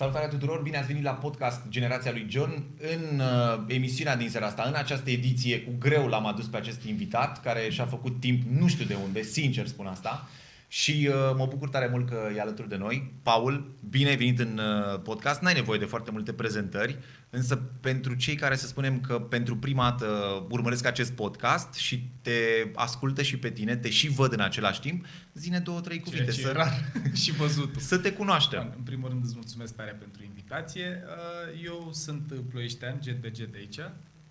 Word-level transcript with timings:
Salutare 0.00 0.26
tuturor, 0.26 0.62
bine 0.62 0.76
ați 0.76 0.86
venit 0.86 1.02
la 1.02 1.10
podcast 1.10 1.60
Generația 1.68 2.10
lui 2.10 2.26
John. 2.28 2.64
În 2.78 3.18
uh, 3.18 3.64
emisiunea 3.66 4.16
din 4.16 4.30
seara 4.30 4.46
asta, 4.46 4.64
în 4.66 4.74
această 4.74 5.10
ediție, 5.10 5.60
cu 5.60 5.70
greu 5.78 6.06
l-am 6.06 6.26
adus 6.26 6.46
pe 6.46 6.56
acest 6.56 6.84
invitat, 6.84 7.42
care 7.42 7.70
și-a 7.70 7.86
făcut 7.86 8.20
timp 8.20 8.42
nu 8.60 8.68
știu 8.68 8.84
de 8.84 8.96
unde, 9.04 9.22
sincer 9.22 9.66
spun 9.66 9.86
asta. 9.86 10.28
Și 10.72 11.08
uh, 11.10 11.34
mă 11.36 11.46
bucur 11.46 11.68
tare 11.68 11.88
mult 11.90 12.08
că 12.08 12.30
e 12.36 12.40
alături 12.40 12.68
de 12.68 12.76
noi. 12.76 13.12
Paul, 13.22 13.74
bine 13.88 14.08
ai 14.08 14.16
venit 14.16 14.38
în 14.38 14.58
uh, 14.58 15.00
podcast. 15.00 15.40
N-ai 15.40 15.54
nevoie 15.54 15.78
de 15.78 15.84
foarte 15.84 16.10
multe 16.10 16.32
prezentări, 16.32 16.98
însă 17.30 17.56
pentru 17.56 18.14
cei 18.14 18.34
care 18.34 18.56
să 18.56 18.66
spunem 18.66 19.00
că 19.00 19.18
pentru 19.18 19.56
prima 19.56 19.90
dată 19.90 20.06
urmăresc 20.50 20.86
acest 20.86 21.12
podcast 21.12 21.74
și 21.74 22.10
te 22.22 22.32
ascultă 22.74 23.22
și 23.22 23.38
pe 23.38 23.50
tine, 23.50 23.76
te 23.76 23.90
și 23.90 24.08
văd 24.08 24.32
în 24.32 24.40
același 24.40 24.80
timp, 24.80 25.06
zine 25.34 25.58
două, 25.58 25.80
trei 25.80 26.00
cuvinte. 26.00 26.30
Ceea 26.30 26.36
ce 26.36 26.42
să, 26.42 26.52
rar 26.52 26.92
și 27.22 27.32
văzut. 27.32 27.74
Să 27.78 27.98
te 27.98 28.12
cunoaștem. 28.12 28.72
În 28.76 28.82
primul 28.82 29.08
rând 29.08 29.24
îți 29.24 29.34
mulțumesc 29.34 29.74
tare 29.74 29.96
pentru 29.98 30.22
invitație. 30.22 31.02
Uh, 31.06 31.64
eu 31.64 31.88
sunt 31.92 32.32
ploieștean, 32.50 33.00
jet 33.02 33.22
de 33.22 33.32
jet 33.34 33.52
de 33.52 33.58
aici, 33.58 33.80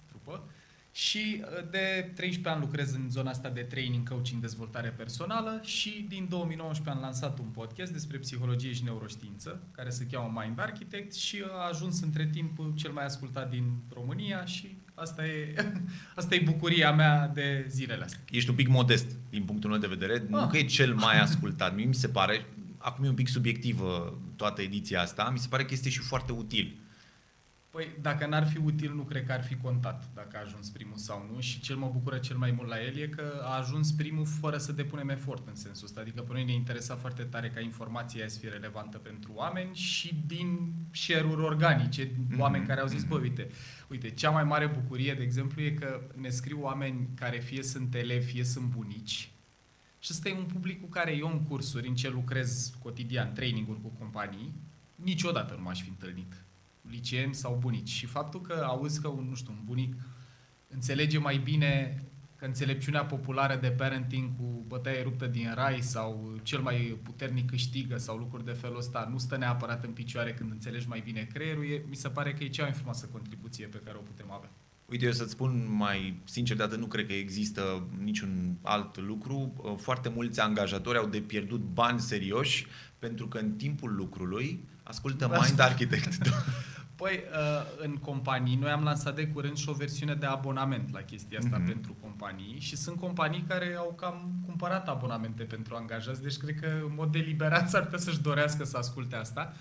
trupă. 0.08 0.44
Și 0.92 1.42
uh, 1.42 1.70
de 1.72 2.12
13 2.16 2.50
ani 2.50 2.60
lucrez 2.60 2.94
în 2.94 3.10
zona 3.10 3.30
asta 3.30 3.50
de 3.50 3.62
training, 3.62 4.10
coaching, 4.10 4.42
dezvoltare 4.42 4.90
personală 4.90 5.60
și 5.64 6.06
din 6.10 6.28
2019 6.30 6.96
am 6.96 7.02
lansat 7.06 7.40
un 7.40 7.46
podcast 7.46 7.92
despre 7.92 8.18
psihologie 8.18 8.74
și 8.74 8.84
neuroștiință, 8.84 9.62
care 9.72 9.90
se 9.90 10.08
cheamă 10.12 10.42
Mind 10.42 10.60
Architect 10.60 11.14
și 11.14 11.44
a 11.52 11.68
ajuns 11.68 12.02
între 12.02 12.30
timp 12.32 12.60
cel 12.76 12.92
mai 12.92 13.06
ascultat 13.06 13.50
din 13.50 13.64
România 13.94 14.46
și 14.46 14.78
asta 14.94 15.26
e, 15.26 15.54
asta 16.16 16.36
e 16.36 16.42
bucuria 16.46 16.92
mea 16.92 17.28
de 17.28 17.66
zilele 17.70 18.04
astea. 18.04 18.22
Ești 18.30 18.50
un 18.50 18.56
pic 18.56 18.68
modest 18.68 19.16
din 19.30 19.44
punctul 19.44 19.70
meu 19.70 19.80
de 19.80 19.88
vedere, 19.88 20.14
ah. 20.14 20.28
nu 20.30 20.48
că 20.48 20.58
e 20.58 20.64
cel 20.64 20.94
mai 20.94 21.20
ascultat, 21.20 21.76
mie 21.76 21.86
mi 21.86 21.96
se 21.96 22.08
pare, 22.08 22.46
acum 22.78 23.06
e 23.06 23.10
un 23.10 23.16
pic 23.16 23.28
subiectivă 23.28 24.20
toată 24.36 24.62
ediția 24.62 25.02
asta, 25.02 25.30
mi 25.32 25.40
se 25.40 25.48
pare 25.50 25.66
că 25.66 25.74
este 25.74 25.90
și 25.90 26.00
foarte 26.00 26.32
util 26.32 26.78
Păi, 27.80 27.92
dacă 28.02 28.26
n-ar 28.26 28.48
fi 28.48 28.58
util, 28.58 28.94
nu 28.96 29.02
cred 29.02 29.26
că 29.26 29.32
ar 29.32 29.44
fi 29.44 29.56
contat 29.56 30.10
dacă 30.14 30.38
a 30.38 30.42
ajuns 30.46 30.70
primul 30.70 30.98
sau 30.98 31.30
nu 31.34 31.40
și 31.40 31.60
cel 31.60 31.76
mă 31.76 31.90
bucură 31.94 32.18
cel 32.18 32.38
mai 32.38 32.52
mult 32.52 32.70
la 32.70 32.84
el 32.84 32.98
e 32.98 33.08
că 33.08 33.42
a 33.44 33.58
ajuns 33.58 33.92
primul 33.92 34.26
fără 34.26 34.58
să 34.58 34.72
depunem 34.72 35.10
efort 35.10 35.48
în 35.48 35.56
sensul 35.56 35.86
ăsta. 35.86 36.02
Adică 36.02 36.22
pe 36.22 36.34
noi 36.34 36.46
ne 36.46 36.54
interesa 36.54 36.96
foarte 36.96 37.24
tare 37.24 37.50
ca 37.50 37.60
informația 37.60 38.28
să 38.28 38.40
fie 38.40 38.50
relevantă 38.50 38.98
pentru 38.98 39.32
oameni 39.36 39.76
și 39.76 40.16
din 40.28 40.74
share-uri 40.92 41.42
organice, 41.42 42.08
mm-hmm. 42.08 42.38
oameni 42.38 42.66
care 42.66 42.82
au 42.82 42.88
zis, 42.88 43.04
bă, 43.04 43.18
uite, 43.18 43.48
uite, 43.88 44.10
cea 44.10 44.30
mai 44.30 44.44
mare 44.44 44.68
bucurie, 44.68 45.14
de 45.14 45.24
exemplu, 45.24 45.62
e 45.62 45.72
că 45.72 46.02
ne 46.16 46.30
scriu 46.30 46.62
oameni 46.62 47.10
care 47.16 47.40
fie 47.40 47.64
sunt 47.64 47.96
elevi, 47.96 48.26
fie 48.26 48.44
sunt 48.44 48.66
bunici, 48.66 49.32
și 50.00 50.10
ăsta 50.12 50.30
e 50.30 50.38
un 50.38 50.46
public 50.54 50.82
cu 50.82 50.88
care 50.88 51.16
eu 51.16 51.32
în 51.32 51.44
cursuri, 51.44 51.88
în 51.88 51.96
ce 51.96 52.10
lucrez 52.10 52.74
cotidian, 52.84 53.34
training-uri 53.34 53.82
cu 53.82 53.94
companii, 54.00 54.54
niciodată 54.96 55.54
nu 55.54 55.62
m-aș 55.62 55.82
fi 55.82 55.90
întâlnit 55.90 56.44
liceeni 56.90 57.36
sau 57.36 57.58
bunici. 57.60 57.90
Și 57.90 58.06
faptul 58.06 58.42
că 58.42 58.64
auzi 58.68 59.02
că 59.02 59.08
un, 59.08 59.28
nu 59.30 59.36
știu, 59.36 59.52
un 59.52 59.62
bunic 59.66 59.96
înțelege 60.68 61.18
mai 61.18 61.38
bine 61.38 62.04
că 62.36 62.46
înțelepciunea 62.46 63.06
populară 63.06 63.56
de 63.56 63.72
parenting 63.72 64.36
cu 64.38 64.64
bătaie 64.68 65.04
ruptă 65.04 65.26
din 65.26 65.52
rai 65.56 65.82
sau 65.82 66.40
cel 66.44 66.60
mai 66.60 67.00
puternic 67.04 67.50
câștigă 67.50 67.98
sau 67.98 68.18
lucruri 68.18 68.46
de 68.46 68.52
felul 68.52 68.78
ăsta 68.78 69.08
nu 69.12 69.18
stă 69.18 69.38
neapărat 69.38 69.84
în 69.84 69.92
picioare 69.92 70.34
când 70.34 70.52
înțelegi 70.52 70.88
mai 70.88 71.02
bine 71.06 71.28
creierul, 71.34 71.66
e, 71.66 71.84
mi 71.90 71.96
se 71.96 72.10
pare 72.10 72.34
că 72.34 72.44
e 72.44 72.48
cea 72.48 72.64
mai 72.64 72.72
frumoasă 72.72 73.10
contribuție 73.12 73.66
pe 73.66 73.82
care 73.86 73.98
o 73.98 74.02
putem 74.02 74.32
avea. 74.32 74.50
Uite, 74.86 75.06
eu 75.06 75.12
să-ți 75.12 75.32
spun 75.32 75.76
mai 75.76 76.22
sincer, 76.24 76.68
de 76.68 76.76
nu 76.76 76.86
cred 76.86 77.06
că 77.06 77.14
există 77.14 77.88
niciun 78.04 78.58
alt 78.62 78.98
lucru. 78.98 79.54
Foarte 79.82 80.10
mulți 80.10 80.40
angajatori 80.40 80.98
au 80.98 81.08
de 81.08 81.20
pierdut 81.20 81.62
bani 81.62 82.00
serioși 82.00 82.68
pentru 83.00 83.28
că 83.28 83.38
în 83.38 83.52
timpul 83.52 83.96
lucrului 83.96 84.68
ascultă 84.84 85.40
Mind 85.42 85.60
Architect. 85.60 86.18
Păi, 87.00 87.24
uh, 87.32 87.86
în 87.86 87.98
companii, 87.98 88.56
noi 88.56 88.70
am 88.70 88.84
lansat 88.84 89.16
de 89.16 89.28
curând 89.28 89.58
și 89.58 89.70
o 89.70 89.74
versiune 89.74 90.14
de 90.14 90.26
abonament 90.26 90.94
la 90.94 91.02
chestia 91.02 91.40
asta 91.40 91.62
mm-hmm. 91.62 91.68
pentru 91.68 91.96
companii 92.02 92.60
și 92.60 92.76
sunt 92.76 93.00
companii 93.00 93.46
care 93.48 93.76
au 93.78 93.94
cam 93.98 94.32
cumpărat 94.46 94.88
abonamente 94.88 95.44
pentru 95.44 95.76
angajați, 95.76 96.22
deci 96.22 96.38
cred 96.38 96.60
că 96.60 96.68
în 96.68 96.94
mod 96.96 97.12
deliberat 97.12 97.70
s-ar 97.70 97.84
putea 97.84 97.98
să-și 97.98 98.22
dorească 98.22 98.64
să 98.64 98.78
asculte 98.78 99.16
asta. 99.16 99.54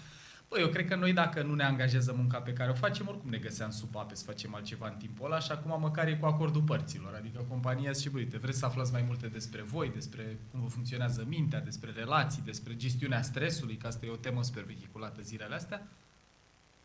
Păi, 0.48 0.60
eu 0.60 0.68
cred 0.68 0.88
că 0.88 0.96
noi 0.96 1.12
dacă 1.12 1.42
nu 1.42 1.54
ne 1.54 1.64
angajeze 1.64 2.12
munca 2.16 2.38
pe 2.38 2.52
care 2.52 2.70
o 2.70 2.74
facem, 2.74 3.08
oricum 3.08 3.30
ne 3.30 3.38
găseam 3.38 3.70
sub 3.70 3.96
ape 3.96 4.14
să 4.14 4.24
facem 4.24 4.54
altceva 4.54 4.88
în 4.88 4.96
timpul 4.98 5.26
ăla 5.26 5.38
și 5.38 5.50
acum 5.50 5.80
măcar 5.80 6.06
e 6.06 6.14
cu 6.14 6.26
acordul 6.26 6.62
părților. 6.62 7.14
Adică 7.14 7.44
compania 7.48 7.92
și 7.92 8.08
băi, 8.08 8.24
te 8.24 8.36
vreți 8.36 8.58
să 8.58 8.64
aflați 8.64 8.92
mai 8.92 9.04
multe 9.06 9.26
despre 9.26 9.62
voi, 9.62 9.90
despre 9.94 10.38
cum 10.50 10.60
vă 10.60 10.68
funcționează 10.68 11.24
mintea, 11.28 11.60
despre 11.60 11.90
relații, 11.96 12.42
despre 12.44 12.76
gestiunea 12.76 13.22
stresului, 13.22 13.76
că 13.76 13.86
asta 13.86 14.06
e 14.06 14.10
o 14.10 14.16
temă 14.16 14.42
super 14.42 14.62
vehiculată 14.62 15.20
zilele 15.22 15.54
astea 15.54 15.88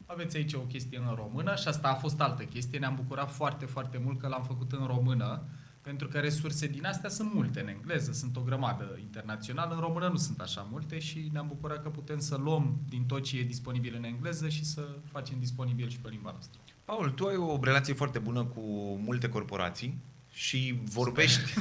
aveți 0.06 0.38
aici 0.38 0.54
o 0.54 0.60
chestie 0.60 0.98
în 0.98 1.16
română 1.16 1.56
și 1.56 1.68
asta 1.68 1.88
a 1.88 1.94
fost 1.94 2.22
altă 2.22 2.44
chestie. 2.44 2.80
Ne-am 2.80 2.96
bucurat 2.96 3.32
foarte, 3.32 3.66
foarte 3.66 4.02
mult 4.04 4.20
că 4.20 4.28
l-am 4.28 4.44
făcut 4.44 4.72
în 4.72 4.86
română, 4.86 5.44
pentru 5.82 6.08
că 6.08 6.20
resurse 6.20 6.68
din 6.68 6.86
astea 6.86 7.10
sunt 7.10 7.34
multe 7.34 7.62
în 7.62 7.68
engleză, 7.68 8.12
sunt 8.12 8.38
o 8.38 8.42
grămadă 8.42 8.98
internațională, 9.00 9.74
în 9.74 9.80
română 9.80 10.08
nu 10.08 10.18
sunt 10.18 10.40
așa 10.40 10.68
multe 10.72 11.00
și 11.00 11.30
ne-am 11.32 11.48
bucurat 11.48 11.84
că 11.84 11.90
putem 11.90 12.20
să 12.20 12.36
luăm 12.36 12.80
din 12.90 13.06
tot 13.06 13.24
ce 13.24 13.38
e 13.38 13.44
disponibil 13.44 13.96
în 13.98 14.04
engleză 14.04 14.50
și 14.50 14.66
să 14.66 14.88
facem 15.04 15.40
disponibil 15.40 15.90
și 15.90 16.00
pe 16.00 16.10
limba 16.10 16.32
noastră. 16.32 16.60
Paul, 16.86 17.10
tu 17.10 17.26
ai 17.26 17.36
o 17.36 17.58
relație 17.62 17.94
foarte 17.94 18.20
bună 18.20 18.44
cu 18.44 18.62
multe 19.04 19.30
corporații 19.30 20.02
și 20.32 20.80
vorbești, 20.84 21.54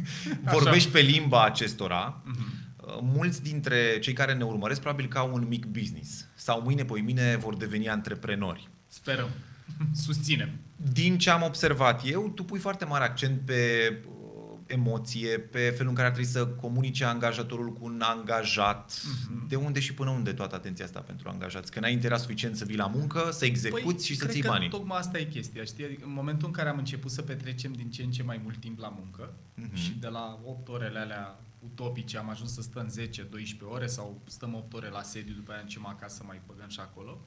vorbești 0.54 0.90
pe 0.90 1.00
limba 1.00 1.44
acestora. 1.44 2.22
Uh-huh 2.22 2.69
mulți 3.02 3.42
dintre 3.42 3.98
cei 3.98 4.12
care 4.12 4.34
ne 4.34 4.44
urmăresc 4.44 4.80
probabil 4.80 5.08
că 5.08 5.18
au 5.18 5.34
un 5.34 5.46
mic 5.48 5.66
business 5.66 6.26
sau 6.34 6.62
mâine, 6.62 6.84
poi 6.84 7.00
mine 7.00 7.36
vor 7.36 7.56
deveni 7.56 7.88
antreprenori. 7.88 8.68
Sperăm. 8.86 9.28
Susținem. 10.06 10.50
Din 10.92 11.18
ce 11.18 11.30
am 11.30 11.42
observat 11.42 12.02
eu, 12.04 12.28
tu 12.28 12.44
pui 12.44 12.58
foarte 12.58 12.84
mare 12.84 13.04
accent 13.04 13.40
pe 13.40 13.92
uh, 14.06 14.12
emoție, 14.66 15.38
pe 15.38 15.58
felul 15.58 15.88
în 15.88 15.94
care 15.94 16.06
ar 16.06 16.12
trebui 16.12 16.30
să 16.30 16.46
comunice 16.46 17.04
angajatorul 17.04 17.72
cu 17.72 17.84
un 17.84 18.00
angajat. 18.04 18.92
Mm-hmm. 18.92 19.48
De 19.48 19.56
unde 19.56 19.80
și 19.80 19.94
până 19.94 20.10
unde 20.10 20.32
toată 20.32 20.54
atenția 20.54 20.84
asta 20.84 21.00
pentru 21.00 21.28
angajați? 21.28 21.70
Că 21.70 21.80
n-ai 21.80 21.92
interes 21.92 22.20
suficient 22.20 22.56
să 22.56 22.64
vii 22.64 22.76
la 22.76 22.86
muncă, 22.86 23.28
să 23.32 23.44
execuți 23.44 23.84
păi, 23.84 24.04
și 24.04 24.16
să 24.16 24.26
ții 24.26 24.42
banii. 24.42 24.68
tocmai 24.68 24.98
asta 24.98 25.18
e 25.18 25.24
chestia, 25.24 25.64
știi? 25.64 25.84
Adică 25.84 26.04
în 26.04 26.12
momentul 26.12 26.46
în 26.46 26.52
care 26.52 26.68
am 26.68 26.78
început 26.78 27.10
să 27.10 27.22
petrecem 27.22 27.72
din 27.72 27.90
ce 27.90 28.02
în 28.02 28.10
ce 28.10 28.22
mai 28.22 28.40
mult 28.42 28.56
timp 28.56 28.78
la 28.78 28.94
muncă 28.98 29.34
mm-hmm. 29.34 29.74
și 29.74 29.96
de 30.00 30.08
la 30.08 30.40
8 30.44 30.68
orele 30.68 30.98
alea 30.98 31.40
utopice, 31.60 32.18
am 32.18 32.28
ajuns 32.28 32.54
să 32.54 32.62
stăm 32.62 32.92
10-12 32.98 33.60
ore 33.62 33.86
sau 33.86 34.20
stăm 34.24 34.54
8 34.54 34.74
ore 34.74 34.88
la 34.88 35.02
sediu, 35.02 35.34
după 35.34 35.52
aia 35.52 35.60
încem 35.60 35.86
acasă, 35.86 36.22
mai 36.26 36.40
băgăm 36.46 36.68
și 36.68 36.80
acolo. 36.80 37.20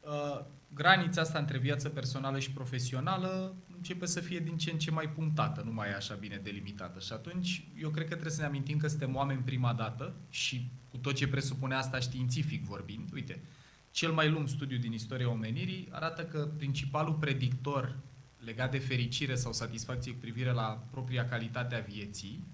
Uh, 0.00 0.44
granița 0.74 1.20
asta 1.20 1.38
între 1.38 1.58
viața 1.58 1.88
personală 1.88 2.38
și 2.38 2.50
profesională 2.50 3.56
începe 3.76 4.06
să 4.06 4.20
fie 4.20 4.38
din 4.38 4.56
ce 4.56 4.70
în 4.70 4.78
ce 4.78 4.90
mai 4.90 5.08
punctată, 5.08 5.62
nu 5.64 5.72
mai 5.72 5.88
e 5.88 5.94
așa 5.94 6.14
bine 6.14 6.40
delimitată. 6.42 7.00
Și 7.00 7.12
atunci 7.12 7.68
eu 7.80 7.90
cred 7.90 8.04
că 8.04 8.10
trebuie 8.10 8.32
să 8.32 8.40
ne 8.40 8.46
amintim 8.46 8.78
că 8.78 8.88
suntem 8.88 9.14
oameni 9.14 9.42
prima 9.42 9.72
dată 9.72 10.14
și 10.28 10.70
cu 10.90 10.96
tot 10.96 11.14
ce 11.14 11.28
presupune 11.28 11.74
asta 11.74 11.98
științific 11.98 12.64
vorbind. 12.64 13.12
Uite, 13.12 13.42
cel 13.90 14.12
mai 14.12 14.30
lung 14.30 14.48
studiu 14.48 14.78
din 14.78 14.92
istoria 14.92 15.30
omenirii 15.30 15.88
arată 15.90 16.24
că 16.24 16.48
principalul 16.56 17.14
predictor 17.14 17.96
legat 18.38 18.70
de 18.70 18.78
fericire 18.78 19.34
sau 19.34 19.52
satisfacție 19.52 20.12
cu 20.12 20.18
privire 20.18 20.52
la 20.52 20.86
propria 20.90 21.28
calitate 21.28 21.74
a 21.74 21.80
vieții 21.80 22.44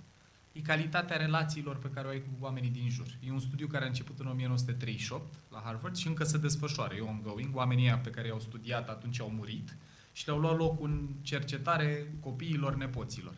e 0.53 0.61
calitatea 0.61 1.17
relațiilor 1.17 1.77
pe 1.77 1.91
care 1.91 2.07
o 2.07 2.11
ai 2.11 2.23
cu 2.23 2.29
oamenii 2.41 2.71
din 2.71 2.89
jur. 2.89 3.07
E 3.27 3.33
un 3.33 3.39
studiu 3.39 3.67
care 3.67 3.85
a 3.85 3.87
început 3.87 4.19
în 4.19 4.27
1938 4.27 5.35
la 5.51 5.63
Harvard 5.65 5.97
și 5.97 6.07
încă 6.07 6.25
se 6.25 6.39
desfășoară, 6.39 6.95
e 6.95 7.01
ongoing. 7.01 7.57
Oamenii 7.57 8.01
pe 8.03 8.11
care 8.11 8.27
i-au 8.27 8.41
studiat 8.41 8.89
atunci 8.89 9.21
au 9.21 9.31
murit 9.31 9.77
și 10.13 10.27
le-au 10.27 10.39
luat 10.39 10.57
loc 10.57 10.83
în 10.83 11.09
cercetare 11.23 12.15
copiilor, 12.21 12.77
nepoților. 12.77 13.35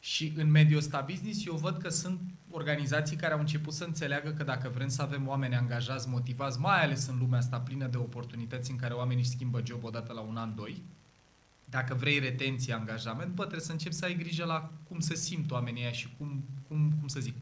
Și 0.00 0.32
în 0.36 0.50
mediul 0.50 0.78
ăsta 0.78 1.06
business 1.10 1.46
eu 1.46 1.54
văd 1.54 1.76
că 1.76 1.88
sunt 1.88 2.20
organizații 2.50 3.16
care 3.16 3.32
au 3.32 3.38
început 3.38 3.72
să 3.72 3.84
înțeleagă 3.84 4.30
că 4.30 4.44
dacă 4.44 4.68
vrem 4.68 4.88
să 4.88 5.02
avem 5.02 5.28
oameni 5.28 5.54
angajați, 5.54 6.08
motivați, 6.08 6.60
mai 6.60 6.82
ales 6.82 7.06
în 7.06 7.18
lumea 7.18 7.38
asta 7.38 7.60
plină 7.60 7.86
de 7.86 7.96
oportunități 7.96 8.70
în 8.70 8.76
care 8.76 8.94
oamenii 8.94 9.22
își 9.22 9.32
schimbă 9.32 9.62
job 9.64 9.84
odată 9.84 10.12
la 10.12 10.20
un 10.20 10.36
an, 10.36 10.54
doi, 10.54 10.82
dacă 11.70 11.94
vrei 11.94 12.18
retenție, 12.18 12.74
angajament, 12.74 13.34
bă, 13.34 13.40
trebuie 13.42 13.66
să 13.66 13.72
începi 13.72 13.94
să 13.94 14.04
ai 14.04 14.16
grijă 14.16 14.44
la 14.44 14.72
cum 14.88 15.00
se 15.00 15.14
simt 15.14 15.50
oamenii 15.50 15.82
ăia 15.82 15.92
și 15.92 16.08
cum, 16.18 16.44
cum, 16.68 16.92
cum 16.98 17.08
să 17.08 17.20
zic, 17.20 17.34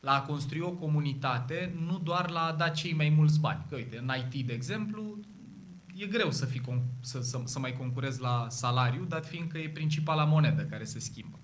la 0.00 0.12
a 0.12 0.22
construi 0.22 0.60
o 0.60 0.70
comunitate, 0.70 1.74
nu 1.86 1.98
doar 1.98 2.30
la 2.30 2.40
a 2.40 2.52
da 2.52 2.68
cei 2.68 2.92
mai 2.92 3.08
mulți 3.08 3.40
bani. 3.40 3.64
Că, 3.68 3.74
uite, 3.74 3.98
în 3.98 4.10
IT, 4.30 4.46
de 4.46 4.52
exemplu, 4.52 5.18
e 5.94 6.06
greu 6.06 6.30
să, 6.30 6.44
fii, 6.44 6.62
să, 7.00 7.20
să, 7.20 7.40
să 7.44 7.58
mai 7.58 7.72
concurezi 7.72 8.20
la 8.20 8.46
salariu, 8.50 9.04
dat 9.04 9.26
fiindcă 9.26 9.58
e 9.58 9.68
principala 9.68 10.24
monedă 10.24 10.62
care 10.62 10.84
se 10.84 10.98
schimbă. 10.98 11.38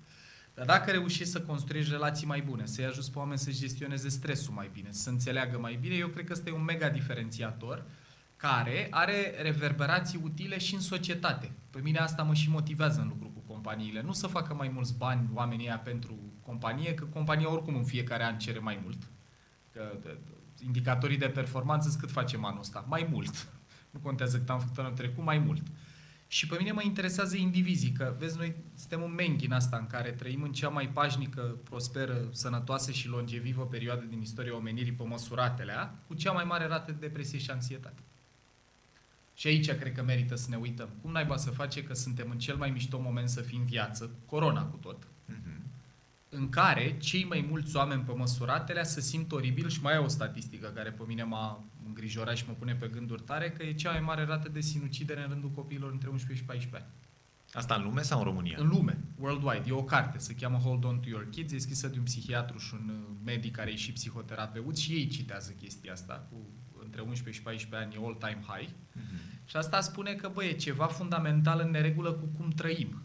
Dar 0.53 0.65
dacă 0.65 0.91
reușești 0.91 1.31
să 1.31 1.41
construiești 1.41 1.91
relații 1.91 2.27
mai 2.27 2.41
bune, 2.41 2.65
să-i 2.65 2.85
ajuți 2.85 3.11
pe 3.11 3.17
oameni 3.17 3.39
să 3.39 3.51
gestioneze 3.51 4.09
stresul 4.09 4.53
mai 4.53 4.69
bine, 4.73 4.87
să 4.91 5.09
înțeleagă 5.09 5.57
mai 5.59 5.77
bine, 5.81 5.95
eu 5.95 6.07
cred 6.07 6.25
că 6.25 6.31
ăsta 6.31 6.49
e 6.49 6.53
un 6.53 6.63
mega 6.63 6.89
diferențiator 6.89 7.85
care 8.45 8.87
are 8.89 9.41
reverberații 9.41 10.19
utile 10.23 10.57
și 10.57 10.73
în 10.73 10.79
societate. 10.79 11.51
Pe 11.69 11.79
mine 11.79 11.97
asta 11.97 12.23
mă 12.23 12.33
și 12.33 12.49
motivează 12.49 13.01
în 13.01 13.07
lucru 13.07 13.27
cu 13.27 13.53
companiile. 13.53 14.01
Nu 14.01 14.11
să 14.11 14.27
facă 14.27 14.53
mai 14.53 14.69
mulți 14.73 14.97
bani 14.97 15.29
oamenii 15.33 15.65
ăia 15.65 15.77
pentru 15.77 16.19
companie, 16.41 16.93
că 16.93 17.05
compania 17.05 17.51
oricum 17.51 17.75
în 17.75 17.83
fiecare 17.83 18.23
an 18.23 18.37
cere 18.37 18.59
mai 18.59 18.79
mult. 18.83 18.97
Că 19.71 19.97
indicatorii 20.65 21.17
de 21.17 21.27
performanță 21.27 21.97
cât 21.99 22.11
facem 22.11 22.45
anul 22.45 22.59
ăsta. 22.59 22.85
Mai 22.87 23.07
mult. 23.11 23.33
Nu 23.91 24.01
contează 24.01 24.37
cât 24.37 24.49
am 24.49 24.59
făcut 24.59 24.77
anul 24.77 24.91
trecut, 24.91 25.23
mai 25.23 25.37
mult. 25.37 25.63
Și 26.27 26.47
pe 26.47 26.55
mine 26.59 26.71
mă 26.71 26.81
interesează 26.83 27.37
indivizii, 27.37 27.91
că 27.91 28.15
vezi, 28.17 28.37
noi 28.37 28.55
suntem 28.75 29.01
un 29.01 29.13
menghi 29.13 29.45
în 29.45 29.51
asta 29.51 29.77
în 29.77 29.87
care 29.87 30.11
trăim 30.11 30.41
în 30.41 30.51
cea 30.51 30.69
mai 30.69 30.89
pașnică, 30.89 31.41
prosperă, 31.63 32.27
sănătoasă 32.31 32.91
și 32.91 33.07
longevivă 33.07 33.65
perioadă 33.65 34.05
din 34.05 34.21
istoria 34.21 34.55
omenirii 34.55 34.91
pe 34.91 35.03
măsuratelea, 35.03 35.95
cu 36.07 36.13
cea 36.13 36.31
mai 36.31 36.43
mare 36.43 36.67
rată 36.67 36.91
de 36.91 37.07
depresie 37.07 37.39
și 37.39 37.51
anxietate. 37.51 38.01
Și 39.37 39.47
aici 39.47 39.71
cred 39.71 39.93
că 39.93 40.03
merită 40.03 40.35
să 40.35 40.49
ne 40.49 40.55
uităm. 40.55 40.89
Cum 41.01 41.11
naiba 41.11 41.37
să 41.37 41.49
face 41.49 41.83
că 41.83 41.93
suntem 41.93 42.29
în 42.29 42.39
cel 42.39 42.55
mai 42.55 42.69
mișto 42.69 43.01
moment 43.01 43.29
să 43.29 43.41
fim 43.41 43.63
viață, 43.63 44.11
corona 44.25 44.63
cu 44.63 44.77
tot, 44.77 45.03
uh-huh. 45.03 45.59
în 46.29 46.49
care 46.49 46.97
cei 46.97 47.23
mai 47.23 47.45
mulți 47.49 47.75
oameni 47.75 48.01
pe 48.01 48.11
măsuratelea 48.11 48.83
se 48.83 49.01
simt 49.01 49.31
oribil 49.31 49.69
și 49.69 49.81
mai 49.81 49.93
e 49.93 49.97
o 49.97 50.07
statistică 50.07 50.67
care 50.67 50.91
pe 50.91 51.03
mine 51.07 51.23
m-a 51.23 51.63
îngrijorat 51.85 52.35
și 52.35 52.43
mă 52.47 52.53
pune 52.53 52.75
pe 52.75 52.87
gânduri 52.87 53.21
tare, 53.21 53.51
că 53.51 53.63
e 53.63 53.73
cea 53.73 53.91
mai 53.91 54.01
mare 54.01 54.23
rată 54.23 54.49
de 54.49 54.61
sinucidere 54.61 55.23
în 55.23 55.29
rândul 55.29 55.51
copiilor 55.51 55.91
între 55.91 56.09
11 56.09 56.39
și 56.41 56.47
14 56.47 56.83
ani. 56.83 56.93
Asta 57.53 57.75
în 57.75 57.83
lume 57.83 58.01
sau 58.01 58.17
în 58.17 58.23
România? 58.23 58.57
În 58.59 58.67
lume, 58.67 59.03
worldwide. 59.17 59.63
E 59.67 59.71
o 59.71 59.83
carte, 59.83 60.17
se 60.17 60.35
cheamă 60.35 60.57
Hold 60.57 60.83
On 60.83 60.99
To 60.99 61.09
Your 61.09 61.29
Kids, 61.29 61.53
e 61.53 61.57
scrisă 61.57 61.87
de 61.87 61.97
un 61.97 62.03
psihiatru 62.03 62.57
și 62.57 62.73
un 62.73 62.89
uh, 62.89 63.15
medic 63.25 63.55
care 63.55 63.71
e 63.71 63.75
și 63.75 63.91
psihoterapeut 63.91 64.77
și 64.77 64.91
ei 64.91 65.07
citează 65.07 65.51
chestia 65.51 65.91
asta 65.91 66.27
cu 66.29 66.49
între 66.95 67.09
11 67.09 67.37
și 67.37 67.41
14 67.41 67.87
ani 67.87 67.95
e 67.95 68.07
all-time 68.07 68.43
high. 68.47 68.69
Uh-huh. 68.69 69.45
Și 69.45 69.55
asta 69.55 69.81
spune 69.81 70.13
că, 70.13 70.29
băie, 70.33 70.49
e 70.49 70.53
ceva 70.53 70.85
fundamental 70.85 71.59
în 71.63 71.71
neregulă 71.71 72.11
cu 72.11 72.25
cum 72.37 72.49
trăim. 72.49 73.03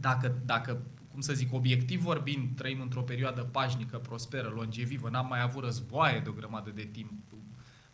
Dacă, 0.00 0.34
dacă, 0.44 0.82
cum 1.10 1.20
să 1.20 1.32
zic, 1.32 1.52
obiectiv 1.52 2.00
vorbind, 2.00 2.56
trăim 2.56 2.80
într-o 2.80 3.02
perioadă 3.02 3.42
pașnică, 3.42 3.98
prosperă, 3.98 4.48
longevivă, 4.48 5.08
n-am 5.10 5.26
mai 5.26 5.42
avut 5.42 5.64
războaie 5.64 6.20
de 6.20 6.28
o 6.28 6.32
grămadă 6.32 6.70
de 6.70 6.88
timp, 6.92 7.12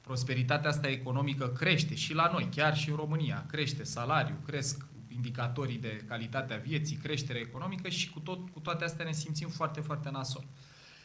prosperitatea 0.01 0.71
asta 0.71 0.89
economică 0.89 1.49
crește 1.49 1.95
și 1.95 2.15
la 2.15 2.31
noi, 2.33 2.49
chiar 2.55 2.77
și 2.77 2.91
în 2.91 2.97
România, 2.97 3.45
crește 3.49 3.85
salariul, 3.85 4.39
cresc 4.47 4.87
indicatorii 5.09 5.79
de 5.79 6.05
calitatea 6.09 6.57
vieții, 6.57 6.97
creștere 6.97 7.39
economică 7.39 7.89
și 7.89 8.11
cu, 8.11 8.21
tot, 8.21 8.49
cu 8.49 8.61
toate 8.61 8.85
astea 8.85 9.05
ne 9.05 9.13
simțim 9.13 9.49
foarte, 9.49 9.81
foarte 9.81 10.11
nasol. 10.11 10.45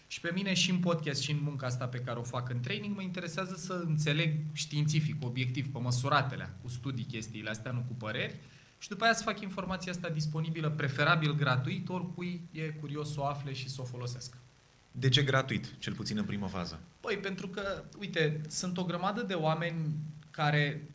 Și 0.08 0.20
pe 0.20 0.32
mine 0.34 0.54
și 0.54 0.70
în 0.70 0.80
podcast 0.80 1.22
și 1.22 1.32
în 1.32 1.40
munca 1.42 1.66
asta 1.66 1.88
pe 1.88 2.00
care 2.00 2.20
o 2.20 2.24
fac 2.24 2.50
în 2.50 2.60
training 2.60 2.96
mă 2.96 3.02
interesează 3.02 3.56
să 3.56 3.84
înțeleg 3.86 4.40
științific, 4.54 5.26
obiectiv, 5.26 5.72
pe 5.72 5.80
măsuratele, 5.80 6.54
cu 6.62 6.68
studii 6.68 7.06
chestiile 7.06 7.50
astea, 7.50 7.72
nu 7.72 7.84
cu 7.88 7.94
păreri, 7.94 8.36
și 8.80 8.90
după 8.90 9.04
aia 9.04 9.14
să 9.14 9.24
fac 9.24 9.42
informația 9.42 9.92
asta 9.92 10.10
disponibilă, 10.10 10.70
preferabil 10.70 11.36
gratuit, 11.36 11.90
oricui 11.90 12.42
e 12.52 12.62
curios 12.62 13.14
să 13.14 13.20
o 13.20 13.26
afle 13.26 13.54
și 13.54 13.70
să 13.70 13.82
o 13.82 13.86
folosească. 13.86 14.38
De 14.92 15.10
ce 15.10 15.24
gratuit, 15.24 15.76
cel 15.80 15.94
puțin 15.94 16.18
în 16.18 16.26
primă 16.26 16.48
fază? 16.48 16.80
Păi, 17.00 17.18
pentru 17.18 17.48
că, 17.48 17.84
uite, 18.00 18.42
sunt 18.48 18.78
o 18.78 18.84
grămadă 18.84 19.22
de 19.22 19.34
oameni 19.34 19.96
care, 20.32 20.90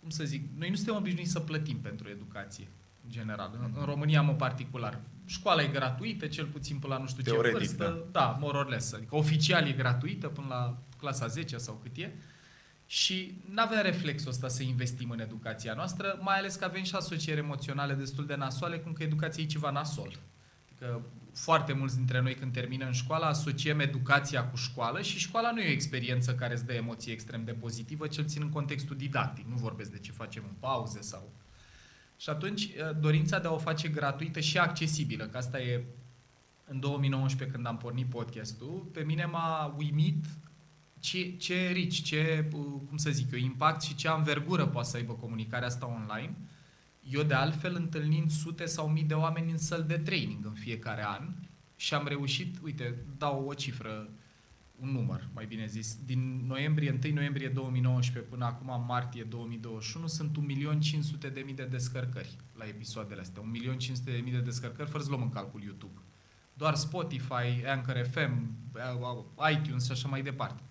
cum 0.00 0.10
să 0.10 0.24
zic, 0.24 0.48
noi 0.56 0.68
nu 0.68 0.74
suntem 0.74 0.94
obișnuiți 0.94 1.30
să 1.30 1.40
plătim 1.40 1.78
pentru 1.80 2.08
educație, 2.08 2.68
în 3.04 3.10
general. 3.10 3.50
În, 3.58 3.72
în 3.78 3.84
România, 3.84 4.22
mă 4.22 4.32
particular. 4.34 5.00
Școala 5.32 5.62
e 5.62 5.66
gratuită, 5.66 6.26
cel 6.26 6.46
puțin 6.46 6.78
până 6.78 6.94
la 6.94 7.00
nu 7.00 7.06
știu 7.06 7.22
Teoretic, 7.22 7.58
ce 7.58 7.66
vârstă. 7.66 8.04
Da, 8.10 8.20
da 8.20 8.36
more 8.40 8.58
or 8.58 8.68
less. 8.68 8.92
Adică 8.92 9.16
oficial 9.16 9.66
e 9.66 9.72
gratuită 9.72 10.28
până 10.28 10.46
la 10.48 10.78
clasa 10.98 11.26
10 11.26 11.56
sau 11.56 11.80
cât 11.82 11.96
e. 11.96 12.12
Și 12.86 13.40
nu 13.50 13.62
avem 13.62 13.82
reflexul 13.82 14.30
ăsta 14.30 14.48
să 14.48 14.62
investim 14.62 15.10
în 15.10 15.20
educația 15.20 15.74
noastră, 15.74 16.18
mai 16.20 16.38
ales 16.38 16.54
că 16.54 16.64
avem 16.64 16.82
și 16.82 16.94
asocieri 16.94 17.38
emoționale 17.38 17.94
destul 17.94 18.26
de 18.26 18.34
nasoale, 18.34 18.78
cum 18.78 18.92
că 18.92 19.02
educația 19.02 19.42
e 19.42 19.46
ceva 19.46 19.70
nasol. 19.70 20.18
Adică 20.64 21.00
foarte 21.34 21.72
mulți 21.72 21.96
dintre 21.96 22.20
noi 22.20 22.34
când 22.34 22.52
termină 22.52 22.86
în 22.86 22.92
școală 22.92 23.24
asociem 23.24 23.80
educația 23.80 24.44
cu 24.48 24.56
școală 24.56 25.02
și 25.02 25.18
școala 25.18 25.52
nu 25.52 25.60
e 25.60 25.68
o 25.68 25.72
experiență 25.72 26.34
care 26.34 26.52
îți 26.52 26.66
dă 26.66 26.72
emoții 26.72 27.12
extrem 27.12 27.44
de 27.44 27.52
pozitivă, 27.52 28.06
cel 28.06 28.24
țin 28.24 28.42
în 28.42 28.50
contextul 28.50 28.96
didactic. 28.96 29.46
Nu 29.46 29.56
vorbesc 29.56 29.90
de 29.90 29.98
ce 29.98 30.12
facem 30.12 30.44
în 30.48 30.54
pauze 30.60 31.00
sau... 31.00 31.32
Și 32.22 32.30
atunci 32.30 32.62
eh, 32.62 32.70
dorința 33.00 33.38
de 33.38 33.46
a 33.46 33.52
o 33.52 33.58
face 33.58 33.88
gratuită 33.88 34.40
și 34.40 34.58
accesibilă, 34.58 35.24
că 35.26 35.36
asta 35.36 35.60
e 35.60 35.84
în 36.66 36.80
2019 36.80 37.56
când 37.56 37.66
am 37.66 37.76
pornit 37.76 38.06
podcastul, 38.06 38.88
pe 38.92 39.02
mine 39.02 39.24
m-a 39.24 39.74
uimit 39.78 40.24
ce, 41.00 41.36
ce 41.36 41.70
rici, 41.72 42.02
ce, 42.02 42.48
cum 42.88 42.96
să 42.96 43.10
zic 43.10 43.32
eu, 43.32 43.38
impact 43.38 43.82
și 43.82 43.94
ce 43.94 44.08
învergură 44.08 44.66
poate 44.66 44.88
să 44.88 44.96
aibă 44.96 45.12
comunicarea 45.12 45.66
asta 45.66 45.86
online– 45.86 46.36
eu 47.10 47.22
de 47.22 47.34
altfel 47.34 47.74
întâlnind 47.74 48.30
sute 48.30 48.64
sau 48.64 48.88
mii 48.88 49.02
de 49.02 49.14
oameni 49.14 49.50
în 49.50 49.58
săl 49.58 49.84
de 49.86 49.98
training 49.98 50.44
în 50.44 50.52
fiecare 50.52 51.04
an 51.06 51.28
și 51.76 51.94
am 51.94 52.06
reușit, 52.06 52.56
uite, 52.62 52.94
dau 53.18 53.44
o 53.46 53.54
cifră, 53.54 54.08
un 54.82 54.90
număr, 54.90 55.28
mai 55.34 55.46
bine 55.46 55.66
zis, 55.66 55.98
din 56.04 56.42
noiembrie, 56.46 56.98
1 57.04 57.14
noiembrie 57.14 57.48
2019 57.48 58.30
până 58.30 58.44
acum 58.44 58.84
martie 58.86 59.22
2021 59.22 60.06
sunt 60.06 60.36
1.500.000 61.48 61.54
de 61.54 61.64
descărcări 61.64 62.36
la 62.54 62.64
episoadele 62.64 63.20
astea. 63.20 63.42
1.500.000 63.42 64.30
de 64.30 64.40
descărcări 64.40 64.90
fără 64.90 65.02
să 65.02 65.08
luăm 65.08 65.22
în 65.22 65.30
calcul 65.30 65.62
YouTube. 65.62 66.00
Doar 66.54 66.74
Spotify, 66.74 67.66
Anchor 67.66 68.08
FM, 68.10 68.56
iTunes 69.52 69.84
și 69.84 69.92
așa 69.92 70.08
mai 70.08 70.22
departe. 70.22 70.62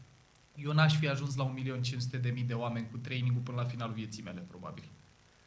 Eu 0.55 0.71
n-aș 0.71 0.97
fi 0.97 1.07
ajuns 1.07 1.35
la 1.35 1.53
1.500.000 1.53 2.45
de 2.45 2.53
oameni 2.53 2.87
cu 2.91 2.97
training 2.97 3.37
până 3.37 3.57
la 3.57 3.67
finalul 3.67 3.93
vieții 3.93 4.23
mele, 4.23 4.39
probabil 4.47 4.83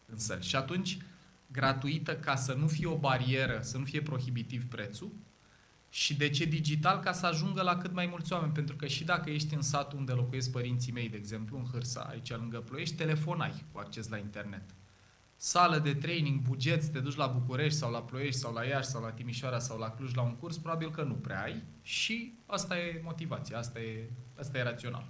în 0.06 0.18
săli. 0.18 0.42
Și 0.42 0.56
atunci, 0.56 0.98
gratuită 1.46 2.16
ca 2.16 2.36
să 2.36 2.52
nu 2.52 2.66
fie 2.66 2.86
o 2.86 2.96
barieră, 2.96 3.58
să 3.62 3.78
nu 3.78 3.84
fie 3.84 4.02
prohibitiv 4.02 4.66
prețul, 4.68 5.12
și 5.94 6.14
de 6.14 6.28
ce 6.28 6.44
digital? 6.44 7.00
Ca 7.00 7.12
să 7.12 7.26
ajungă 7.26 7.62
la 7.62 7.76
cât 7.76 7.92
mai 7.92 8.06
mulți 8.06 8.32
oameni. 8.32 8.52
Pentru 8.52 8.76
că 8.76 8.86
și 8.86 9.04
dacă 9.04 9.30
ești 9.30 9.54
în 9.54 9.62
sat 9.62 9.92
unde 9.92 10.12
locuiesc 10.12 10.50
părinții 10.50 10.92
mei, 10.92 11.08
de 11.08 11.16
exemplu, 11.16 11.58
în 11.58 11.64
Hârsa, 11.72 12.00
aici 12.00 12.30
lângă 12.30 12.58
Ploiești, 12.58 12.94
telefon 12.94 13.40
ai 13.40 13.64
cu 13.72 13.78
acces 13.78 14.08
la 14.08 14.16
internet. 14.16 14.62
Sală 15.36 15.78
de 15.78 15.94
training, 15.94 16.40
buget, 16.40 16.84
te 16.84 16.98
duci 16.98 17.16
la 17.16 17.26
București 17.26 17.78
sau 17.78 17.90
la 17.90 18.02
Ploiești 18.02 18.40
sau 18.40 18.52
la 18.52 18.64
Iași 18.64 18.88
sau 18.88 19.02
la 19.02 19.10
Timișoara 19.10 19.58
sau 19.58 19.78
la 19.78 19.90
Cluj 19.90 20.14
la 20.14 20.22
un 20.22 20.36
curs, 20.36 20.56
probabil 20.56 20.90
că 20.90 21.02
nu 21.02 21.14
prea 21.14 21.42
ai 21.42 21.62
și 21.82 22.38
asta 22.46 22.78
e 22.78 23.00
motivația, 23.04 23.58
asta 23.58 23.80
e, 23.80 24.10
asta 24.38 24.58
e 24.58 24.62
rațional. 24.62 25.06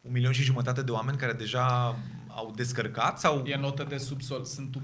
Un 0.00 0.12
milion 0.12 0.32
și 0.32 0.42
jumătate 0.42 0.82
de 0.82 0.90
oameni 0.90 1.18
care 1.18 1.32
deja 1.32 1.96
au 2.34 2.52
descărcat? 2.56 3.18
sau? 3.18 3.44
E 3.46 3.56
notă 3.56 3.86
de 3.88 3.96
subsol. 3.96 4.44
Sunt 4.44 4.76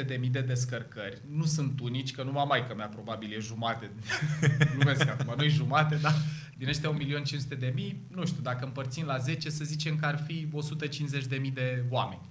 1.500.000 0.00 0.06
de 0.06 0.16
mii 0.20 0.28
de 0.28 0.40
descărcări. 0.40 1.22
Nu 1.30 1.44
sunt 1.44 1.80
unici, 1.80 2.12
că 2.12 2.22
numai 2.22 2.44
mai 2.48 2.66
că 2.66 2.74
mea 2.74 2.86
probabil 2.86 3.32
e 3.32 3.38
jumate. 3.38 3.90
Glumesc 4.74 5.08
acum, 5.08 5.34
nu 5.36 5.42
e 5.42 5.48
jumate, 5.48 5.94
dar 6.02 6.14
din 6.56 6.68
ăștia 6.68 6.96
1.500.000 7.52 7.58
de 7.58 7.72
mii, 7.74 8.06
nu 8.14 8.26
știu, 8.26 8.42
dacă 8.42 8.64
împărțim 8.64 9.06
la 9.06 9.18
10, 9.18 9.50
să 9.50 9.64
zicem 9.64 9.96
că 9.96 10.06
ar 10.06 10.22
fi 10.26 10.48
150.000 11.20 11.28
de 11.28 11.36
mii 11.36 11.50
de 11.50 11.84
oameni. 11.90 12.28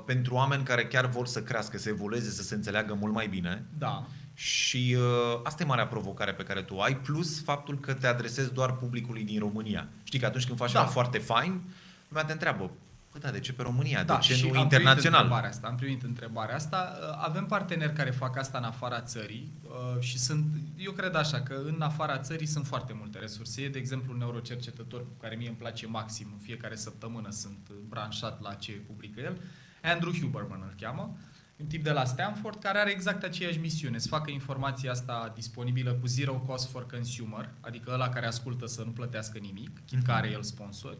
pentru 0.06 0.34
oameni 0.34 0.64
care 0.64 0.86
chiar 0.86 1.06
vor 1.06 1.28
să 1.28 1.44
crească, 1.44 1.78
să 1.78 1.90
evolueze, 1.90 2.30
să 2.30 2.42
se 2.42 2.56
înțeleagă 2.56 2.94
mult 2.94 3.14
mai 3.14 3.28
bine. 3.28 3.66
Da. 3.78 4.06
Și 4.34 4.96
uh, 4.98 5.40
asta 5.44 5.64
e 5.64 5.66
marea 5.66 5.88
provocare 5.88 6.34
pe 6.34 6.44
care 6.44 6.62
tu 6.62 6.80
ai, 6.80 6.98
plus 6.98 7.44
faptul 7.44 7.80
că 7.80 7.94
te 7.94 8.08
adresezi 8.08 8.54
doar 8.54 8.74
publicului 8.74 9.24
din 9.24 9.40
România. 9.40 9.88
Știi 10.04 10.20
că 10.20 10.26
atunci 10.26 10.46
când 10.46 10.58
faci 10.58 10.72
da. 10.72 10.80
ceva 10.80 10.92
foarte 10.92 11.18
fain, 11.18 11.62
lumea 12.08 12.26
te 12.26 12.32
întreabă, 12.32 12.72
Păi 13.16 13.24
da, 13.24 13.32
de 13.32 13.40
ce 13.40 13.54
pe 13.54 13.62
România? 13.62 14.04
Da, 14.04 14.16
de 14.16 14.20
ce 14.22 14.34
și 14.34 14.42
nu 14.42 14.48
am 14.48 14.52
primit 14.52 14.72
internațional? 14.72 15.22
Întrebarea 15.22 15.50
asta, 15.50 15.68
am 15.68 15.76
primit 15.76 16.04
întrebarea 16.04 16.56
asta. 16.56 16.98
Uh, 17.02 17.26
Avem 17.26 17.46
parteneri 17.46 17.94
care 17.94 18.10
fac 18.10 18.38
asta 18.38 18.58
în 18.58 18.64
afara 18.64 19.02
țării 19.02 19.52
uh, 19.64 20.02
și 20.02 20.20
sunt, 20.20 20.46
eu 20.78 20.92
cred 20.92 21.16
așa, 21.16 21.42
că 21.42 21.62
în 21.66 21.82
afara 21.82 22.18
țării 22.18 22.46
sunt 22.46 22.66
foarte 22.66 22.96
multe 22.98 23.20
resurse. 23.20 23.62
E, 23.62 23.70
de 23.70 23.78
exemplu, 23.78 24.12
un 24.12 24.18
neurocercetător 24.18 25.00
cu 25.00 25.14
care 25.22 25.36
mie 25.36 25.48
îmi 25.48 25.58
place 25.58 25.88
maxim, 25.88 26.28
în 26.32 26.40
fiecare 26.40 26.76
săptămână 26.76 27.30
sunt 27.32 27.72
branșat 27.88 28.42
la 28.42 28.54
ce 28.54 28.72
publică 28.72 29.20
el, 29.20 29.38
Andrew 29.86 30.14
Huberman 30.14 30.62
îl 30.62 30.76
cheamă, 30.80 31.18
un 31.58 31.66
tip 31.66 31.84
de 31.84 31.92
la 31.92 32.06
Stanford 32.06 32.60
care 32.60 32.78
are 32.78 32.92
exact 32.92 33.24
aceeași 33.24 33.58
misiune, 33.58 33.98
să 33.98 34.08
facă 34.08 34.32
informația 34.32 34.92
asta 34.92 35.32
disponibilă 35.36 35.94
cu 35.94 36.08
zero 36.08 36.34
cost 36.34 36.70
for 36.70 36.86
consumer, 36.86 37.50
adică 37.62 37.92
ăla 37.94 38.10
care 38.10 38.26
ascultă 38.26 38.66
să 38.66 38.84
nu 38.84 38.92
plătească 38.92 39.38
nimic, 39.38 39.82
chit 39.86 40.04
că 40.04 40.12
are 40.12 40.30
el 40.30 40.44
sponsori, 40.44 40.98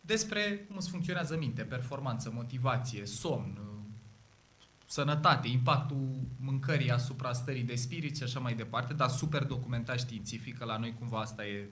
despre 0.00 0.64
cum 0.66 0.76
îți 0.76 0.90
funcționează 0.90 1.36
minte, 1.36 1.62
performanță, 1.62 2.30
motivație, 2.34 3.06
somn, 3.06 3.58
sănătate, 4.86 5.48
impactul 5.48 6.20
mâncării 6.40 6.90
asupra 6.90 7.32
stării 7.32 7.62
de 7.62 7.74
spirit 7.74 8.16
și 8.16 8.22
așa 8.22 8.40
mai 8.40 8.54
departe, 8.54 8.94
dar 8.94 9.08
super 9.08 9.44
documentat 9.44 9.98
științific, 9.98 10.58
că 10.58 10.64
la 10.64 10.76
noi 10.76 10.94
cumva 10.98 11.20
asta 11.20 11.46
e, 11.46 11.68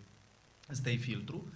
asta 0.70 0.90
e 0.90 0.96
filtru. 0.96 1.52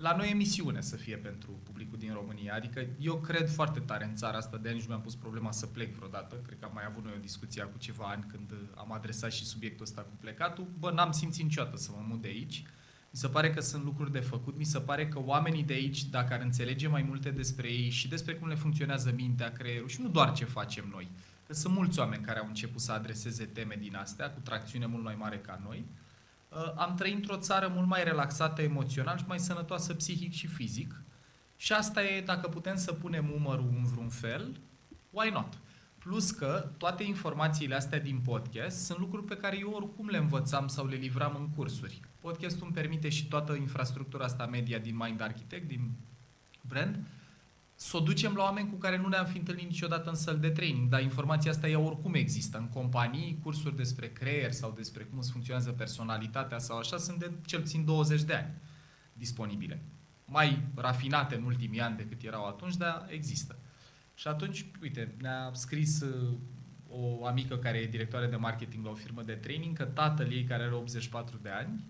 La 0.00 0.16
noi 0.16 0.30
e 0.30 0.34
misiune 0.34 0.80
să 0.80 0.96
fie 0.96 1.16
pentru 1.16 1.50
publicul 1.62 1.98
din 1.98 2.12
România, 2.12 2.54
adică 2.54 2.86
eu 2.98 3.16
cred 3.16 3.50
foarte 3.50 3.80
tare 3.80 4.04
în 4.04 4.14
țara 4.14 4.36
asta, 4.36 4.56
de 4.56 4.68
ani 4.68 4.78
nu 4.78 4.84
mi-am 4.88 5.00
pus 5.00 5.14
problema 5.14 5.52
să 5.52 5.66
plec 5.66 5.94
vreodată, 5.94 6.34
cred 6.46 6.58
că 6.58 6.64
am 6.64 6.70
mai 6.74 6.84
avut 6.86 7.04
noi 7.04 7.12
o 7.16 7.20
discuție 7.20 7.62
cu 7.62 7.78
ceva 7.78 8.04
ani 8.04 8.24
când 8.28 8.52
am 8.74 8.92
adresat 8.92 9.32
și 9.32 9.44
subiectul 9.44 9.84
ăsta 9.84 10.00
cu 10.00 10.16
plecatul, 10.20 10.66
bă, 10.78 10.90
n-am 10.90 11.12
simțit 11.12 11.42
niciodată 11.42 11.76
să 11.76 11.90
mă 11.90 12.04
mut 12.08 12.20
de 12.20 12.28
aici, 12.28 12.62
mi 13.10 13.18
se 13.18 13.28
pare 13.28 13.50
că 13.50 13.60
sunt 13.60 13.84
lucruri 13.84 14.12
de 14.12 14.20
făcut, 14.20 14.56
mi 14.56 14.64
se 14.64 14.78
pare 14.78 15.08
că 15.08 15.20
oamenii 15.24 15.62
de 15.62 15.72
aici, 15.72 16.04
dacă 16.04 16.34
ar 16.34 16.40
înțelege 16.40 16.88
mai 16.88 17.02
multe 17.02 17.30
despre 17.30 17.68
ei 17.68 17.90
și 17.90 18.08
despre 18.08 18.34
cum 18.34 18.48
le 18.48 18.54
funcționează 18.54 19.12
mintea, 19.16 19.52
creierul 19.52 19.88
și 19.88 20.00
nu 20.00 20.08
doar 20.08 20.32
ce 20.32 20.44
facem 20.44 20.88
noi, 20.90 21.10
că 21.46 21.52
sunt 21.52 21.74
mulți 21.74 21.98
oameni 21.98 22.24
care 22.24 22.38
au 22.38 22.46
început 22.46 22.80
să 22.80 22.92
adreseze 22.92 23.44
teme 23.44 23.76
din 23.78 23.96
astea, 23.96 24.30
cu 24.30 24.40
tracțiune 24.40 24.86
mult 24.86 25.04
mai 25.04 25.14
mare 25.18 25.38
ca 25.38 25.60
noi, 25.64 25.84
uh, 25.88 25.99
am 26.76 26.94
trăit 26.94 27.14
într-o 27.14 27.36
țară 27.36 27.72
mult 27.74 27.86
mai 27.86 28.04
relaxată 28.04 28.62
emoțional 28.62 29.18
și 29.18 29.24
mai 29.26 29.38
sănătoasă 29.38 29.94
psihic 29.94 30.32
și 30.32 30.46
fizic. 30.46 31.02
Și 31.56 31.72
asta 31.72 32.04
e, 32.04 32.20
dacă 32.20 32.48
putem 32.48 32.76
să 32.76 32.92
punem 32.92 33.32
umărul 33.34 33.72
în 33.76 33.84
vreun 33.84 34.08
fel, 34.08 34.60
why 35.10 35.30
not? 35.30 35.58
Plus 35.98 36.30
că 36.30 36.68
toate 36.76 37.02
informațiile 37.02 37.74
astea 37.74 38.00
din 38.00 38.20
podcast 38.24 38.84
sunt 38.84 38.98
lucruri 38.98 39.26
pe 39.26 39.36
care 39.36 39.58
eu 39.58 39.70
oricum 39.70 40.08
le 40.08 40.16
învățam 40.16 40.68
sau 40.68 40.86
le 40.86 40.96
livram 40.96 41.36
în 41.38 41.48
cursuri. 41.48 42.00
Podcastul 42.20 42.64
îmi 42.64 42.74
permite 42.74 43.08
și 43.08 43.28
toată 43.28 43.52
infrastructura 43.52 44.24
asta 44.24 44.46
media 44.46 44.78
din 44.78 44.96
Mind 44.96 45.20
Architect, 45.20 45.68
din 45.68 45.90
brand, 46.68 47.06
să 47.82 47.96
o 47.96 48.00
ducem 48.00 48.34
la 48.34 48.42
oameni 48.42 48.70
cu 48.70 48.76
care 48.76 48.96
nu 48.96 49.08
ne-am 49.08 49.26
fi 49.26 49.38
întâlnit 49.38 49.66
niciodată 49.66 50.08
în 50.08 50.14
săl 50.14 50.38
de 50.38 50.50
training, 50.50 50.88
dar 50.88 51.02
informația 51.02 51.50
asta 51.50 51.68
ea 51.68 51.78
oricum 51.78 52.14
există. 52.14 52.58
În 52.58 52.68
companii, 52.68 53.38
cursuri 53.42 53.76
despre 53.76 54.08
creier 54.08 54.52
sau 54.52 54.72
despre 54.76 55.02
cum 55.02 55.18
îți 55.18 55.30
funcționează 55.30 55.70
personalitatea 55.70 56.58
sau 56.58 56.78
așa, 56.78 56.96
sunt 56.96 57.18
de 57.18 57.30
cel 57.46 57.60
puțin 57.60 57.84
20 57.84 58.22
de 58.22 58.34
ani 58.34 58.54
disponibile. 59.12 59.82
Mai 60.24 60.62
rafinate 60.74 61.34
în 61.34 61.42
ultimii 61.42 61.80
ani 61.80 61.96
decât 61.96 62.22
erau 62.22 62.46
atunci, 62.46 62.76
dar 62.76 63.06
există. 63.08 63.58
Și 64.14 64.28
atunci, 64.28 64.66
uite, 64.82 65.14
ne-a 65.20 65.50
scris 65.52 66.00
uh, 66.00 66.32
o 66.88 67.26
amică 67.26 67.56
care 67.56 67.78
e 67.78 67.86
directoare 67.86 68.26
de 68.26 68.36
marketing 68.36 68.84
la 68.84 68.90
o 68.90 68.94
firmă 68.94 69.22
de 69.22 69.34
training 69.34 69.76
că 69.76 69.84
tatăl 69.84 70.32
ei, 70.32 70.44
care 70.44 70.62
are 70.62 70.74
84 70.74 71.38
de 71.42 71.50
ani, 71.50 71.84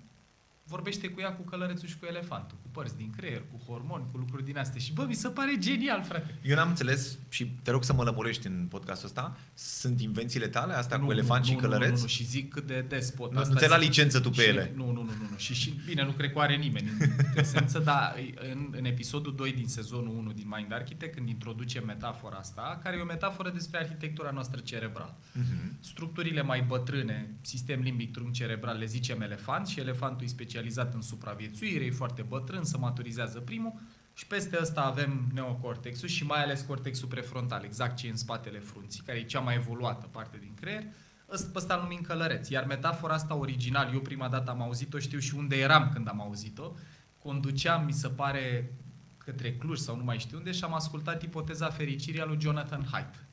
vorbește 0.65 1.09
cu 1.09 1.21
ea 1.21 1.37
cu 1.37 1.43
călărețul 1.43 1.89
și 1.89 1.99
cu 1.99 2.05
elefantul, 2.05 2.59
cu 2.63 2.69
părți 2.73 2.97
din 2.97 3.11
creier, 3.17 3.43
cu 3.53 3.61
hormoni, 3.67 4.05
cu 4.13 4.19
lucruri 4.19 4.45
din 4.45 4.59
astea. 4.59 4.81
Și 4.81 4.93
bă, 4.93 5.05
mi 5.09 5.15
se 5.15 5.29
pare 5.29 5.57
genial, 5.59 6.03
frate. 6.03 6.39
Eu 6.43 6.57
n-am 6.57 6.69
înțeles 6.69 7.19
și 7.29 7.47
te 7.63 7.71
rog 7.71 7.85
să 7.85 7.93
mă 7.93 8.03
lămurești 8.03 8.47
în 8.47 8.67
podcastul 8.71 9.07
ăsta. 9.07 9.37
Sunt 9.55 10.01
invențiile 10.01 10.49
tale 10.49 10.73
astea 10.73 10.97
nu, 10.97 11.05
cu 11.05 11.13
elefant 11.13 11.41
nu, 11.41 11.47
și 11.49 11.53
nu, 11.55 11.59
călăreț? 11.61 11.89
Nu, 11.89 11.95
nu, 11.95 12.01
nu, 12.01 12.07
și 12.07 12.25
zic 12.25 12.53
cât 12.53 12.67
de 12.67 12.85
des 12.89 13.11
pot. 13.11 13.33
Nu, 13.33 13.39
Asta 13.39 13.53
nu 13.53 13.59
ți-ai 13.59 13.69
luat 13.69 13.81
zic. 13.81 13.91
licență 13.91 14.21
tu 14.21 14.31
pe 14.31 14.43
și, 14.43 14.49
ele? 14.49 14.73
Nu, 14.77 14.87
nu, 14.87 14.93
nu, 14.93 15.03
nu, 15.03 15.27
nu. 15.31 15.37
Și, 15.37 15.55
și 15.55 15.75
bine, 15.87 16.05
nu 16.05 16.11
cred 16.11 16.33
că 16.33 16.39
o 16.39 16.41
are 16.41 16.57
nimeni 16.57 16.89
în 16.99 17.11
esență, 17.43 17.79
dar 17.79 18.15
în, 18.53 18.69
în 18.77 18.85
episodul 18.85 19.35
2 19.35 19.53
din 19.53 19.67
sezonul 19.67 20.17
1 20.17 20.33
din 20.33 20.53
Mind 20.57 20.73
Architect, 20.73 21.15
când 21.15 21.29
introduce 21.29 21.81
metafora 21.81 22.37
asta, 22.37 22.81
care 22.83 22.97
e 22.97 23.01
o 23.01 23.05
metaforă 23.05 23.51
despre 23.51 23.79
arhitectura 23.79 24.31
noastră 24.31 24.61
cerebrală. 24.61 25.19
Mhm. 25.33 25.77
Structurile 25.81 26.43
mai 26.43 26.63
bătrâne, 26.63 27.35
sistem 27.41 27.81
limbic 27.81 28.13
trunchi 28.13 28.39
cerebral, 28.39 28.79
le 28.79 28.87
zicem 28.87 29.21
elefant 29.21 29.67
și 29.67 29.81
elefantul 29.81 30.25
e 30.25 30.29
specializat 30.29 30.95
în 30.95 31.03
supraviețuire, 31.03 31.85
e 31.85 31.91
foarte 31.91 32.23
bătrân, 32.23 32.60
se 32.65 32.77
maturizează 32.77 33.41
primul 33.41 33.73
și 34.15 34.27
peste 34.27 34.59
ăsta 34.61 34.81
avem 34.81 35.31
neocortexul 35.35 36.09
și 36.09 36.25
mai 36.25 36.43
ales 36.43 36.61
cortexul 36.61 37.09
prefrontal, 37.09 37.65
exact 37.65 37.97
ce 37.97 38.07
e 38.07 38.11
în 38.11 38.17
spatele 38.17 38.59
frunții, 38.59 39.03
care 39.07 39.19
e 39.19 39.23
cea 39.23 39.41
mai 39.41 39.55
evoluată 39.55 40.09
parte 40.11 40.39
din 40.41 40.55
creier. 40.61 40.85
Ăsta, 41.31 41.49
pe 41.53 41.59
ăsta 41.59 41.75
îl 41.75 41.83
numim 41.83 42.01
călăreț. 42.01 42.49
Iar 42.49 42.65
metafora 42.65 43.15
asta 43.15 43.35
original, 43.35 43.93
eu 43.93 44.01
prima 44.01 44.29
dată 44.29 44.51
am 44.51 44.63
auzit-o, 44.63 44.99
știu 44.99 45.19
și 45.19 45.35
unde 45.35 45.57
eram 45.57 45.91
când 45.93 46.09
am 46.09 46.21
auzit-o. 46.21 46.73
Conduceam, 47.19 47.85
mi 47.85 47.93
se 47.93 48.09
pare, 48.09 48.73
către 49.19 49.53
Cluj 49.53 49.79
sau 49.79 49.97
nu 49.97 50.05
mai 50.05 50.19
știu 50.19 50.39
unde 50.39 50.53
și 50.53 50.65
am 50.65 50.75
ascultat 50.75 51.23
ipoteza 51.23 51.71
fericirii 51.71 52.21
a 52.21 52.25
lui 52.25 52.41
Jonathan 52.41 52.87
Haidt. 52.91 53.25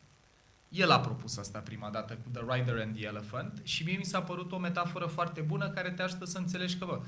El 0.69 0.91
a 0.91 1.00
propus 1.00 1.38
asta 1.38 1.60
prima 1.60 1.89
dată 1.89 2.13
cu 2.13 2.29
The 2.29 2.41
Rider 2.55 2.79
and 2.81 2.96
the 2.96 3.05
Elephant 3.05 3.60
și 3.63 3.84
mie 3.84 3.98
mi 3.98 4.05
s-a 4.05 4.22
părut 4.22 4.51
o 4.51 4.57
metaforă 4.57 5.05
foarte 5.05 5.41
bună 5.41 5.69
care 5.69 5.91
te 5.91 6.01
ajută 6.01 6.25
să 6.25 6.38
înțelegi 6.38 6.77
că, 6.77 6.86
bă, 6.86 7.01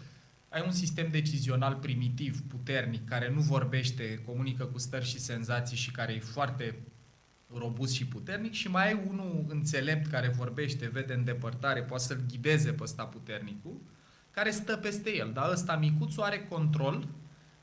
ai 0.49 0.63
un 0.65 0.71
sistem 0.71 1.09
decizional 1.11 1.75
primitiv, 1.75 2.41
puternic, 2.41 3.07
care 3.07 3.29
nu 3.29 3.39
vorbește, 3.39 4.21
comunică 4.25 4.65
cu 4.65 4.77
stări 4.77 5.05
și 5.05 5.19
senzații 5.19 5.77
și 5.77 5.91
care 5.91 6.13
e 6.13 6.19
foarte 6.19 6.75
robust 7.53 7.93
și 7.93 8.05
puternic 8.05 8.53
și 8.53 8.69
mai 8.69 8.87
ai 8.87 9.05
unul 9.09 9.45
înțelept 9.47 10.07
care 10.07 10.27
vorbește, 10.27 10.87
vede 10.87 11.13
în 11.13 11.23
depărtare, 11.23 11.83
poate 11.83 12.03
să-l 12.03 12.23
ghideze 12.27 12.71
pe 12.71 12.83
ăsta 12.83 13.03
puternicul, 13.03 13.81
care 14.31 14.51
stă 14.51 14.75
peste 14.75 15.15
el. 15.15 15.31
Dar 15.33 15.51
ăsta 15.51 15.75
micuțul 15.75 16.23
are 16.23 16.45
control 16.49 17.07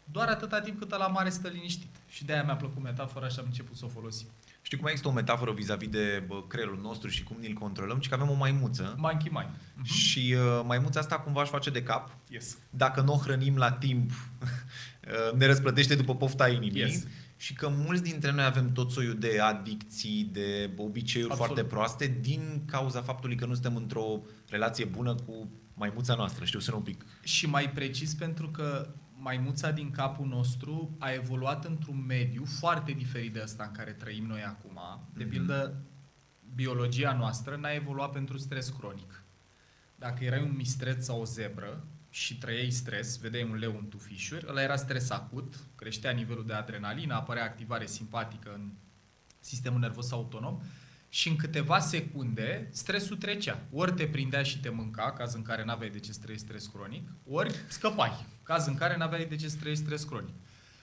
doar 0.04 0.28
atâta 0.28 0.60
timp 0.60 0.78
cât 0.78 0.90
la 0.90 1.06
mare 1.06 1.28
stă 1.28 1.48
liniștit. 1.48 1.96
Și 2.08 2.24
de-aia 2.24 2.44
mi-a 2.44 2.56
plăcut 2.56 2.82
metafora 2.82 3.28
și 3.28 3.38
am 3.38 3.44
început 3.46 3.76
să 3.76 3.84
o 3.84 3.88
folosim. 3.88 4.26
Știi 4.66 4.78
cum 4.78 4.86
există 4.86 5.08
o 5.08 5.12
metaforă 5.12 5.52
vis-a-vis 5.52 5.88
de 5.88 6.24
bă, 6.26 6.42
creierul 6.48 6.78
nostru 6.82 7.08
și 7.08 7.22
cum 7.22 7.36
ni-l 7.40 7.52
controlăm? 7.52 8.00
Și 8.00 8.08
că 8.08 8.14
avem 8.14 8.30
o 8.30 8.34
maimuță 8.34 8.94
Monkey 8.98 9.30
mind. 9.32 9.50
uh-huh. 9.56 9.84
și 9.84 10.34
uh, 10.38 10.62
maimuța 10.64 11.00
asta 11.00 11.18
cumva 11.18 11.40
își 11.40 11.50
face 11.50 11.70
de 11.70 11.82
cap. 11.82 12.16
Yes. 12.28 12.58
Dacă 12.70 13.00
nu 13.00 13.12
o 13.12 13.16
hrănim 13.16 13.56
la 13.56 13.72
timp, 13.72 14.10
uh, 15.30 15.38
ne 15.38 15.46
răsplătește 15.46 15.94
după 15.94 16.16
pofta 16.16 16.48
inimii. 16.48 16.80
Yes. 16.80 17.06
Și 17.36 17.54
că 17.54 17.68
mulți 17.68 18.02
dintre 18.02 18.32
noi 18.32 18.44
avem 18.44 18.72
tot 18.72 18.90
soiul 18.90 19.18
de 19.18 19.40
adicții, 19.40 20.28
de 20.32 20.70
obiceiuri 20.76 21.32
Absolut. 21.32 21.54
foarte 21.54 21.74
proaste 21.74 22.18
din 22.20 22.62
cauza 22.70 23.02
faptului 23.02 23.36
că 23.36 23.46
nu 23.46 23.52
suntem 23.52 23.76
într-o 23.76 24.20
relație 24.48 24.84
bună 24.84 25.14
cu 25.14 25.50
maimuța 25.74 26.14
noastră. 26.14 26.44
Știu, 26.44 26.58
sunt 26.58 26.76
un 26.76 26.82
pic... 26.82 27.04
Și 27.22 27.46
mai 27.46 27.70
precis 27.70 28.14
pentru 28.14 28.48
că 28.50 28.88
maimuța 29.26 29.70
din 29.70 29.90
capul 29.90 30.26
nostru 30.26 30.96
a 30.98 31.10
evoluat 31.12 31.64
într-un 31.64 32.04
mediu 32.06 32.44
foarte 32.44 32.92
diferit 32.92 33.32
de 33.32 33.40
ăsta 33.42 33.64
în 33.64 33.72
care 33.72 33.92
trăim 33.92 34.26
noi 34.26 34.42
acum. 34.42 34.78
De 35.14 35.24
Mhm. 35.24 35.32
pildă, 35.32 35.82
biologia 36.54 37.12
noastră 37.12 37.56
n-a 37.56 37.72
evoluat 37.72 38.12
pentru 38.12 38.36
stres 38.36 38.68
cronic. 38.68 39.22
Dacă 39.94 40.24
erai 40.24 40.42
un 40.42 40.56
mistreț 40.56 41.04
sau 41.04 41.20
o 41.20 41.24
zebră 41.24 41.86
și 42.10 42.38
trăiai 42.38 42.70
stres, 42.70 43.18
vedeai 43.18 43.42
un 43.50 43.56
leu 43.56 43.76
în 43.78 43.88
tufișuri, 43.88 44.46
ăla 44.48 44.62
era 44.62 44.76
stres 44.76 45.10
acut, 45.10 45.54
creștea 45.74 46.10
nivelul 46.10 46.46
de 46.46 46.52
adrenalină, 46.52 47.14
apărea 47.14 47.44
activare 47.44 47.86
simpatică 47.86 48.52
în 48.54 48.72
sistemul 49.40 49.80
nervos 49.80 50.10
autonom 50.12 50.60
și 51.16 51.28
în 51.28 51.36
câteva 51.36 51.78
secunde 51.78 52.68
stresul 52.72 53.16
trecea. 53.16 53.62
Ori 53.70 53.92
te 53.92 54.06
prindea 54.06 54.42
și 54.42 54.60
te 54.60 54.68
mânca, 54.68 55.12
caz 55.12 55.34
în 55.34 55.42
care 55.42 55.64
n-aveai 55.64 55.90
de 55.90 55.98
ce 55.98 56.12
să 56.12 56.18
trăiești 56.22 56.46
stres 56.46 56.66
cronic, 56.66 57.08
ori 57.24 57.54
scăpai, 57.68 58.26
caz 58.42 58.66
în 58.66 58.74
care 58.74 58.96
n-aveai 58.96 59.26
de 59.26 59.36
ce 59.36 59.48
să 59.48 59.56
trăiești 59.56 59.84
stres 59.84 60.04
cronic. 60.04 60.34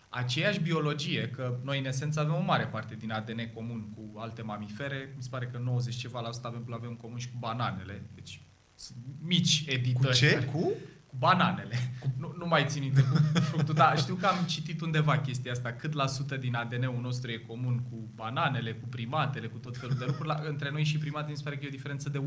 Aceeași 0.09 0.59
biologie, 0.59 1.29
că 1.29 1.59
noi 1.63 1.79
în 1.79 1.85
esență 1.85 2.19
avem 2.19 2.33
o 2.33 2.41
mare 2.41 2.65
parte 2.65 2.95
din 2.95 3.11
ADN 3.11 3.51
comun 3.53 3.89
cu 3.95 4.19
alte 4.19 4.41
mamifere, 4.41 5.13
mi 5.15 5.23
se 5.23 5.29
pare 5.31 5.45
că 5.51 5.57
90 5.57 5.95
ceva 5.95 6.19
la 6.19 6.27
100 6.29 6.47
avem, 6.47 6.65
avem 6.73 6.95
comun 6.95 7.17
și 7.17 7.27
cu 7.29 7.35
bananele, 7.39 8.03
deci 8.15 8.41
sunt 8.75 8.97
mici 9.21 9.63
editări. 9.67 10.07
Cu 10.07 10.13
ce? 10.13 10.33
care- 10.33 10.45
Cu? 10.45 10.71
Cu 11.13 11.19
bananele. 11.19 11.77
Nu, 12.17 12.33
nu 12.37 12.47
mai 12.47 12.65
țin 12.67 12.81
minte 12.81 13.01
cu 13.01 13.15
fructul. 13.49 13.73
Da, 13.73 13.95
știu 13.95 14.15
că 14.15 14.25
am 14.25 14.45
citit 14.45 14.81
undeva 14.81 15.19
chestia 15.19 15.51
asta. 15.51 15.71
Cât 15.71 15.93
la 15.93 16.07
sută 16.07 16.37
din 16.37 16.55
ADN-ul 16.55 17.01
nostru 17.01 17.31
e 17.31 17.37
comun 17.37 17.79
cu 17.89 18.09
bananele, 18.15 18.73
cu 18.73 18.87
primatele, 18.87 19.47
cu 19.47 19.57
tot 19.57 19.77
felul 19.77 19.95
de 19.95 20.05
lucruri. 20.05 20.27
La, 20.27 20.41
între 20.47 20.71
noi 20.71 20.83
și 20.83 20.97
primate 20.97 21.29
mi 21.29 21.37
se 21.37 21.43
pare 21.43 21.57
că 21.57 21.63
e 21.65 21.67
o 21.67 21.71
diferență 21.71 22.09
de 22.09 22.19
1% 22.19 22.23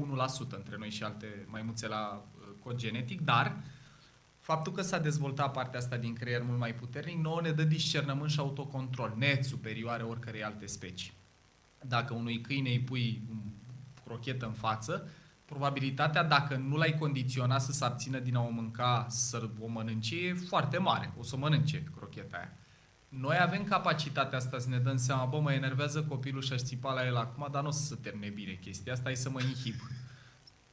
între 0.50 0.76
noi 0.78 0.90
și 0.90 1.02
alte 1.02 1.47
maimuțe 1.47 1.88
la 1.88 2.25
uh, 2.38 2.47
cod 2.62 2.76
genetic, 2.76 3.21
dar 3.21 3.57
faptul 4.40 4.73
că 4.73 4.83
s-a 4.83 4.99
dezvoltat 4.99 5.52
partea 5.52 5.78
asta 5.78 5.97
din 5.97 6.14
creier 6.14 6.43
mult 6.43 6.59
mai 6.59 6.75
puternic, 6.75 7.19
nouă 7.19 7.40
ne 7.43 7.50
dă 7.50 7.62
discernământ 7.62 8.31
și 8.31 8.38
autocontrol, 8.38 9.14
net 9.16 9.45
superioare 9.45 10.02
oricărei 10.02 10.43
alte 10.43 10.66
specii. 10.66 11.12
Dacă 11.81 12.14
unui 12.14 12.40
câine 12.40 12.71
îi 12.71 12.81
pui 12.81 13.23
un 13.31 13.40
crochetă 14.05 14.47
în 14.47 14.52
față, 14.52 15.09
probabilitatea, 15.47 16.23
dacă 16.23 16.57
nu 16.57 16.76
l-ai 16.76 16.97
condiționat 16.99 17.62
să 17.62 17.73
se 17.73 17.85
abțină 17.85 18.19
din 18.19 18.37
a 18.37 18.41
o 18.41 18.50
mânca, 18.50 19.07
să 19.09 19.49
o 19.61 19.67
mănânce, 19.67 20.26
e 20.26 20.35
foarte 20.35 20.79
mare. 20.79 21.12
O 21.19 21.23
să 21.23 21.35
o 21.35 21.38
mănânce 21.38 21.85
crocheta 21.97 22.37
aia. 22.37 22.53
Noi 23.09 23.37
avem 23.41 23.65
capacitatea 23.65 24.38
asta 24.38 24.59
să 24.59 24.69
ne 24.69 24.79
dăm 24.79 24.97
seama, 24.97 25.25
bă, 25.25 25.41
mă 25.41 25.53
enervează 25.53 26.03
copilul 26.03 26.43
și 26.43 26.53
aș 26.53 26.61
țipa 26.61 26.93
la 26.93 27.07
el 27.07 27.17
acum, 27.17 27.49
dar 27.50 27.62
nu 27.62 27.69
o 27.69 27.71
să 27.71 27.85
se 27.85 27.95
termine 27.95 28.29
bine 28.29 28.53
chestia 28.53 28.93
asta, 28.93 29.11
e 29.11 29.15
să 29.15 29.31
mă 29.31 29.41
inhib. 29.41 29.75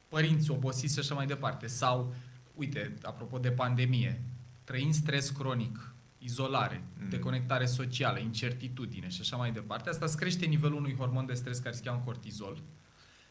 Părinți 0.08 0.50
obosiți 0.50 0.92
și 0.92 0.98
așa 0.98 1.14
mai 1.14 1.26
departe. 1.26 1.66
Sau, 1.66 2.14
uite, 2.54 2.94
apropo 3.02 3.38
de 3.38 3.50
pandemie, 3.50 4.22
trăind 4.64 4.94
stres 4.94 5.30
cronic, 5.30 5.94
izolare, 6.18 6.82
mm. 7.02 7.08
deconectare 7.08 7.66
socială, 7.66 8.18
incertitudine 8.18 9.08
și 9.08 9.20
așa 9.20 9.36
mai 9.36 9.52
departe, 9.52 9.88
asta 9.88 10.04
îți 10.04 10.16
crește 10.16 10.46
nivelul 10.46 10.78
unui 10.78 10.96
hormon 10.96 11.26
de 11.26 11.34
stres 11.34 11.58
care 11.58 11.74
se 11.74 11.82
cheamă 11.82 12.02
cortizol. 12.04 12.62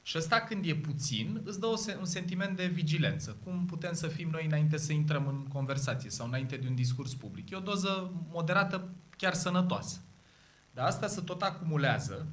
Și 0.06 0.18
ăsta 0.18 0.40
când 0.40 0.66
e 0.66 0.76
puțin, 0.76 1.42
îți 1.44 1.60
dă 1.60 1.68
un 2.00 2.06
sentiment 2.06 2.58
de 2.58 2.66
vigilență. 2.66 3.38
Cum 3.44 3.66
putem 3.66 3.94
să 3.94 4.08
fim 4.08 4.30
noi 4.30 4.46
înainte 4.46 4.78
să 4.78 4.94
intrăm 4.94 5.28
în 5.28 5.46
conversație 5.48 6.10
sau 6.10 6.28
înainte 6.28 6.58
de 6.58 6.68
un 6.68 6.76
discurs 6.76 7.14
public. 7.14 7.50
E 7.50 7.56
o 7.56 7.60
doză 7.60 8.12
moderată, 8.30 8.90
chiar 9.18 9.34
sănătoasă. 9.34 10.02
Dar 10.72 10.86
asta 10.86 11.08
se 11.08 11.22
tot 11.22 11.42
acumulează 11.42 12.28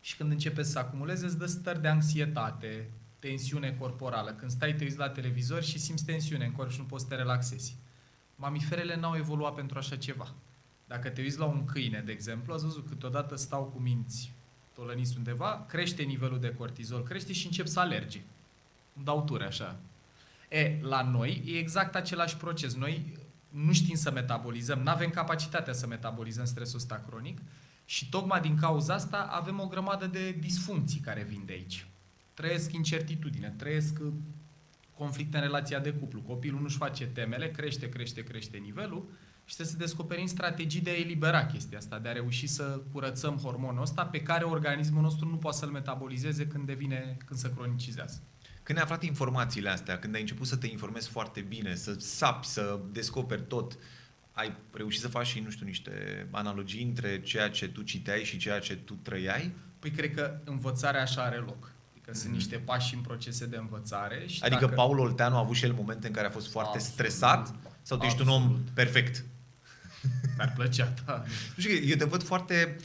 și 0.00 0.16
când 0.16 0.30
începe 0.30 0.62
să 0.62 0.70
se 0.70 0.78
acumuleze, 0.78 1.24
îți 1.24 1.38
dă 1.38 1.46
stări 1.46 1.82
de 1.82 1.88
anxietate, 1.88 2.90
tensiune 3.18 3.72
corporală. 3.72 4.32
Când 4.32 4.50
stai, 4.50 4.74
te 4.74 4.84
uiți 4.84 4.98
la 4.98 5.08
televizor 5.08 5.62
și 5.62 5.78
simți 5.78 6.04
tensiune 6.04 6.44
în 6.44 6.52
corp 6.52 6.70
și 6.70 6.78
nu 6.78 6.84
poți 6.84 7.02
să 7.02 7.08
te 7.08 7.14
relaxezi. 7.14 7.76
Mamiferele 8.36 8.96
n-au 8.96 9.16
evoluat 9.16 9.54
pentru 9.54 9.78
așa 9.78 9.96
ceva. 9.96 10.34
Dacă 10.86 11.08
te 11.08 11.20
uiți 11.20 11.38
la 11.38 11.44
un 11.44 11.64
câine, 11.64 12.00
de 12.00 12.12
exemplu, 12.12 12.52
ați 12.52 12.64
văzut 12.64 12.88
câteodată 12.88 13.36
stau 13.36 13.64
cu 13.64 13.78
minți 13.78 14.35
tolăniți 14.76 15.16
undeva, 15.16 15.64
crește 15.68 16.02
nivelul 16.02 16.40
de 16.40 16.54
cortizol, 16.54 17.02
crește 17.02 17.32
și 17.32 17.46
încep 17.46 17.66
să 17.66 17.80
alerge. 17.80 18.20
Îmi 18.96 19.04
dau 19.04 19.22
ture 19.22 19.44
așa. 19.44 19.76
E, 20.48 20.78
la 20.80 21.02
noi 21.02 21.42
e 21.46 21.58
exact 21.58 21.94
același 21.94 22.36
proces. 22.36 22.74
Noi 22.74 23.18
nu 23.48 23.72
știm 23.72 23.94
să 23.94 24.10
metabolizăm, 24.10 24.78
nu 24.78 24.90
avem 24.90 25.10
capacitatea 25.10 25.72
să 25.72 25.86
metabolizăm 25.86 26.44
stresul 26.44 26.78
ăsta 26.78 27.04
cronic 27.06 27.38
și 27.84 28.08
tocmai 28.08 28.40
din 28.40 28.56
cauza 28.56 28.94
asta 28.94 29.28
avem 29.30 29.60
o 29.60 29.66
grămadă 29.66 30.06
de 30.06 30.30
disfuncții 30.30 31.00
care 31.00 31.22
vin 31.22 31.42
de 31.46 31.52
aici. 31.52 31.86
Trăiesc 32.34 32.72
incertitudine, 32.72 33.54
trăiesc 33.56 33.98
uh, 34.02 34.12
conflicte 34.94 35.36
în 35.36 35.42
relația 35.42 35.78
de 35.78 35.92
cuplu. 35.92 36.20
Copilul 36.20 36.60
nu-și 36.60 36.76
face 36.76 37.06
temele, 37.06 37.50
crește, 37.50 37.88
crește, 37.88 38.22
crește 38.22 38.56
nivelul 38.56 39.08
și 39.48 39.54
trebuie 39.54 39.74
să 39.74 39.82
descoperim 39.82 40.26
strategii 40.26 40.80
de 40.80 40.90
a 40.90 40.98
elibera 40.98 41.46
chestia 41.46 41.78
asta, 41.78 41.98
de 41.98 42.08
a 42.08 42.12
reuși 42.12 42.46
să 42.46 42.80
curățăm 42.92 43.36
hormonul 43.36 43.82
ăsta 43.82 44.04
pe 44.06 44.22
care 44.22 44.44
organismul 44.44 45.02
nostru 45.02 45.28
nu 45.28 45.36
poate 45.36 45.56
să-l 45.56 45.68
metabolizeze 45.68 46.46
când 46.46 46.66
devine, 46.66 47.16
când 47.24 47.38
se 47.38 47.52
cronicizează. 47.56 48.22
Când 48.62 48.78
ai 48.78 48.84
aflat 48.84 49.02
informațiile 49.02 49.68
astea, 49.68 49.98
când 49.98 50.14
ai 50.14 50.20
început 50.20 50.46
să 50.46 50.56
te 50.56 50.66
informezi 50.66 51.08
foarte 51.08 51.40
bine, 51.40 51.74
să 51.74 51.94
sapi, 51.98 52.46
să 52.46 52.80
descoperi 52.92 53.42
tot, 53.42 53.78
ai 54.32 54.56
reușit 54.72 55.00
să 55.00 55.08
faci 55.08 55.26
și, 55.26 55.40
nu 55.40 55.50
știu, 55.50 55.66
niște 55.66 56.26
analogii 56.30 56.82
între 56.82 57.20
ceea 57.20 57.50
ce 57.50 57.68
tu 57.68 57.82
citeai 57.82 58.24
și 58.24 58.36
ceea 58.36 58.58
ce 58.58 58.76
tu 58.76 58.94
trăiai? 58.94 59.52
Păi 59.78 59.90
cred 59.90 60.14
că 60.14 60.40
învățarea 60.44 61.02
așa 61.02 61.22
are 61.22 61.36
loc. 61.36 61.72
Adică 61.90 62.10
mm-hmm. 62.10 62.14
sunt 62.14 62.26
mhm. 62.26 62.34
niște 62.34 62.56
pași 62.56 62.94
în 62.94 63.00
procese 63.00 63.46
de 63.46 63.56
învățare. 63.56 64.26
Și 64.26 64.42
adică 64.42 64.60
dacă... 64.60 64.74
Paul 64.74 64.98
Olteanu 64.98 65.36
a 65.36 65.38
avut 65.38 65.56
și 65.56 65.64
el 65.64 65.72
momente 65.72 66.06
în 66.06 66.12
care 66.12 66.26
a 66.26 66.30
fost 66.30 66.50
foarte 66.50 66.76
Absolut. 66.76 66.94
stresat? 66.94 67.54
Sau 67.82 67.98
tu 67.98 68.04
ești 68.04 68.20
un 68.20 68.28
om 68.28 68.58
perfect? 68.74 69.24
Mi-ar 70.36 70.52
plăcea, 70.54 70.94
da. 71.06 71.24
Nu 71.56 71.62
știu, 71.62 71.88
eu 71.88 71.96
te 71.96 72.04
văd 72.04 72.22
foarte 72.22 72.76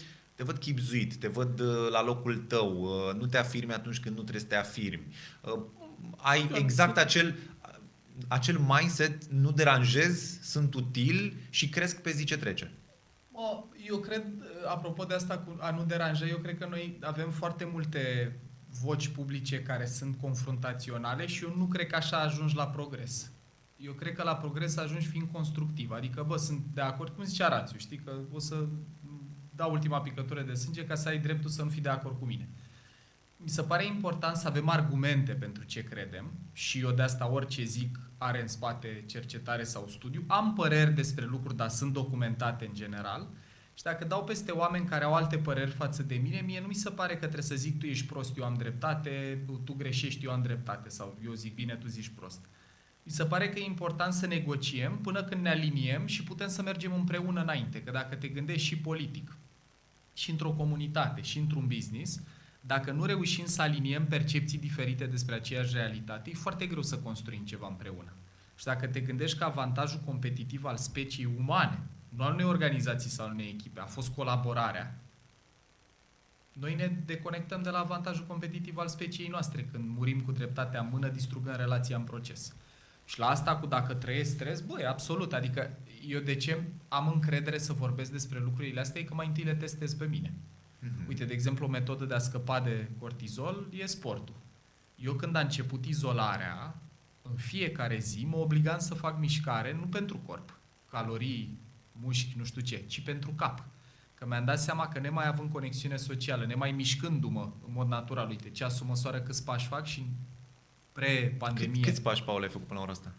te 0.41 0.47
văd 0.47 0.57
chipzuit, 0.57 1.15
te 1.15 1.27
văd 1.27 1.59
uh, 1.59 1.89
la 1.91 2.03
locul 2.03 2.37
tău, 2.37 2.81
uh, 2.81 3.15
nu 3.19 3.25
te 3.25 3.37
afirmi 3.37 3.73
atunci 3.73 3.99
când 3.99 4.15
nu 4.15 4.21
trebuie 4.21 4.41
să 4.41 4.47
te 4.47 4.55
afirmi. 4.55 5.15
Uh, 5.41 5.61
ai 6.17 6.51
exact 6.53 6.97
acel, 6.97 7.35
acel 8.27 8.57
mindset, 8.57 9.25
nu 9.25 9.51
deranjez, 9.51 10.39
sunt 10.41 10.73
util 10.73 11.37
și 11.49 11.69
cresc 11.69 12.01
pe 12.01 12.11
zi 12.11 12.23
ce 12.23 12.37
trece. 12.37 12.71
Eu 13.87 13.97
cred, 13.97 14.23
apropo 14.67 15.03
de 15.03 15.13
asta 15.13 15.37
cu 15.37 15.57
a 15.59 15.71
nu 15.71 15.83
deranja, 15.83 16.25
eu 16.25 16.37
cred 16.37 16.57
că 16.57 16.67
noi 16.69 16.97
avem 17.01 17.29
foarte 17.29 17.69
multe 17.71 18.35
voci 18.81 19.07
publice 19.07 19.61
care 19.61 19.85
sunt 19.85 20.15
confruntaționale 20.21 21.25
și 21.25 21.43
eu 21.43 21.53
nu 21.57 21.65
cred 21.65 21.87
că 21.87 21.95
așa 21.95 22.17
ajungi 22.17 22.55
la 22.55 22.67
progres. 22.67 23.30
Eu 23.83 23.93
cred 23.93 24.13
că 24.13 24.23
la 24.23 24.35
progres 24.35 24.77
ajungi 24.77 25.07
fiind 25.07 25.27
constructiv. 25.31 25.91
Adică, 25.91 26.23
bă, 26.27 26.37
sunt 26.37 26.65
de 26.73 26.81
acord, 26.81 27.15
cum 27.15 27.23
zicea 27.23 27.47
Rațiu, 27.47 27.77
știi, 27.77 27.97
că 27.97 28.11
o 28.31 28.39
să 28.39 28.67
dau 29.55 29.71
ultima 29.71 30.01
picătură 30.01 30.41
de 30.41 30.53
sânge 30.53 30.85
ca 30.85 30.95
să 30.95 31.07
ai 31.07 31.19
dreptul 31.19 31.49
să 31.49 31.63
nu 31.63 31.69
fii 31.69 31.81
de 31.81 31.89
acord 31.89 32.19
cu 32.19 32.25
mine. 32.25 32.49
Mi 33.37 33.49
se 33.49 33.61
pare 33.61 33.85
important 33.85 34.35
să 34.35 34.47
avem 34.47 34.69
argumente 34.69 35.31
pentru 35.31 35.63
ce 35.63 35.83
credem 35.83 36.31
și 36.51 36.79
eu 36.79 36.91
de 36.91 37.01
asta 37.01 37.31
orice 37.31 37.63
zic 37.63 37.99
are 38.17 38.41
în 38.41 38.47
spate 38.47 39.03
cercetare 39.07 39.63
sau 39.63 39.87
studiu. 39.87 40.23
Am 40.27 40.53
păreri 40.53 40.93
despre 40.93 41.25
lucruri, 41.25 41.55
dar 41.55 41.69
sunt 41.69 41.93
documentate 41.93 42.65
în 42.65 42.73
general. 42.73 43.29
Și 43.73 43.83
dacă 43.83 44.05
dau 44.05 44.23
peste 44.23 44.51
oameni 44.51 44.85
care 44.85 45.03
au 45.03 45.13
alte 45.13 45.37
păreri 45.37 45.71
față 45.71 46.03
de 46.03 46.15
mine, 46.15 46.41
mie 46.45 46.59
nu 46.59 46.67
mi 46.67 46.73
se 46.73 46.89
pare 46.89 47.13
că 47.13 47.19
trebuie 47.19 47.41
să 47.41 47.55
zic 47.55 47.79
tu 47.79 47.85
ești 47.85 48.05
prost, 48.05 48.37
eu 48.37 48.43
am 48.43 48.53
dreptate, 48.53 49.45
tu 49.63 49.73
greșești, 49.73 50.25
eu 50.25 50.31
am 50.31 50.41
dreptate. 50.41 50.89
Sau 50.89 51.17
eu 51.25 51.33
zic 51.33 51.55
bine, 51.55 51.75
tu 51.75 51.87
zici 51.87 52.11
prost. 52.15 52.45
Mi 53.03 53.11
se 53.11 53.25
pare 53.25 53.49
că 53.49 53.59
e 53.59 53.65
important 53.65 54.13
să 54.13 54.27
negociem 54.27 54.97
până 54.97 55.23
când 55.23 55.41
ne 55.41 55.49
aliniem 55.49 56.05
și 56.05 56.23
putem 56.23 56.47
să 56.47 56.61
mergem 56.61 56.93
împreună 56.93 57.41
înainte. 57.41 57.83
Că 57.83 57.91
dacă 57.91 58.15
te 58.15 58.27
gândești 58.27 58.67
și 58.67 58.77
politic, 58.77 59.35
și 60.13 60.29
într-o 60.29 60.51
comunitate, 60.51 61.21
și 61.21 61.37
într-un 61.37 61.67
business, 61.67 62.21
dacă 62.61 62.91
nu 62.91 63.05
reușim 63.05 63.45
să 63.45 63.61
aliniem 63.61 64.05
percepții 64.05 64.57
diferite 64.57 65.05
despre 65.05 65.35
aceeași 65.35 65.73
realitate, 65.73 66.29
e 66.29 66.33
foarte 66.33 66.65
greu 66.65 66.81
să 66.81 66.97
construim 66.97 67.45
ceva 67.45 67.67
împreună. 67.67 68.13
Și 68.55 68.65
dacă 68.65 68.87
te 68.87 68.99
gândești 68.99 69.37
că 69.37 69.43
avantajul 69.43 69.99
competitiv 70.05 70.63
al 70.65 70.77
speciei 70.77 71.35
umane, 71.37 71.79
nu 72.09 72.23
al 72.23 72.33
unei 72.33 72.45
organizații 72.45 73.09
sau 73.09 73.25
al 73.25 73.31
unei 73.31 73.49
echipe, 73.49 73.79
a 73.79 73.85
fost 73.85 74.09
colaborarea, 74.09 74.99
noi 76.53 76.75
ne 76.75 76.87
deconectăm 77.05 77.61
de 77.61 77.69
la 77.69 77.79
avantajul 77.79 78.25
competitiv 78.25 78.77
al 78.77 78.87
speciei 78.87 79.27
noastre 79.27 79.67
când 79.71 79.97
murim 79.97 80.21
cu 80.21 80.31
dreptatea 80.31 80.79
în 80.79 80.89
mână, 80.91 81.07
distrugând 81.07 81.55
relația 81.55 81.95
în 81.95 82.03
proces. 82.03 82.55
Și 83.11 83.19
la 83.19 83.27
asta 83.27 83.55
cu 83.55 83.65
dacă 83.65 83.93
trăiesc 83.93 84.31
stres, 84.31 84.61
băi, 84.61 84.85
absolut. 84.85 85.33
Adică 85.33 85.77
eu 86.07 86.19
de 86.19 86.35
ce 86.35 86.63
am 86.87 87.11
încredere 87.13 87.57
să 87.57 87.73
vorbesc 87.73 88.11
despre 88.11 88.39
lucrurile 88.39 88.79
astea 88.79 89.01
e 89.01 89.03
că 89.03 89.13
mai 89.13 89.27
întâi 89.27 89.43
le 89.43 89.55
testez 89.55 89.93
pe 89.93 90.05
mine. 90.05 90.33
Mm-hmm. 90.33 91.07
Uite, 91.07 91.25
de 91.25 91.33
exemplu, 91.33 91.65
o 91.65 91.69
metodă 91.69 92.05
de 92.05 92.13
a 92.13 92.17
scăpa 92.17 92.59
de 92.59 92.89
cortizol 92.99 93.67
e 93.71 93.85
sportul. 93.85 94.35
Eu 94.95 95.13
când 95.13 95.35
am 95.35 95.43
început 95.43 95.85
izolarea, 95.85 96.75
în 97.21 97.35
fiecare 97.35 97.97
zi 97.97 98.25
mă 98.25 98.37
obligam 98.37 98.79
să 98.79 98.93
fac 98.93 99.19
mișcare, 99.19 99.73
nu 99.73 99.85
pentru 99.85 100.17
corp, 100.17 100.59
calorii, 100.89 101.59
mușchi, 101.91 102.37
nu 102.37 102.43
știu 102.43 102.61
ce, 102.61 102.83
ci 102.87 103.01
pentru 103.01 103.31
cap. 103.31 103.65
Că 104.13 104.25
mi-am 104.27 104.45
dat 104.45 104.59
seama 104.59 104.87
că 104.87 104.99
nemai 104.99 105.27
având 105.27 105.51
conexiune 105.51 105.95
socială, 105.95 106.45
nemai 106.45 106.71
mișcându-mă 106.71 107.51
în 107.67 107.73
mod 107.73 107.87
natural, 107.87 108.29
uite, 108.29 108.49
ceasul 108.49 108.85
măsoară 108.85 109.21
câți 109.21 109.43
pași 109.43 109.67
fac 109.67 109.85
și 109.85 110.05
pre-pandemie... 110.91 111.81
Cât, 111.81 111.89
câți 111.89 112.01
pași, 112.01 112.23
Paul, 112.23 112.41
ai 112.41 112.49
făcut 112.49 112.67
până 112.67 112.79
la 112.79 112.85
ora 112.85 112.93
asta? 112.93 113.13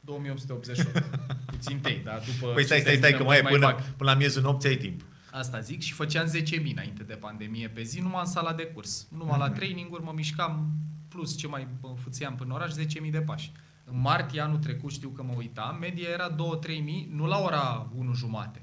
2888. 0.00 1.20
Puțin 1.56 1.80
tei, 1.80 2.00
dar 2.04 2.22
după... 2.26 2.52
Păi 2.52 2.64
stai, 2.64 2.80
stai, 2.80 2.96
stai, 2.96 3.12
că 3.12 3.22
mai 3.22 3.38
e 3.38 3.42
până, 3.42 3.74
până 3.96 4.10
la 4.10 4.16
miezul 4.16 4.42
nopții 4.42 4.68
ai 4.68 4.76
timp. 4.76 5.02
Asta 5.30 5.60
zic 5.60 5.80
și 5.80 5.92
făceam 5.92 6.26
10.000 6.26 6.70
înainte 6.72 7.02
de 7.02 7.14
pandemie 7.14 7.68
pe 7.68 7.82
zi, 7.82 8.00
numai 8.00 8.20
în 8.20 8.26
sala 8.26 8.52
de 8.52 8.62
curs. 8.62 9.06
Numai 9.10 9.36
mm-hmm. 9.36 9.38
la 9.38 9.46
mhm. 9.46 9.54
training-uri 9.54 10.02
mă 10.02 10.12
mișcam 10.14 10.72
plus 11.08 11.36
ce 11.36 11.46
mai 11.46 11.68
fățeam 11.96 12.34
până 12.34 12.54
oraș, 12.54 12.72
10.000 12.72 13.10
de 13.10 13.20
pași. 13.20 13.52
În 13.84 14.00
martie 14.00 14.40
anul 14.40 14.58
trecut 14.58 14.90
știu 14.90 15.08
că 15.08 15.22
mă 15.22 15.32
uitam, 15.36 15.76
media 15.80 16.08
era 16.08 16.34
2-3 16.34 16.36
mii, 16.82 17.08
nu 17.12 17.26
la 17.26 17.38
ora 17.38 17.90
1 17.94 18.14
jumate, 18.14 18.62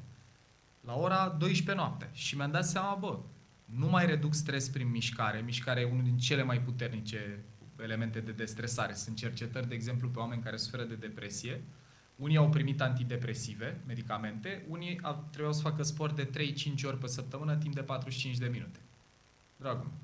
la 0.85 0.95
ora 0.95 1.35
12 1.39 1.83
noapte. 1.83 2.09
Și 2.13 2.35
mi-am 2.35 2.51
dat 2.51 2.65
seama, 2.65 2.97
bă, 2.99 3.19
nu 3.65 3.87
mai 3.87 4.05
reduc 4.05 4.33
stres 4.33 4.69
prin 4.69 4.89
mișcare. 4.89 5.41
Mișcare 5.45 5.79
e 5.79 5.91
unul 5.91 6.03
din 6.03 6.17
cele 6.17 6.43
mai 6.43 6.61
puternice 6.61 7.43
elemente 7.81 8.19
de 8.19 8.31
destresare. 8.31 8.93
Sunt 8.93 9.15
cercetări, 9.15 9.67
de 9.67 9.75
exemplu, 9.75 10.09
pe 10.09 10.19
oameni 10.19 10.41
care 10.41 10.57
suferă 10.57 10.83
de 10.83 10.95
depresie. 10.95 11.63
Unii 12.15 12.37
au 12.37 12.49
primit 12.49 12.81
antidepresive, 12.81 13.81
medicamente, 13.87 14.65
unii 14.69 14.99
au, 15.01 15.27
trebuiau 15.29 15.53
să 15.53 15.61
facă 15.61 15.83
sport 15.83 16.15
de 16.15 16.29
3-5 16.79 16.83
ori 16.83 16.97
pe 16.97 17.07
săptămână 17.07 17.55
timp 17.55 17.75
de 17.75 17.81
45 17.81 18.37
de 18.37 18.47
minute. 18.47 18.79
Dragul 19.57 19.83
meu, 19.83 19.99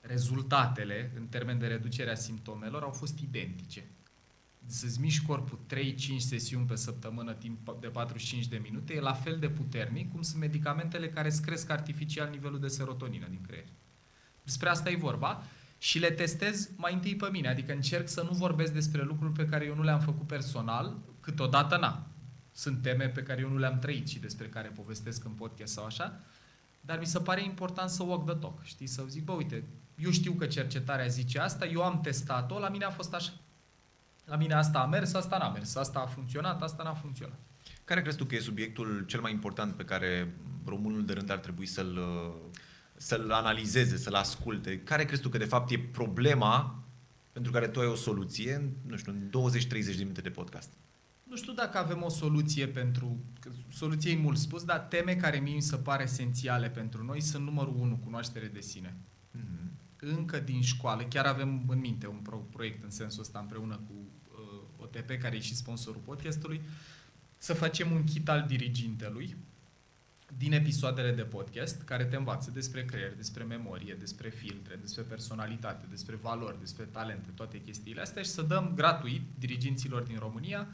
rezultatele, 0.00 1.12
în 1.16 1.26
termen 1.26 1.58
de 1.58 1.66
reducere 1.66 2.10
a 2.10 2.14
simptomelor, 2.14 2.82
au 2.82 2.90
fost 2.90 3.18
identice. 3.18 3.84
Să-ți 4.66 5.00
miști 5.00 5.26
corpul 5.26 5.58
3-5 5.74 6.16
sesiuni 6.16 6.66
pe 6.66 6.76
săptămână 6.76 7.32
timp 7.32 7.76
de 7.80 7.88
45 7.88 8.46
de 8.46 8.60
minute 8.62 8.94
e 8.94 9.00
la 9.00 9.12
fel 9.12 9.38
de 9.38 9.48
puternic 9.48 10.12
cum 10.12 10.22
sunt 10.22 10.40
medicamentele 10.40 11.08
care 11.08 11.28
îți 11.28 11.42
cresc 11.42 11.70
artificial 11.70 12.30
nivelul 12.30 12.60
de 12.60 12.68
serotonină 12.68 13.26
din 13.26 13.40
creier. 13.46 13.68
Despre 14.44 14.68
asta 14.68 14.90
e 14.90 14.96
vorba 14.96 15.42
și 15.82 15.98
le 15.98 16.10
testez 16.10 16.70
mai 16.76 16.92
întâi 16.92 17.16
pe 17.16 17.28
mine. 17.30 17.48
Adică 17.48 17.72
încerc 17.72 18.08
să 18.08 18.22
nu 18.22 18.36
vorbesc 18.36 18.72
despre 18.72 19.02
lucruri 19.02 19.32
pe 19.32 19.46
care 19.46 19.64
eu 19.64 19.74
nu 19.74 19.82
le-am 19.82 20.00
făcut 20.00 20.26
personal, 20.26 20.98
câteodată 21.20 21.76
na. 21.76 22.06
Sunt 22.52 22.82
teme 22.82 23.08
pe 23.08 23.22
care 23.22 23.40
eu 23.40 23.48
nu 23.48 23.58
le-am 23.58 23.78
trăit 23.78 24.08
și 24.08 24.18
despre 24.18 24.46
care 24.46 24.68
povestesc 24.68 25.24
în 25.24 25.30
podcast 25.30 25.72
sau 25.72 25.84
așa, 25.84 26.20
dar 26.80 26.98
mi 26.98 27.06
se 27.06 27.18
pare 27.18 27.44
important 27.44 27.90
să 27.90 28.02
walk 28.02 28.24
the 28.24 28.34
talk, 28.34 28.62
știi? 28.62 28.86
Să 28.86 29.04
zic, 29.08 29.24
bă, 29.24 29.32
uite, 29.32 29.64
eu 29.96 30.10
știu 30.10 30.32
că 30.32 30.46
cercetarea 30.46 31.06
zice 31.06 31.38
asta, 31.38 31.66
eu 31.66 31.82
am 31.82 32.00
testat-o, 32.00 32.58
la 32.58 32.68
mine 32.68 32.84
a 32.84 32.90
fost 32.90 33.14
așa. 33.14 33.32
La 34.24 34.36
mine 34.36 34.54
asta 34.54 34.78
a 34.78 34.86
mers, 34.86 35.14
asta 35.14 35.38
n-a 35.38 35.50
mers, 35.50 35.74
asta 35.74 36.00
a 36.00 36.06
funcționat, 36.06 36.62
asta 36.62 36.82
n-a 36.82 36.94
funcționat. 36.94 37.38
Care 37.84 38.02
crezi 38.02 38.16
tu 38.16 38.24
că 38.24 38.34
e 38.34 38.40
subiectul 38.40 39.04
cel 39.06 39.20
mai 39.20 39.32
important 39.32 39.74
pe 39.74 39.84
care 39.84 40.34
românul 40.64 41.04
de 41.04 41.12
rând 41.12 41.30
ar 41.30 41.38
trebui 41.38 41.66
să-l, 41.66 41.98
să-l 43.02 43.30
analizeze, 43.30 43.96
să-l 43.96 44.14
asculte? 44.14 44.78
Care 44.78 45.04
crezi 45.04 45.22
tu 45.22 45.28
că 45.28 45.38
de 45.38 45.44
fapt 45.44 45.70
e 45.70 45.78
problema 45.78 46.84
pentru 47.32 47.52
care 47.52 47.68
tu 47.68 47.80
ai 47.80 47.86
o 47.86 47.94
soluție, 47.94 48.72
nu 48.86 48.96
știu, 48.96 49.12
în 49.12 49.50
20-30 49.50 49.68
de 49.68 49.94
minute 49.98 50.20
de 50.20 50.30
podcast? 50.30 50.72
Nu 51.22 51.36
știu 51.36 51.52
dacă 51.52 51.78
avem 51.78 52.02
o 52.02 52.08
soluție 52.08 52.66
pentru... 52.66 53.24
Soluție 53.68 54.12
e 54.12 54.16
mult 54.16 54.38
spus, 54.38 54.64
dar 54.64 54.78
teme 54.78 55.14
care 55.14 55.38
mie 55.38 55.54
mi 55.54 55.60
se 55.60 55.76
pare 55.76 56.02
esențiale 56.02 56.70
pentru 56.70 57.04
noi 57.04 57.20
sunt 57.20 57.44
numărul 57.44 57.74
1, 57.78 57.96
cunoaștere 57.96 58.46
de 58.46 58.60
sine. 58.60 58.96
Mm-hmm. 59.36 59.96
Încă 59.96 60.38
din 60.38 60.62
școală, 60.62 61.02
chiar 61.02 61.26
avem 61.26 61.64
în 61.68 61.78
minte 61.78 62.06
un 62.06 62.18
pro- 62.22 62.46
proiect 62.50 62.84
în 62.84 62.90
sensul 62.90 63.20
ăsta 63.22 63.38
împreună 63.38 63.80
cu 63.86 63.94
uh, 63.94 64.60
OTP, 64.76 65.10
care 65.20 65.36
e 65.36 65.40
și 65.40 65.56
sponsorul 65.56 66.00
podcastului, 66.04 66.60
să 67.36 67.54
facem 67.54 67.90
un 67.90 68.04
kit 68.04 68.28
al 68.28 68.44
dirigintelui 68.48 69.36
din 70.36 70.52
episoadele 70.52 71.12
de 71.12 71.22
podcast 71.22 71.82
care 71.82 72.04
te 72.04 72.16
învață 72.16 72.50
despre 72.50 72.84
creier, 72.84 73.14
despre 73.16 73.44
memorie, 73.44 73.96
despre 73.98 74.28
filtre, 74.28 74.76
despre 74.80 75.02
personalitate, 75.02 75.86
despre 75.90 76.16
valori, 76.16 76.58
despre 76.58 76.84
talente, 76.84 77.28
toate 77.34 77.60
chestiile 77.60 78.00
astea 78.00 78.22
și 78.22 78.28
să 78.28 78.42
dăm 78.42 78.72
gratuit 78.74 79.22
diriginților 79.38 80.02
din 80.02 80.18
România 80.18 80.68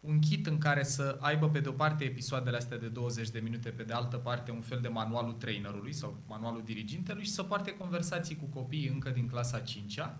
un 0.00 0.18
kit 0.18 0.46
în 0.46 0.58
care 0.58 0.82
să 0.82 1.18
aibă 1.20 1.48
pe 1.50 1.60
de 1.60 1.68
o 1.68 1.72
parte 1.72 2.04
episoadele 2.04 2.56
astea 2.56 2.78
de 2.78 2.88
20 2.88 3.30
de 3.30 3.38
minute, 3.38 3.68
pe 3.68 3.82
de 3.82 3.92
altă 3.92 4.16
parte 4.16 4.50
un 4.50 4.60
fel 4.60 4.80
de 4.80 4.88
manualul 4.88 5.32
trainerului 5.32 5.92
sau 5.92 6.16
manualul 6.26 6.62
dirigintelui 6.64 7.24
și 7.24 7.30
să 7.30 7.42
poarte 7.42 7.76
conversații 7.76 8.36
cu 8.36 8.44
copiii 8.44 8.88
încă 8.88 9.10
din 9.10 9.28
clasa 9.28 9.62
5-a 9.62 10.18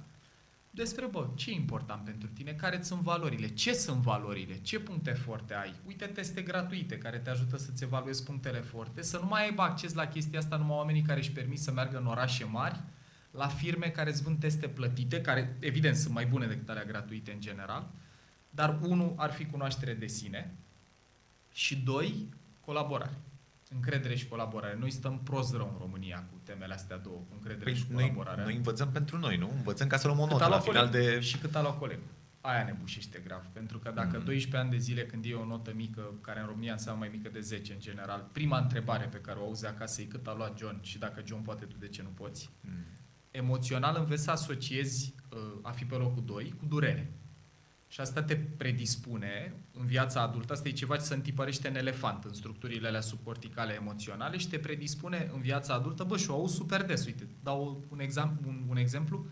despre, 0.75 1.07
bă, 1.07 1.29
ce 1.35 1.51
e 1.51 1.55
important 1.55 2.05
pentru 2.05 2.29
tine, 2.29 2.53
care 2.53 2.83
sunt 2.83 3.01
valorile, 3.01 3.49
ce 3.49 3.73
sunt 3.73 4.03
valorile, 4.03 4.57
ce 4.61 4.81
puncte 4.81 5.11
forte 5.11 5.55
ai. 5.55 5.75
Uite 5.87 6.07
teste 6.07 6.43
gratuite 6.43 6.99
care 6.99 7.19
te 7.19 7.31
ajută 7.31 7.57
să-ți 7.57 7.85
evaluezi 7.85 8.25
punctele 8.25 8.61
forte, 8.61 9.03
să 9.03 9.19
nu 9.19 9.27
mai 9.27 9.45
aibă 9.45 9.63
acces 9.63 9.93
la 9.93 10.07
chestia 10.07 10.39
asta 10.39 10.57
numai 10.57 10.77
oamenii 10.77 11.03
care 11.03 11.19
își 11.19 11.33
permit 11.33 11.59
să 11.59 11.73
meargă 11.73 11.99
în 11.99 12.07
orașe 12.07 12.45
mari, 12.45 12.83
la 13.31 13.49
firme 13.49 13.87
care 13.87 14.11
îți 14.11 14.23
vând 14.23 14.41
teste 14.41 14.69
plătite, 14.69 15.21
care 15.21 15.57
evident 15.61 15.97
sunt 15.97 16.15
mai 16.15 16.27
bune 16.27 16.47
decât 16.47 16.69
alea 16.69 16.85
gratuite 16.85 17.33
în 17.33 17.41
general, 17.41 17.91
dar 18.51 18.79
unul 18.83 19.15
ar 19.17 19.33
fi 19.33 19.45
cunoaștere 19.45 19.95
de 19.95 20.07
sine 20.07 20.55
și 21.53 21.77
doi, 21.77 22.29
colaborare. 22.61 23.19
Încredere 23.75 24.15
și 24.15 24.29
colaborare. 24.29 24.77
Noi 24.79 24.91
stăm 24.91 25.21
prost 25.25 25.55
rău 25.55 25.69
în 25.73 25.79
România 25.79 26.25
cu 26.31 26.41
temele 26.43 26.75
astea 26.75 26.97
două, 26.97 27.17
cu 27.17 27.33
încredere 27.33 27.71
păi 27.71 27.75
și 27.75 27.87
colaborare. 27.87 28.37
Noi, 28.37 28.45
noi 28.45 28.57
învățăm 28.57 28.91
pentru 28.91 29.19
noi, 29.19 29.37
nu? 29.37 29.51
Învățăm 29.57 29.87
ca 29.87 29.97
să 29.97 30.07
luăm 30.07 30.19
o 30.19 30.27
notă 30.27 30.47
la 30.47 30.59
final 30.59 30.89
de... 30.89 31.21
Și 31.21 31.39
cât 31.39 31.55
a 31.55 31.61
luat 31.61 31.79
colegul. 31.79 32.07
Aia 32.41 32.65
ne 32.65 32.77
bușește 32.81 33.23
grav. 33.25 33.47
Pentru 33.53 33.79
că 33.79 33.91
dacă 33.95 34.19
mm. 34.19 34.25
12 34.25 34.57
ani 34.57 34.71
de 34.71 34.77
zile, 34.77 35.07
când 35.07 35.25
e 35.25 35.35
o 35.35 35.45
notă 35.45 35.73
mică, 35.75 36.15
care 36.21 36.41
în 36.41 36.47
România 36.47 36.73
înseamnă 36.73 37.01
mai 37.01 37.11
mică 37.17 37.29
de 37.29 37.41
10 37.41 37.73
în 37.73 37.81
general, 37.81 38.29
prima 38.33 38.59
întrebare 38.59 39.05
pe 39.05 39.19
care 39.19 39.39
o 39.39 39.43
auzi 39.43 39.67
acasă 39.67 40.01
e 40.01 40.05
cât 40.05 40.27
a 40.27 40.35
luat 40.35 40.59
John 40.59 40.79
și 40.83 40.99
dacă 40.99 41.23
John 41.27 41.43
poate, 41.43 41.65
tu 41.65 41.77
de 41.79 41.89
ce 41.89 42.03
nu 42.03 42.09
poți? 42.09 42.51
Mm. 42.61 42.85
Emoțional 43.31 43.97
înveți 43.99 44.23
să 44.23 44.31
asociezi 44.31 45.15
uh, 45.31 45.39
a 45.63 45.71
fi 45.71 45.85
pe 45.85 45.95
locul 45.95 46.25
2 46.25 46.55
cu 46.59 46.65
durere. 46.67 47.13
Și 47.93 48.01
asta 48.01 48.23
te 48.23 48.37
predispune 48.37 49.55
în 49.73 49.87
viața 49.87 50.21
adultă, 50.21 50.53
asta 50.53 50.69
e 50.69 50.73
ceva 50.73 50.97
ce 50.97 51.03
se 51.03 51.15
întipărește 51.15 51.69
în 51.69 51.77
elefant, 51.77 52.25
în 52.25 52.35
structurile 52.35 52.89
alea 52.89 53.01
subcorticale 53.01 53.75
emoționale 53.75 54.37
și 54.37 54.49
te 54.49 54.59
predispune 54.59 55.31
în 55.35 55.41
viața 55.41 55.75
adultă, 55.75 56.05
bă, 56.05 56.17
și 56.17 56.31
o 56.31 56.35
auzi 56.35 56.55
super 56.55 56.85
des. 56.85 57.07
Uite, 57.07 57.27
dau 57.43 57.85
un, 57.89 58.01
exam, 58.01 58.41
un, 58.47 58.65
un 58.69 58.77
exemplu. 58.77 59.27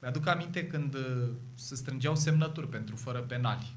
Mi-aduc 0.00 0.26
aminte 0.26 0.66
când 0.66 0.94
uh, 0.94 1.28
se 1.54 1.74
strângeau 1.74 2.16
semnături 2.16 2.68
pentru 2.68 2.96
fără 2.96 3.20
penali. 3.20 3.76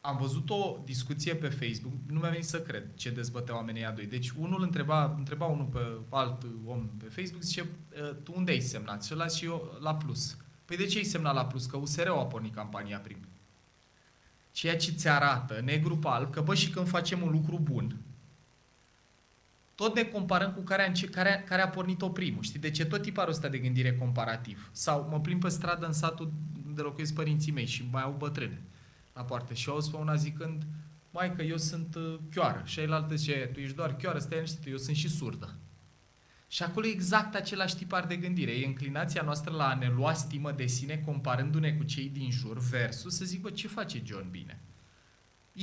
Am 0.00 0.16
văzut 0.16 0.50
o 0.50 0.78
discuție 0.84 1.34
pe 1.34 1.48
Facebook, 1.48 1.92
nu 2.06 2.18
mi-a 2.18 2.30
venit 2.30 2.46
să 2.46 2.60
cred 2.60 2.94
ce 2.94 3.10
dezbăteau 3.10 3.56
oamenii 3.56 3.84
a 3.84 3.90
doi. 3.90 4.06
Deci 4.06 4.30
unul 4.30 4.62
întreba, 4.62 5.14
întreba 5.16 5.46
unul 5.46 5.66
pe 5.66 5.98
alt 6.08 6.46
om 6.64 6.88
pe 6.88 7.04
Facebook, 7.04 7.42
zice, 7.42 7.66
ă, 8.02 8.12
tu 8.12 8.32
unde 8.36 8.50
ai 8.50 8.60
semnat? 8.60 9.04
Și 9.04 9.14
ăla 9.14 9.26
și 9.26 9.44
eu 9.44 9.78
la 9.80 9.94
plus. 9.94 10.36
Păi 10.68 10.76
de 10.76 10.86
ce 10.86 10.98
ai 10.98 11.04
semnat 11.04 11.34
la 11.34 11.46
plus? 11.46 11.66
Că 11.66 11.76
USR-ul 11.76 12.18
a 12.18 12.26
pornit 12.26 12.54
campania 12.54 12.98
prim. 12.98 13.18
Ceea 14.52 14.76
ce 14.76 14.90
ți 14.90 15.08
arată, 15.08 15.60
negru 15.64 15.96
pe 15.98 16.08
alb, 16.08 16.30
că 16.30 16.40
bă, 16.40 16.54
și 16.54 16.70
când 16.70 16.88
facem 16.88 17.22
un 17.22 17.30
lucru 17.30 17.58
bun, 17.58 17.96
tot 19.74 19.94
ne 19.94 20.02
comparăm 20.02 20.52
cu 20.52 20.60
care 20.60 20.82
a, 20.82 21.08
care, 21.10 21.44
care 21.46 21.62
a 21.62 21.68
pornit-o 21.68 22.08
primul. 22.08 22.42
Știi? 22.42 22.58
De 22.58 22.70
ce 22.70 22.84
tot 22.84 23.02
tiparul 23.02 23.32
ăsta 23.32 23.48
de 23.48 23.58
gândire 23.58 23.94
comparativ? 23.94 24.70
Sau 24.72 25.08
mă 25.10 25.20
plimb 25.20 25.40
pe 25.40 25.48
stradă 25.48 25.86
în 25.86 25.92
satul 25.92 26.32
de 26.74 26.82
locuiesc 26.82 27.14
părinții 27.14 27.52
mei 27.52 27.66
și 27.66 27.88
mai 27.90 28.02
au 28.02 28.14
bătrâne 28.18 28.62
la 29.14 29.22
poartă 29.22 29.54
și 29.54 29.68
au 29.68 29.88
pe 29.90 29.96
una 29.96 30.14
zicând 30.14 30.62
mai 31.10 31.34
că 31.34 31.42
eu 31.42 31.56
sunt 31.56 31.94
uh, 31.94 32.18
chioară 32.30 32.62
și 32.64 32.78
ailaltă 32.78 33.14
zice, 33.14 33.50
tu 33.52 33.60
ești 33.60 33.76
doar 33.76 33.96
chioară, 33.96 34.18
stai 34.18 34.38
liniștit, 34.38 34.66
eu 34.66 34.76
sunt 34.76 34.96
și 34.96 35.08
surdă. 35.08 35.54
Și 36.48 36.62
acolo 36.62 36.86
e 36.86 36.90
exact 36.90 37.34
același 37.34 37.76
tipar 37.76 38.06
de 38.06 38.16
gândire. 38.16 38.50
E 38.50 38.66
înclinația 38.66 39.22
noastră 39.22 39.54
la 39.54 39.68
a 39.68 39.74
ne 39.74 39.88
lua 39.88 40.12
stimă 40.12 40.52
de 40.52 40.66
sine 40.66 41.02
comparându-ne 41.04 41.72
cu 41.72 41.82
cei 41.82 42.08
din 42.08 42.30
jur 42.30 42.58
versus 42.58 43.16
să 43.16 43.24
zic, 43.24 43.40
bă, 43.40 43.50
ce 43.50 43.68
face 43.68 44.02
John 44.04 44.28
bine? 44.30 44.62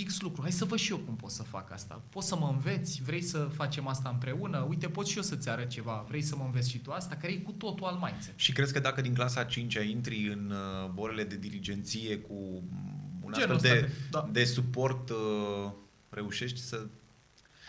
X 0.05 0.21
lucru, 0.21 0.41
hai 0.41 0.51
să 0.51 0.65
văd 0.65 0.77
și 0.77 0.91
eu 0.91 0.97
cum 0.97 1.15
pot 1.15 1.29
să 1.29 1.43
fac 1.43 1.71
asta. 1.71 2.01
Poți 2.09 2.27
să 2.27 2.35
mă 2.35 2.49
înveți? 2.51 3.01
Vrei 3.03 3.21
să 3.21 3.37
facem 3.37 3.87
asta 3.87 4.09
împreună? 4.09 4.65
Uite, 4.69 4.87
pot 4.87 5.07
și 5.07 5.17
eu 5.17 5.23
să-ți 5.23 5.49
arăt 5.49 5.69
ceva. 5.69 6.05
Vrei 6.07 6.21
să 6.21 6.35
mă 6.35 6.43
înveți 6.43 6.69
și 6.69 6.79
tu 6.79 6.91
asta? 6.91 7.15
Care 7.15 7.33
e 7.33 7.37
cu 7.37 7.51
totul 7.51 7.85
al 7.85 7.99
mindset. 8.01 8.33
Și 8.35 8.51
crezi 8.51 8.73
că 8.73 8.79
dacă 8.79 9.01
din 9.01 9.13
clasa 9.13 9.43
5 9.43 9.73
intri 9.73 10.27
în 10.27 10.51
uh, 10.51 10.89
borele 10.89 11.23
de 11.23 11.37
dirigenție 11.37 12.17
cu 12.17 12.63
un 13.21 13.33
astfel 13.33 13.57
de, 13.61 13.69
de, 13.69 13.91
da. 14.09 14.29
de 14.31 14.43
suport, 14.43 15.09
uh, 15.09 15.71
reușești 16.09 16.59
să 16.59 16.87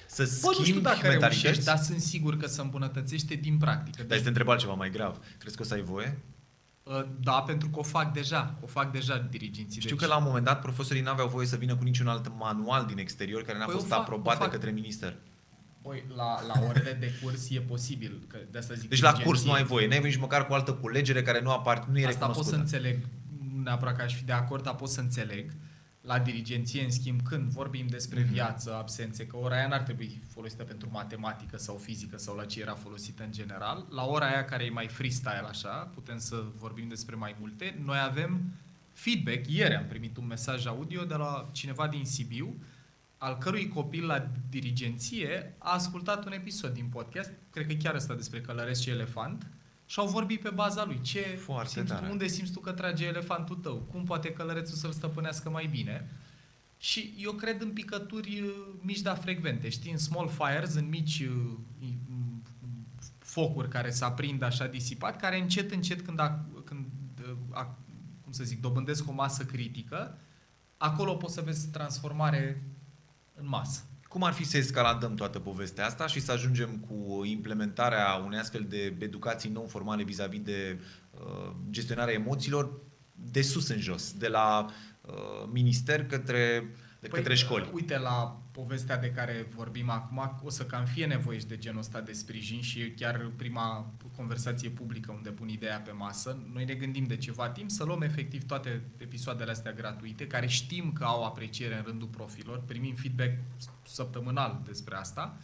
să 0.07 0.23
Bă, 0.23 0.29
schimbi 0.29 0.59
nu 0.59 0.65
știu 0.65 0.81
dacă 0.81 1.09
reușești, 1.09 1.65
dar 1.65 1.79
sunt 1.79 2.01
sigur 2.01 2.37
că 2.37 2.47
se 2.47 2.61
îmbunătățește 2.61 3.35
din 3.35 3.59
practică. 3.59 4.03
Dar 4.03 4.17
este 4.17 4.29
întrebat 4.29 4.59
ceva 4.59 4.73
mai 4.73 4.91
grav. 4.91 5.19
Crezi 5.39 5.57
că 5.57 5.63
o 5.63 5.65
să 5.65 5.75
ai 5.75 5.83
voie? 5.83 6.19
Uh, 6.83 7.05
da, 7.21 7.33
pentru 7.33 7.69
că 7.69 7.79
o 7.79 7.83
fac 7.83 8.13
deja. 8.13 8.55
O 8.61 8.67
fac 8.67 8.93
deja 8.93 9.27
diriginții. 9.31 9.81
Știu 9.81 9.97
deci... 9.97 10.05
că 10.05 10.13
la 10.13 10.19
un 10.19 10.25
moment 10.27 10.45
dat 10.45 10.61
profesorii 10.61 11.03
n-aveau 11.03 11.29
voie 11.29 11.47
să 11.47 11.57
vină 11.57 11.77
cu 11.77 11.85
niciun 11.85 12.07
alt 12.07 12.33
manual 12.39 12.87
din 12.87 12.99
exterior 12.99 13.43
care 13.43 13.59
n-a 13.59 13.65
păi 13.65 13.75
fost 13.75 13.87
fac, 13.87 13.99
aprobat 13.99 14.41
de 14.41 14.49
către 14.49 14.71
minister. 14.71 15.17
Păi, 15.83 16.05
la, 16.17 16.47
la 16.47 16.55
orele 16.69 16.97
de 17.01 17.13
curs 17.23 17.51
e 17.51 17.61
posibil. 17.61 18.25
Că 18.27 18.39
de 18.51 18.59
asta 18.59 18.75
zic 18.75 18.89
deci 18.89 19.01
la 19.01 19.13
curs 19.13 19.45
nu 19.45 19.53
ai 19.53 19.65
voie. 19.65 19.87
N-ai 19.87 20.01
nici 20.03 20.17
măcar 20.17 20.47
cu 20.47 20.55
altă 20.55 20.73
culegere 20.73 21.23
care 21.23 21.41
nu, 21.41 21.51
apart, 21.51 21.89
nu 21.89 21.99
e 21.99 22.07
Asta 22.07 22.27
pot 22.27 22.45
să 22.45 22.55
înțeleg. 22.55 22.99
Neapărat 23.63 23.97
că 23.97 24.03
aș 24.03 24.15
fi 24.15 24.25
de 24.25 24.33
acord, 24.33 24.63
dar 24.63 24.75
pot 24.75 24.89
să 24.89 25.01
înțeleg 25.01 25.53
la 26.07 26.19
dirigenție, 26.19 26.85
în 26.85 26.91
schimb, 26.91 27.21
când 27.23 27.51
vorbim 27.51 27.87
despre 27.87 28.23
mm-hmm. 28.23 28.31
viață, 28.31 28.75
absențe, 28.75 29.27
că 29.27 29.37
ora 29.37 29.57
aia 29.57 29.69
n-ar 29.69 29.81
trebui 29.81 30.21
folosită 30.29 30.63
pentru 30.63 30.89
matematică 30.93 31.57
sau 31.57 31.77
fizică 31.77 32.19
sau 32.19 32.37
la 32.37 32.45
ce 32.45 32.61
era 32.61 32.75
folosită 32.75 33.23
în 33.23 33.33
general, 33.33 33.87
la 33.91 34.05
ora 34.05 34.27
aia 34.27 34.45
care 34.45 34.65
e 34.65 34.71
mai 34.71 34.89
freestyle 34.89 35.47
așa, 35.49 35.91
putem 35.95 36.19
să 36.19 36.45
vorbim 36.57 36.89
despre 36.89 37.15
mai 37.15 37.37
multe, 37.41 37.79
noi 37.85 37.99
avem 37.99 38.41
feedback. 38.93 39.49
Ieri 39.49 39.75
am 39.75 39.87
primit 39.87 40.17
un 40.17 40.27
mesaj 40.27 40.67
audio 40.67 41.05
de 41.05 41.15
la 41.15 41.49
cineva 41.53 41.89
din 41.89 42.05
Sibiu, 42.05 42.57
al 43.19 43.39
cărui 43.39 43.69
copil 43.69 44.07
la 44.07 44.29
dirigenție 44.51 45.55
a 45.59 45.73
ascultat 45.73 46.25
un 46.25 46.33
episod 46.33 46.73
din 46.73 46.87
podcast, 46.87 47.33
cred 47.51 47.67
că 47.67 47.73
chiar 47.73 47.95
ăsta 47.95 48.15
despre 48.15 48.41
călăresc 48.41 48.83
și 48.83 48.91
elefant, 48.91 49.47
și 49.87 49.99
au 49.99 50.07
vorbit 50.07 50.41
pe 50.41 50.51
baza 50.51 50.85
lui. 50.85 51.01
Ce 51.01 51.21
Foarte 51.21 51.69
simți 51.69 51.95
tu, 51.95 52.05
unde 52.11 52.27
simți 52.27 52.53
tu 52.53 52.61
că 52.61 52.73
trage 52.73 53.07
elefantul 53.07 53.57
tău? 53.57 53.77
Cum 53.77 54.05
poate 54.05 54.33
călărețul 54.33 54.77
să-l 54.77 54.93
stăpânească 54.93 55.51
mai 55.51 55.67
bine? 55.67 56.11
Și 56.79 57.15
eu 57.19 57.33
cred 57.33 57.61
în 57.61 57.73
picături 57.73 58.41
uh, 58.41 58.51
mici, 58.81 59.01
dar 59.01 59.17
frecvente. 59.17 59.69
Știi, 59.69 59.91
în 59.91 59.99
small 59.99 60.29
fires, 60.29 60.75
în 60.75 60.89
mici 60.89 61.21
uh, 61.21 61.57
focuri 63.19 63.69
care 63.69 63.91
se 63.91 64.05
aprind 64.05 64.43
așa 64.43 64.67
disipat, 64.67 65.21
care 65.21 65.41
încet, 65.41 65.73
încet, 65.73 66.01
când, 66.01 66.21
a, 66.21 66.45
când 66.65 66.87
uh, 67.23 67.37
a, 67.51 67.79
cum 68.23 68.33
să 68.33 68.45
zic, 68.45 68.61
dobândesc 68.61 69.09
o 69.09 69.13
masă 69.13 69.45
critică, 69.45 70.19
acolo 70.77 71.15
poți 71.15 71.35
să 71.35 71.41
vezi 71.41 71.69
transformare 71.69 72.63
în 73.35 73.49
masă. 73.49 73.85
Cum 74.17 74.25
ar 74.25 74.33
fi 74.33 74.45
să 74.45 74.57
escaladăm 74.57 75.15
toată 75.15 75.39
povestea 75.39 75.87
asta 75.87 76.07
și 76.07 76.21
să 76.21 76.33
ajungem 76.33 76.87
cu 76.89 77.25
implementarea 77.25 78.23
unei 78.25 78.39
astfel 78.39 78.67
de 78.69 78.97
educații 78.99 79.51
non-formale 79.51 80.03
vis-a-vis 80.03 80.41
de 80.41 80.81
uh, 81.11 81.53
gestionarea 81.71 82.15
emoțiilor 82.15 82.81
de 83.13 83.43
sus 83.43 83.69
în 83.69 83.81
jos, 83.81 84.13
de 84.13 84.29
la 84.29 84.67
uh, 85.01 85.49
minister 85.53 86.07
către 86.07 86.71
de 87.01 87.09
păi, 87.09 87.19
către 87.19 87.35
școli. 87.35 87.71
Uite, 87.73 87.99
la 87.99 88.43
povestea 88.57 88.97
de 88.97 89.11
care 89.11 89.47
vorbim 89.55 89.91
acum, 89.91 90.41
o 90.45 90.51
să 90.51 90.65
cam 90.65 90.85
fie 90.85 91.07
nevoie 91.07 91.39
de 91.49 91.59
genul 91.59 91.79
ăsta 91.79 92.01
de 92.01 92.13
sprijin 92.13 92.61
și 92.61 92.91
chiar 92.91 93.31
prima 93.37 93.95
conversație 94.17 94.69
publică 94.69 95.13
unde 95.13 95.31
pun 95.31 95.49
ideea 95.49 95.81
pe 95.81 95.91
masă. 95.91 96.39
Noi 96.53 96.65
ne 96.65 96.75
gândim 96.75 97.05
de 97.05 97.17
ceva 97.17 97.49
timp 97.49 97.71
să 97.71 97.85
luăm 97.85 98.03
efectiv 98.03 98.47
toate 98.47 98.83
episoadele 98.97 99.51
astea 99.51 99.73
gratuite, 99.73 100.27
care 100.27 100.47
știm 100.47 100.93
că 100.93 101.05
au 101.05 101.25
apreciere 101.25 101.77
în 101.77 101.83
rândul 101.83 102.09
profilor, 102.09 102.63
primim 102.67 102.95
feedback 102.95 103.39
săptămânal 103.83 104.63
despre 104.65 104.95
asta, 104.95 105.39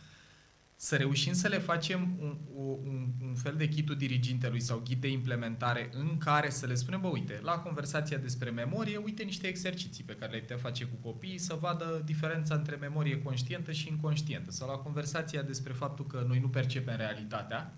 să 0.85 0.97
reușim 0.97 1.33
să 1.33 1.49
le 1.49 1.59
facem 1.59 2.17
un, 2.19 2.37
un, 2.55 3.09
un 3.23 3.35
fel 3.35 3.55
de 3.57 3.69
chitul 3.69 3.97
dirigintelui 3.97 4.61
sau 4.61 4.83
ghid 4.85 5.01
de 5.01 5.09
implementare 5.09 5.91
în 5.93 6.19
care 6.19 6.51
să 6.51 6.67
le 6.67 6.75
spunem, 6.75 7.01
bă, 7.01 7.07
uite, 7.07 7.41
la 7.43 7.53
conversația 7.53 8.17
despre 8.17 8.51
memorie, 8.51 8.97
uite 8.97 9.23
niște 9.23 9.47
exerciții 9.47 10.05
pe 10.05 10.17
care 10.17 10.33
le 10.33 10.39
putea 10.39 10.57
face 10.57 10.85
cu 10.85 11.09
copiii 11.09 11.39
să 11.39 11.55
vadă 11.61 12.03
diferența 12.05 12.55
între 12.55 12.77
memorie 12.77 13.23
conștientă 13.23 13.73
și 13.73 13.89
inconștientă. 13.89 14.51
Sau 14.51 14.69
la 14.69 14.75
conversația 14.75 15.43
despre 15.43 15.73
faptul 15.73 16.07
că 16.07 16.25
noi 16.29 16.39
nu 16.39 16.49
percepem 16.49 16.97
realitatea, 16.97 17.75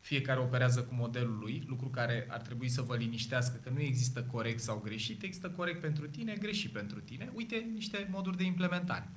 fiecare 0.00 0.40
operează 0.40 0.82
cu 0.82 0.94
modelul 0.94 1.38
lui, 1.38 1.64
lucru 1.66 1.88
care 1.88 2.26
ar 2.28 2.40
trebui 2.40 2.68
să 2.68 2.82
vă 2.82 2.96
liniștească 2.96 3.60
că 3.62 3.70
nu 3.70 3.80
există 3.80 4.22
corect 4.22 4.60
sau 4.60 4.80
greșit, 4.84 5.22
există 5.22 5.50
corect 5.50 5.80
pentru 5.80 6.06
tine, 6.06 6.34
greșit 6.34 6.72
pentru 6.72 7.00
tine. 7.00 7.30
Uite 7.34 7.66
niște 7.72 8.08
moduri 8.10 8.36
de 8.36 8.44
implementare. 8.44 9.08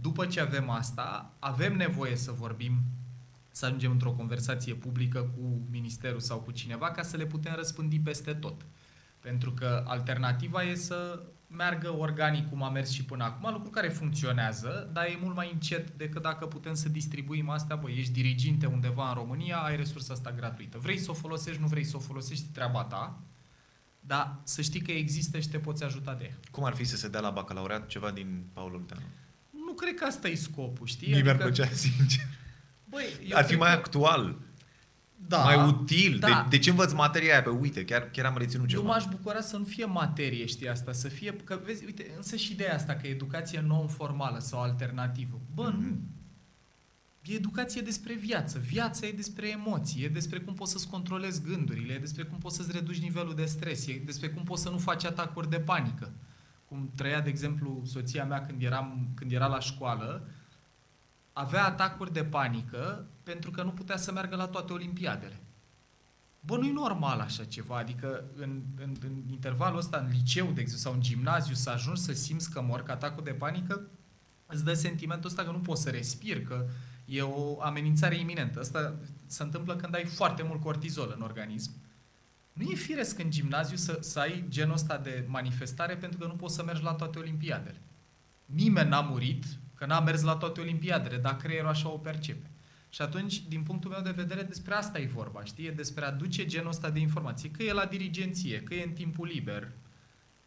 După 0.00 0.26
ce 0.26 0.40
avem 0.40 0.70
asta, 0.70 1.34
avem 1.38 1.76
nevoie 1.76 2.16
să 2.16 2.32
vorbim, 2.32 2.82
să 3.50 3.66
ajungem 3.66 3.90
într-o 3.90 4.12
conversație 4.12 4.74
publică 4.74 5.20
cu 5.20 5.66
ministerul 5.70 6.20
sau 6.20 6.38
cu 6.38 6.50
cineva 6.50 6.90
ca 6.90 7.02
să 7.02 7.16
le 7.16 7.26
putem 7.26 7.54
răspândi 7.54 8.00
peste 8.00 8.34
tot. 8.34 8.66
Pentru 9.20 9.52
că 9.52 9.84
alternativa 9.86 10.62
e 10.62 10.74
să 10.74 11.22
meargă 11.46 11.96
organic 11.96 12.48
cum 12.48 12.62
a 12.62 12.70
mers 12.70 12.90
și 12.90 13.04
până 13.04 13.24
acum, 13.24 13.52
lucru 13.52 13.70
care 13.70 13.88
funcționează, 13.88 14.90
dar 14.92 15.04
e 15.04 15.18
mult 15.22 15.36
mai 15.36 15.50
încet 15.52 15.90
decât 15.90 16.22
dacă 16.22 16.46
putem 16.46 16.74
să 16.74 16.88
distribuim 16.88 17.48
astea. 17.48 17.76
Băi, 17.76 17.96
ești 17.98 18.12
diriginte 18.12 18.66
undeva 18.66 19.08
în 19.08 19.14
România, 19.14 19.56
ai 19.56 19.76
resursa 19.76 20.12
asta 20.12 20.32
gratuită. 20.32 20.78
Vrei 20.78 20.98
să 20.98 21.10
o 21.10 21.14
folosești, 21.14 21.60
nu 21.60 21.66
vrei 21.66 21.84
să 21.84 21.96
o 21.96 22.00
folosești, 22.00 22.46
treaba 22.52 22.84
ta, 22.84 23.20
dar 24.00 24.40
să 24.44 24.62
știi 24.62 24.80
că 24.80 24.90
există 24.90 25.40
și 25.40 25.48
te 25.48 25.58
poți 25.58 25.84
ajuta 25.84 26.14
de 26.14 26.24
ea. 26.24 26.38
Cum 26.50 26.64
ar 26.64 26.74
fi 26.74 26.84
să 26.84 26.96
se 26.96 27.08
dea 27.08 27.20
la 27.20 27.30
bacalaureat 27.30 27.86
ceva 27.86 28.10
din 28.10 28.44
Paul 28.52 28.74
Olteanu? 28.74 29.02
Nu 29.82 29.88
cred 29.88 30.00
că 30.00 30.04
asta 30.04 30.28
e 30.28 30.34
scopul, 30.34 30.86
știi? 30.86 31.06
Mie 31.06 31.16
adică... 31.16 31.34
mi-ar 31.34 31.48
plăcea, 31.48 31.72
sincer. 31.86 32.24
Băi, 32.84 33.32
ar 33.32 33.44
fi 33.44 33.54
mai 33.54 33.70
că... 33.70 33.76
actual 33.76 34.36
da, 35.28 35.42
mai 35.42 35.68
util. 35.68 36.18
Da. 36.18 36.26
De, 36.26 36.56
de 36.56 36.62
ce 36.62 36.70
învăț 36.70 36.92
materia 36.92 37.32
aia? 37.32 37.42
Pe 37.42 37.48
uite, 37.48 37.84
chiar, 37.84 38.10
chiar 38.10 38.24
am 38.24 38.36
reținut 38.38 38.68
ceva. 38.68 38.82
Eu 38.82 38.88
m-aș 38.88 39.04
bucura 39.10 39.40
să 39.40 39.56
nu 39.56 39.64
fie 39.64 39.84
materie, 39.84 40.46
știi 40.46 40.68
asta, 40.68 40.92
să 40.92 41.08
fie, 41.08 41.36
că 41.44 41.60
vezi, 41.64 41.84
uite, 41.84 42.12
însă 42.16 42.36
și 42.36 42.52
ideea 42.52 42.74
asta, 42.74 42.94
că 42.94 43.06
educație 43.06 43.60
non-formală 43.60 44.38
sau 44.38 44.60
alternativă. 44.60 45.40
Bă, 45.54 45.70
mm-hmm. 45.70 45.76
nu. 45.76 46.00
E 47.22 47.34
educație 47.34 47.80
despre 47.80 48.14
viață. 48.14 48.58
Viața 48.58 49.06
e 49.06 49.12
despre 49.12 49.48
emoții, 49.48 50.04
e 50.04 50.08
despre 50.08 50.38
cum 50.38 50.54
poți 50.54 50.72
să-ți 50.72 50.88
controlezi 50.88 51.42
gândurile, 51.42 51.92
e 51.92 51.98
despre 51.98 52.22
cum 52.22 52.38
poți 52.38 52.56
să-ți 52.56 52.72
reduci 52.72 53.00
nivelul 53.00 53.34
de 53.34 53.44
stres, 53.44 53.86
e 53.86 54.02
despre 54.04 54.28
cum 54.28 54.42
poți 54.42 54.62
să 54.62 54.68
nu 54.68 54.78
faci 54.78 55.04
atacuri 55.04 55.50
de 55.50 55.60
panică. 55.60 56.12
Cum 56.72 56.90
trăia, 56.94 57.20
de 57.20 57.28
exemplu, 57.28 57.82
soția 57.84 58.24
mea 58.24 58.46
când, 58.46 58.62
eram, 58.62 59.08
când 59.14 59.32
era 59.32 59.46
la 59.46 59.60
școală, 59.60 60.28
avea 61.32 61.64
atacuri 61.64 62.12
de 62.12 62.24
panică 62.24 63.06
pentru 63.22 63.50
că 63.50 63.62
nu 63.62 63.70
putea 63.70 63.96
să 63.96 64.12
meargă 64.12 64.36
la 64.36 64.46
toate 64.46 64.72
olimpiadele. 64.72 65.40
Bă, 66.40 66.56
nu-i 66.56 66.72
normal 66.72 67.20
așa 67.20 67.44
ceva, 67.44 67.76
adică 67.76 68.24
în, 68.36 68.62
în, 68.76 68.96
în 69.04 69.22
intervalul 69.30 69.78
ăsta, 69.78 69.96
în 69.96 70.08
liceu, 70.10 70.46
de 70.46 70.60
exemplu, 70.60 70.90
sau 70.90 70.92
în 70.92 71.00
gimnaziu, 71.00 71.54
să 71.54 71.70
ajungi 71.70 72.00
să 72.00 72.12
simți 72.12 72.50
că 72.50 72.62
mor, 72.62 72.82
că 72.82 72.92
atacul 72.92 73.24
de 73.24 73.30
panică, 73.30 73.80
îți 74.46 74.64
dă 74.64 74.72
sentimentul 74.72 75.28
ăsta 75.30 75.42
că 75.42 75.50
nu 75.50 75.60
poți 75.60 75.82
să 75.82 75.90
respiri, 75.90 76.42
că 76.42 76.66
e 77.04 77.22
o 77.22 77.62
amenințare 77.62 78.18
iminentă. 78.18 78.60
Asta 78.60 78.94
se 79.26 79.42
întâmplă 79.42 79.76
când 79.76 79.94
ai 79.94 80.04
foarte 80.04 80.42
mult 80.42 80.60
cortizol 80.60 81.12
în 81.16 81.22
organism. 81.22 81.70
Nu 82.52 82.70
e 82.70 82.74
firesc 82.74 83.18
în 83.18 83.30
gimnaziu 83.30 83.76
să, 83.76 83.98
să 84.00 84.18
ai 84.18 84.44
genul 84.48 84.74
ăsta 84.74 84.98
de 84.98 85.24
manifestare 85.28 85.96
pentru 85.96 86.18
că 86.18 86.26
nu 86.26 86.34
poți 86.34 86.54
să 86.54 86.64
mergi 86.64 86.82
la 86.82 86.92
toate 86.92 87.18
olimpiadele. 87.18 87.80
Nimeni 88.46 88.88
n-a 88.88 89.00
murit 89.00 89.44
că 89.74 89.86
n-a 89.86 90.00
mers 90.00 90.22
la 90.22 90.36
toate 90.36 90.60
olimpiadele, 90.60 91.16
dar 91.16 91.36
creierul 91.36 91.68
așa 91.68 91.88
o 91.88 91.98
percepe. 91.98 92.50
Și 92.88 93.02
atunci, 93.02 93.42
din 93.48 93.62
punctul 93.62 93.90
meu 93.90 94.00
de 94.00 94.10
vedere, 94.10 94.42
despre 94.42 94.74
asta 94.74 94.98
e 94.98 95.06
vorba, 95.06 95.44
știi? 95.44 95.66
E 95.66 95.70
despre 95.70 96.04
a 96.04 96.10
duce 96.10 96.46
genul 96.46 96.68
ăsta 96.68 96.90
de 96.90 96.98
informații, 96.98 97.50
că 97.50 97.62
e 97.62 97.72
la 97.72 97.84
dirigenție, 97.84 98.62
că 98.62 98.74
e 98.74 98.84
în 98.84 98.92
timpul 98.92 99.26
liber. 99.26 99.72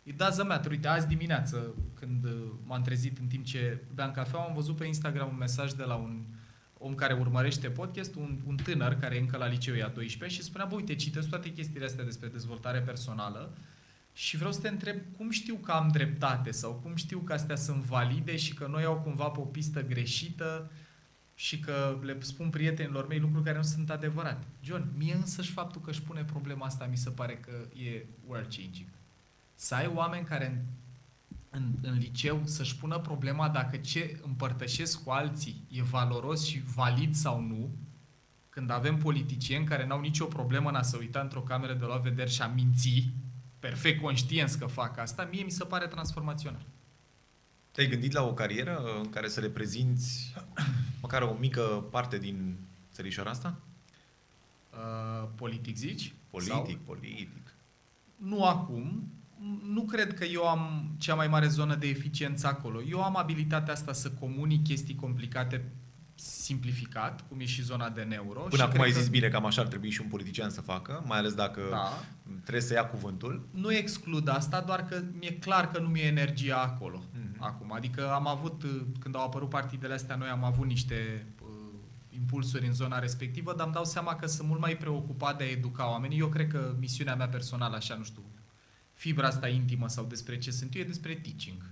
E 0.04 0.12
doesn't 0.12 0.48
matter. 0.48 0.72
Uite, 0.72 0.88
azi 0.88 1.08
dimineață, 1.08 1.74
când 1.94 2.24
uh, 2.24 2.52
m-am 2.64 2.82
trezit 2.82 3.18
în 3.18 3.28
timp 3.28 3.46
ce 3.46 3.84
beam 3.94 4.12
cafea, 4.12 4.40
am 4.40 4.54
văzut 4.54 4.76
pe 4.76 4.86
Instagram 4.86 5.30
un 5.30 5.38
mesaj 5.38 5.72
de 5.72 5.84
la 5.84 5.96
un 5.96 6.24
om 6.86 6.96
care 6.96 7.14
urmărește 7.14 7.70
podcast, 7.70 8.16
un, 8.16 8.40
un 8.46 8.56
tânăr 8.56 8.94
care 8.94 9.16
e 9.16 9.20
încă 9.20 9.38
la 9.38 9.48
liceu, 9.48 9.86
a 9.86 9.88
12, 9.88 10.40
și 10.40 10.46
spunea, 10.46 10.66
bă, 10.66 10.76
uite, 10.76 10.96
citesc 10.96 11.30
toate 11.30 11.52
chestiile 11.52 11.86
astea 11.86 12.04
despre 12.04 12.28
dezvoltare 12.28 12.80
personală 12.80 13.58
și 14.14 14.38
vreau 14.38 14.52
să 14.52 14.60
te 14.60 14.68
întreb 14.68 14.98
cum 15.18 15.30
știu 15.30 15.56
că 15.56 15.72
am 15.72 15.88
dreptate 15.88 16.52
sau 16.52 16.74
cum 16.74 16.96
știu 16.96 17.20
că 17.20 17.34
astea 17.34 17.56
sunt 17.56 17.84
valide 17.84 18.36
și 18.36 18.54
că 18.54 18.68
noi 18.68 18.84
au 18.84 18.96
cumva 18.96 19.28
pe 19.28 19.40
o 19.40 19.44
pistă 19.44 19.84
greșită 19.84 20.72
și 21.36 21.60
că 21.60 22.00
le 22.02 22.18
spun 22.20 22.50
prietenilor 22.50 23.08
mei 23.08 23.20
lucruri 23.20 23.44
care 23.44 23.58
nu 23.58 23.64
sunt 23.64 23.90
adevărate. 23.90 24.46
John, 24.62 24.88
mie 24.98 25.14
însăși 25.14 25.52
faptul 25.52 25.82
că 25.82 25.90
își 25.90 26.02
pune 26.02 26.24
problema 26.24 26.66
asta 26.66 26.86
mi 26.86 26.98
se 26.98 27.10
pare 27.10 27.38
că 27.38 27.80
e 27.82 28.06
world-changing. 28.28 28.88
Să 29.56 29.76
ai 29.76 29.92
oameni 29.94 30.26
care 30.26 30.46
în, 30.46 30.58
în, 31.56 31.72
în 31.82 31.98
liceu 31.98 32.42
să-și 32.44 32.76
pună 32.76 33.00
problema 33.00 33.50
dacă 33.50 33.78
ce 33.78 34.20
împărtășesc 34.24 35.04
cu 35.04 35.10
alții 35.10 35.64
e 35.68 35.82
valoros 35.82 36.46
și 36.46 36.64
valid 36.76 37.16
sau 37.16 37.42
nu, 37.42 37.70
când 38.50 38.70
avem 38.70 38.98
politicieni 38.98 39.66
care 39.66 39.86
n-au 39.86 40.00
nicio 40.00 40.26
problemă 40.26 40.70
în 40.70 40.76
a 40.76 40.82
se 40.82 40.98
uita 40.98 41.20
într-o 41.20 41.42
cameră 41.42 41.74
de 41.74 41.86
la 41.86 41.96
vedere 41.96 42.30
și 42.30 42.42
a 42.42 42.48
minți, 42.48 43.10
perfect 43.60 44.02
conștienți 44.02 44.60
că 44.60 44.66
fac 44.66 44.98
asta, 44.98 45.28
mie 45.32 45.44
mi 45.44 45.52
se 45.52 45.64
pare 45.64 45.88
transformațional. 45.88 46.66
Te-ai 47.72 47.88
gândit 47.88 48.12
la 48.12 48.24
o 48.24 48.34
carieră 48.34 48.82
în 49.02 49.10
care 49.10 49.28
să 49.28 49.40
reprezinți 49.40 50.34
măcar 51.02 51.22
o 51.22 51.36
mică 51.40 51.86
parte 51.92 52.18
din 52.18 52.58
țărișoara 52.94 53.30
asta? 53.30 53.56
Uh, 54.72 55.30
politic 55.36 55.76
zici? 55.76 56.14
Politic, 56.30 56.54
sau? 56.54 56.78
politic. 56.86 57.56
Nu 58.16 58.44
acum. 58.46 59.10
Nu 59.74 59.82
cred 59.82 60.14
că 60.14 60.24
eu 60.24 60.48
am 60.48 60.96
cea 60.98 61.16
mai 61.16 61.28
mare 61.28 61.48
zonă 61.48 61.76
de 61.76 61.88
eficiență 61.88 62.48
acolo. 62.48 62.82
Eu 62.90 63.04
am 63.04 63.18
abilitatea 63.18 63.74
asta 63.74 63.94
să 63.94 64.12
comunic 64.12 64.64
chestii 64.64 64.96
complicate 64.96 65.72
simplificat, 66.16 67.28
cum 67.28 67.40
e 67.40 67.46
și 67.46 67.62
zona 67.62 67.90
de 67.90 68.02
neuro. 68.02 68.40
Până 68.40 68.56
și 68.56 68.70
acum 68.70 68.82
ai 68.82 68.92
zis 68.92 69.04
că... 69.04 69.10
bine, 69.10 69.28
cam 69.28 69.46
așa 69.46 69.62
ar 69.62 69.68
trebui 69.68 69.90
și 69.90 70.02
un 70.02 70.08
politician 70.08 70.50
să 70.50 70.62
facă, 70.62 71.04
mai 71.06 71.18
ales 71.18 71.34
dacă 71.34 71.62
da. 71.70 72.04
trebuie 72.42 72.62
să 72.62 72.74
ia 72.74 72.86
cuvântul. 72.86 73.48
Nu 73.52 73.74
exclud 73.74 74.28
asta, 74.30 74.62
doar 74.62 74.86
că 74.86 75.02
mi-e 75.20 75.32
clar 75.32 75.72
că 75.72 75.80
nu 75.80 75.88
mi-e 75.88 76.06
energia 76.06 76.58
acolo. 76.58 77.04
Mm-hmm. 77.04 77.38
Acum, 77.38 77.74
adică 77.74 78.12
am 78.14 78.28
avut, 78.28 78.64
când 79.00 79.16
au 79.16 79.26
apărut 79.26 79.50
partidele 79.50 79.94
astea, 79.94 80.16
noi 80.16 80.28
am 80.28 80.44
avut 80.44 80.68
niște 80.68 81.26
uh, 81.42 81.48
impulsuri 82.10 82.66
în 82.66 82.74
zona 82.74 83.00
respectivă, 83.00 83.54
dar 83.58 83.66
îmi 83.66 83.74
dau 83.74 83.86
seama 83.86 84.16
că 84.16 84.28
sunt 84.28 84.48
mult 84.48 84.60
mai 84.60 84.78
preocupat 84.78 85.38
de 85.38 85.44
a 85.44 85.50
educa 85.50 85.90
oamenii. 85.90 86.20
Eu 86.20 86.28
cred 86.28 86.48
că 86.48 86.76
misiunea 86.80 87.16
mea 87.16 87.28
personală, 87.28 87.76
așa, 87.76 87.96
nu 87.96 88.04
știu, 88.04 88.24
fibra 88.96 89.28
asta 89.28 89.48
intimă 89.48 89.88
sau 89.88 90.06
despre 90.06 90.38
ce 90.38 90.52
sunt 90.52 90.76
eu, 90.76 90.82
e 90.82 90.86
despre 90.86 91.14
teaching. 91.14 91.70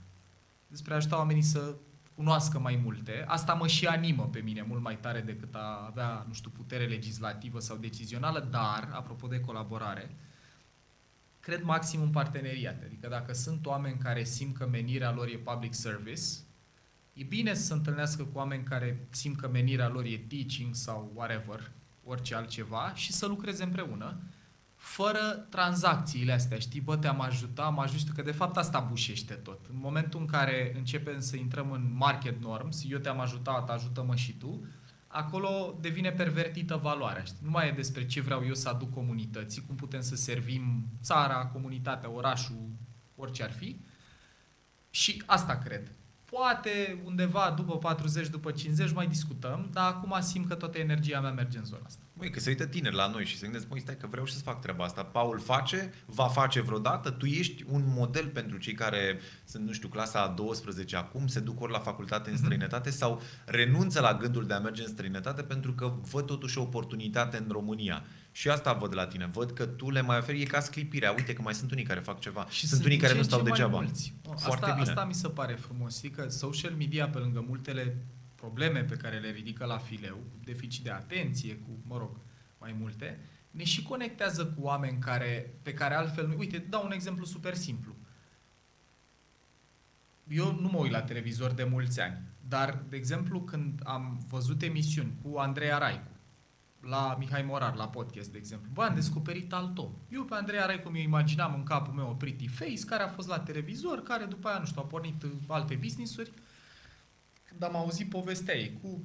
Despre 0.67 0.93
a 0.93 0.95
ajuta 0.95 1.17
oamenii 1.17 1.41
să 1.41 1.75
cunoască 2.15 2.59
mai 2.59 2.79
multe. 2.83 3.23
Asta 3.27 3.53
mă 3.53 3.67
și 3.67 3.85
animă 3.85 4.29
pe 4.31 4.39
mine 4.39 4.61
mult 4.61 4.81
mai 4.81 4.97
tare 4.97 5.21
decât 5.21 5.55
a 5.55 5.85
avea, 5.89 6.25
nu 6.27 6.33
știu, 6.33 6.49
putere 6.49 6.85
legislativă 6.85 7.59
sau 7.59 7.77
decizională, 7.77 8.47
dar, 8.51 8.89
apropo 8.91 9.27
de 9.27 9.39
colaborare, 9.39 10.15
cred 11.39 11.63
maxim 11.63 12.01
în 12.01 12.09
parteneriate. 12.09 12.85
Adică 12.85 13.07
dacă 13.07 13.33
sunt 13.33 13.65
oameni 13.65 13.97
care 13.97 14.23
simt 14.23 14.57
că 14.57 14.67
menirea 14.67 15.11
lor 15.11 15.27
e 15.27 15.37
public 15.37 15.73
service, 15.73 16.21
e 17.13 17.23
bine 17.23 17.53
să 17.53 17.63
se 17.63 17.73
întâlnească 17.73 18.23
cu 18.23 18.37
oameni 18.37 18.63
care 18.63 19.07
simt 19.09 19.39
că 19.39 19.47
menirea 19.47 19.89
lor 19.89 20.05
e 20.05 20.17
teaching 20.17 20.75
sau 20.75 21.11
whatever, 21.15 21.71
orice 22.03 22.35
altceva, 22.35 22.91
și 22.95 23.11
să 23.11 23.25
lucreze 23.25 23.63
împreună 23.63 24.21
fără 24.83 25.45
tranzacțiile 25.49 26.31
astea, 26.33 26.59
știi, 26.59 26.81
bă, 26.81 26.97
te-am 26.97 27.21
ajutat, 27.21 27.65
am 27.65 27.79
ajutat, 27.79 28.15
că 28.15 28.21
de 28.21 28.31
fapt 28.31 28.57
asta 28.57 28.79
bușește 28.79 29.33
tot. 29.33 29.59
În 29.69 29.75
momentul 29.79 30.19
în 30.19 30.25
care 30.25 30.73
începem 30.77 31.19
să 31.19 31.35
intrăm 31.35 31.71
în 31.71 31.93
market 31.95 32.41
norms, 32.41 32.83
eu 32.87 32.97
te-am 32.97 33.19
ajutat, 33.19 33.69
ajută-mă 33.69 34.15
și 34.15 34.33
tu, 34.33 34.65
acolo 35.07 35.77
devine 35.81 36.11
pervertită 36.11 36.75
valoarea. 36.75 37.23
Știi? 37.23 37.37
Nu 37.41 37.49
mai 37.49 37.67
e 37.67 37.71
despre 37.71 38.05
ce 38.05 38.21
vreau 38.21 38.45
eu 38.45 38.53
să 38.53 38.69
aduc 38.69 38.93
comunității, 38.93 39.63
cum 39.65 39.75
putem 39.75 40.01
să 40.01 40.15
servim 40.15 40.87
țara, 41.01 41.45
comunitatea, 41.45 42.11
orașul, 42.11 42.69
orice 43.15 43.43
ar 43.43 43.51
fi. 43.51 43.79
Și 44.89 45.23
asta 45.25 45.57
cred. 45.57 45.91
Poate 46.25 47.01
undeva 47.05 47.53
după 47.55 47.77
40, 47.77 48.27
după 48.27 48.51
50 48.51 48.91
mai 48.91 49.07
discutăm, 49.07 49.69
dar 49.71 49.91
acum 49.91 50.17
simt 50.21 50.47
că 50.47 50.55
toată 50.55 50.77
energia 50.77 51.19
mea 51.19 51.31
merge 51.31 51.57
în 51.57 51.65
zona 51.65 51.83
asta. 51.85 52.03
Măi, 52.15 52.29
că 52.29 52.39
se 52.39 52.49
uită 52.49 52.65
tineri 52.65 52.95
la 52.95 53.07
noi 53.07 53.25
și 53.25 53.37
se 53.37 53.43
gândesc, 53.43 53.69
măi, 53.69 53.79
stai 53.79 53.97
că 53.97 54.07
vreau 54.07 54.25
și 54.25 54.33
să 54.33 54.41
fac 54.41 54.61
treaba 54.61 54.83
asta. 54.83 55.03
Paul 55.03 55.39
face, 55.39 55.93
va 56.05 56.27
face 56.27 56.61
vreodată, 56.61 57.09
tu 57.09 57.25
ești 57.25 57.63
un 57.69 57.83
model 57.85 58.27
pentru 58.27 58.57
cei 58.57 58.73
care 58.73 59.19
sunt, 59.45 59.65
nu 59.65 59.71
știu, 59.71 59.87
clasa 59.87 60.21
a 60.21 60.27
12 60.27 60.95
acum, 60.95 61.27
se 61.27 61.39
duc 61.39 61.61
ori 61.61 61.71
la 61.71 61.79
facultate 61.79 62.29
în 62.29 62.35
mhm. 62.35 62.43
străinătate 62.43 62.89
mm-hmm. 62.89 62.97
sau 62.97 63.21
renunță 63.45 63.99
la 63.99 64.13
gândul 64.13 64.45
de 64.45 64.53
a 64.53 64.59
merge 64.59 64.81
în 64.81 64.87
străinătate 64.87 65.41
pentru 65.41 65.73
că 65.73 65.93
văd 66.11 66.25
totuși 66.25 66.57
o 66.57 66.61
oportunitate 66.61 67.37
în 67.37 67.47
România. 67.51 68.05
Și 68.31 68.49
asta 68.49 68.73
văd 68.73 68.95
la 68.95 69.07
tine. 69.07 69.29
Văd 69.33 69.51
că 69.51 69.65
tu 69.65 69.89
le 69.89 70.01
mai 70.01 70.17
oferi, 70.17 70.41
e 70.41 70.45
ca 70.45 70.59
sclipirea. 70.59 71.11
Uite 71.11 71.33
că 71.33 71.41
mai 71.41 71.53
sunt 71.53 71.71
unii 71.71 71.83
care 71.83 71.99
fac 71.99 72.19
ceva. 72.19 72.45
Și 72.49 72.59
sunt, 72.59 72.69
sunt 72.69 72.85
unii 72.85 72.97
care 72.97 73.13
nu 73.13 73.21
stau 73.21 73.41
degeaba. 73.41 73.77
Mulți. 73.77 74.13
Foarte 74.23 74.65
asta, 74.65 74.71
bine. 74.71 74.89
asta 74.89 75.05
mi 75.05 75.13
se 75.13 75.27
pare 75.27 75.53
frumos. 75.53 75.97
Știi 75.97 76.09
că 76.09 76.29
social 76.29 76.73
media, 76.77 77.09
pe 77.09 77.17
lângă 77.17 77.43
multele 77.47 77.97
probleme 78.43 78.83
pe 78.83 78.95
care 78.95 79.19
le 79.19 79.29
ridică 79.29 79.65
la 79.65 79.77
fileu, 79.77 80.15
cu 80.15 80.39
deficit 80.43 80.83
de 80.83 80.91
atenție, 80.91 81.55
cu, 81.55 81.69
mă 81.87 81.97
rog, 81.97 82.19
mai 82.57 82.75
multe, 82.79 83.19
ne 83.51 83.63
și 83.63 83.83
conectează 83.83 84.45
cu 84.45 84.61
oameni 84.61 84.99
care, 84.99 85.53
pe 85.61 85.73
care 85.73 85.93
altfel 85.93 86.27
nu... 86.27 86.37
Uite, 86.37 86.57
dau 86.57 86.85
un 86.85 86.91
exemplu 86.91 87.25
super 87.25 87.55
simplu. 87.55 87.95
Eu 90.27 90.59
nu 90.59 90.67
mă 90.67 90.77
uit 90.77 90.91
la 90.91 91.01
televizor 91.01 91.51
de 91.51 91.63
mulți 91.63 92.01
ani, 92.01 92.21
dar, 92.47 92.83
de 92.89 92.95
exemplu, 92.95 93.41
când 93.41 93.81
am 93.83 94.25
văzut 94.29 94.61
emisiuni 94.61 95.13
cu 95.21 95.37
Andreea 95.37 95.77
Raicu, 95.77 96.11
la 96.81 97.15
Mihai 97.19 97.41
Morar, 97.41 97.75
la 97.75 97.89
podcast, 97.89 98.31
de 98.31 98.37
exemplu. 98.37 98.69
Bă, 98.73 98.83
am 98.83 98.95
descoperit 98.95 99.53
alt 99.53 99.77
om. 99.77 99.91
Eu 100.09 100.23
pe 100.23 100.35
Andrei 100.35 100.59
Raicu 100.65 100.89
mi 100.89 101.01
imaginam 101.01 101.53
în 101.53 101.63
capul 101.63 101.93
meu 101.93 102.09
o 102.09 102.13
pretty 102.13 102.47
face 102.47 102.85
care 102.85 103.03
a 103.03 103.07
fost 103.07 103.27
la 103.27 103.39
televizor, 103.39 104.03
care 104.03 104.25
după 104.25 104.47
aia, 104.47 104.59
nu 104.59 104.65
știu, 104.65 104.81
a 104.81 104.85
pornit 104.85 105.25
alte 105.47 105.75
business-uri. 105.75 106.31
Când 107.53 107.63
am 107.63 107.75
auzit 107.75 108.09
povestea 108.09 108.55
ei 108.55 108.79
cu 108.81 109.03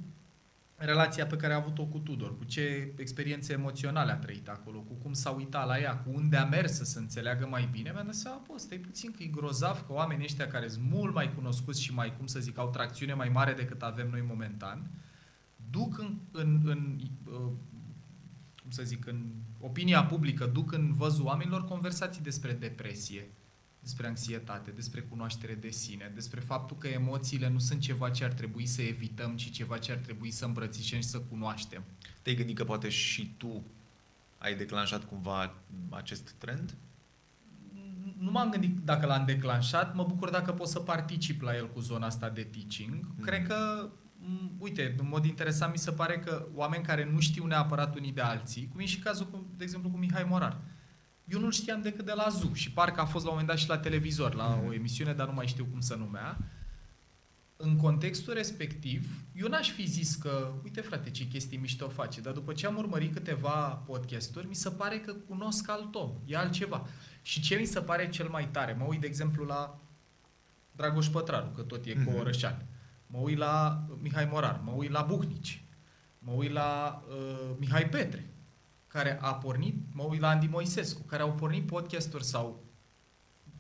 relația 0.75 1.27
pe 1.27 1.37
care 1.37 1.53
a 1.53 1.57
avut-o 1.57 1.85
cu 1.85 1.99
Tudor, 1.99 2.37
cu 2.39 2.45
ce 2.45 2.93
experiențe 2.97 3.53
emoționale 3.53 4.13
a 4.13 4.17
trăit 4.17 4.49
acolo, 4.49 4.79
cu 4.79 4.93
cum 4.93 5.13
s-a 5.13 5.31
uitat 5.31 5.67
la 5.67 5.79
ea, 5.79 5.97
cu 5.97 6.11
unde 6.15 6.37
a 6.37 6.45
mers 6.45 6.73
să 6.73 6.85
se 6.85 6.99
înțeleagă 6.99 7.47
mai 7.47 7.69
bine, 7.73 7.91
mi-am 7.93 8.05
dat 8.05 8.15
seama, 8.15 8.43
bă, 8.47 8.59
stai 8.59 8.79
puțin 8.79 9.11
că 9.11 9.23
e 9.23 9.27
grozav 9.27 9.87
că 9.87 9.93
oamenii 9.93 10.25
ăștia 10.25 10.47
care 10.47 10.69
sunt 10.69 10.85
mult 10.91 11.15
mai 11.15 11.35
cunoscuți 11.35 11.83
și 11.83 11.95
mai, 11.95 12.17
cum 12.17 12.27
să 12.27 12.41
zic, 12.41 12.59
au 12.59 12.71
tracțiune 12.71 13.15
mai 13.15 13.29
mare 13.29 13.53
decât 13.53 13.83
avem 13.83 14.09
noi 14.11 14.25
momentan, 14.29 14.91
duc 15.71 15.99
în, 15.99 16.19
în, 16.33 16.61
în 16.65 16.99
uh, 17.25 17.53
cum 18.63 18.71
să 18.71 18.83
zic, 18.83 19.07
în 19.07 19.25
opinia 19.61 20.05
publică, 20.05 20.47
duc 20.47 20.73
în 20.73 20.95
văzul 20.95 21.25
oamenilor 21.25 21.65
conversații 21.65 22.23
despre 22.23 22.53
depresie, 22.53 23.31
despre 23.89 24.07
anxietate, 24.07 24.71
despre 24.71 25.01
cunoaștere 25.01 25.55
de 25.55 25.71
sine, 25.71 26.11
despre 26.15 26.41
faptul 26.41 26.77
că 26.77 26.89
emoțiile 26.89 27.49
nu 27.49 27.59
sunt 27.59 27.81
ceva 27.81 28.11
ce 28.11 28.25
ar 28.25 28.33
trebui 28.33 28.67
să 28.67 28.83
evităm, 28.83 29.37
ci 29.37 29.51
ceva 29.51 29.79
ce 29.79 29.93
ar 29.93 29.99
trebui 29.99 30.31
să 30.31 30.45
îmbrățișăm 30.45 31.01
și 31.01 31.07
să 31.07 31.19
cunoaștem. 31.19 31.83
Te-ai 32.23 32.37
gândit 32.37 32.57
că 32.57 32.65
poate 32.65 32.89
și 32.89 33.35
tu 33.37 33.65
ai 34.39 34.57
declanșat 34.57 35.05
cumva 35.05 35.55
acest 35.91 36.31
trend? 36.31 36.75
Nu 38.19 38.31
m-am 38.31 38.51
gândit 38.51 38.79
dacă 38.79 39.07
l-am 39.07 39.25
declanșat, 39.25 39.95
mă 39.95 40.05
bucur 40.05 40.31
dacă 40.31 40.53
pot 40.53 40.69
să 40.69 40.81
particip 40.81 41.43
la 41.43 41.57
el 41.57 41.71
cu 41.71 41.81
zona 41.81 42.07
asta 42.07 42.29
de 42.29 42.43
teaching. 42.43 42.95
Mm. 43.17 43.25
Cred 43.25 43.47
că 43.47 43.91
Mm, 44.21 44.51
uite, 44.59 44.95
în 44.99 45.09
mod 45.09 45.25
interesant 45.25 45.73
mi 45.73 45.79
se 45.79 45.91
pare 45.91 46.19
că 46.19 46.47
oameni 46.55 46.85
care 46.85 47.11
nu 47.13 47.21
știu 47.21 47.47
neapărat 47.47 47.97
unii 47.97 48.13
de 48.13 48.21
alții, 48.21 48.69
cum 48.69 48.81
e 48.81 48.85
și 48.85 48.99
cazul, 48.99 49.27
cu, 49.27 49.47
de 49.57 49.65
exemplu, 49.65 49.91
cu 49.91 49.97
Mihai 49.97 50.27
Morar. 50.29 50.61
Eu 51.29 51.41
nu 51.41 51.51
știam 51.51 51.83
decât 51.83 52.05
de 52.05 52.13
la 52.13 52.29
ZU 52.29 52.53
și 52.53 52.73
parcă 52.73 53.01
a 53.01 53.05
fost 53.05 53.25
la 53.25 53.31
un 53.31 53.37
moment 53.37 53.47
dat 53.47 53.59
și 53.59 53.69
la 53.69 53.79
televizor, 53.79 54.35
la 54.35 54.49
mhm. 54.49 54.67
o 54.67 54.73
emisiune, 54.73 55.13
dar 55.13 55.27
nu 55.27 55.33
mai 55.33 55.47
știu 55.47 55.65
cum 55.65 55.81
se 55.81 55.97
numea. 55.97 56.39
În 57.57 57.77
contextul 57.77 58.35
respectiv, 58.35 59.25
eu 59.35 59.49
n-aș 59.49 59.71
fi 59.71 59.87
zis 59.87 60.15
că, 60.15 60.53
uite 60.65 60.81
frate, 60.81 61.11
ce 61.11 61.27
chestii 61.27 61.59
mișto 61.59 61.89
face, 61.89 62.21
dar 62.21 62.33
după 62.33 62.53
ce 62.53 62.67
am 62.67 62.77
urmărit 62.77 63.13
câteva 63.13 63.83
podcasturi, 63.87 64.47
mi 64.47 64.55
se 64.55 64.71
pare 64.71 64.99
că 64.99 65.13
cunosc 65.13 65.69
alt 65.69 65.95
om, 65.95 66.13
e 66.25 66.37
altceva. 66.37 66.87
Și 67.23 67.41
ce 67.41 67.57
mi 67.57 67.65
se 67.65 67.81
pare 67.81 68.09
cel 68.09 68.29
mai 68.29 68.49
tare? 68.49 68.73
Mă 68.73 68.85
uit, 68.85 69.01
de 69.01 69.07
exemplu, 69.07 69.45
la 69.45 69.81
Dragoș 70.73 71.07
Pătraru, 71.07 71.49
că 71.49 71.63
tot 71.63 71.87
e 71.87 71.93
mm-hmm. 71.93 72.05
cu 72.05 72.11
orășan 72.19 72.67
mă 73.09 73.19
uit 73.19 73.39
la 73.39 73.85
Mihai 74.01 74.29
Morar, 74.31 74.61
mă 74.65 74.73
uit 74.73 74.91
la 74.91 75.03
Buhnici, 75.03 75.65
mă 76.19 76.33
uit 76.33 76.53
la 76.53 77.03
uh, 77.09 77.57
Mihai 77.59 77.89
Petre, 77.89 78.31
care 78.99 79.19
a 79.21 79.35
pornit, 79.35 79.77
mă 79.93 80.03
uit 80.03 80.21
la 80.21 80.29
Andy 80.29 80.47
Moisescu, 80.47 81.03
care 81.03 81.23
au 81.23 81.33
pornit 81.33 81.67
podcasturi 81.67 82.25
sau 82.25 82.65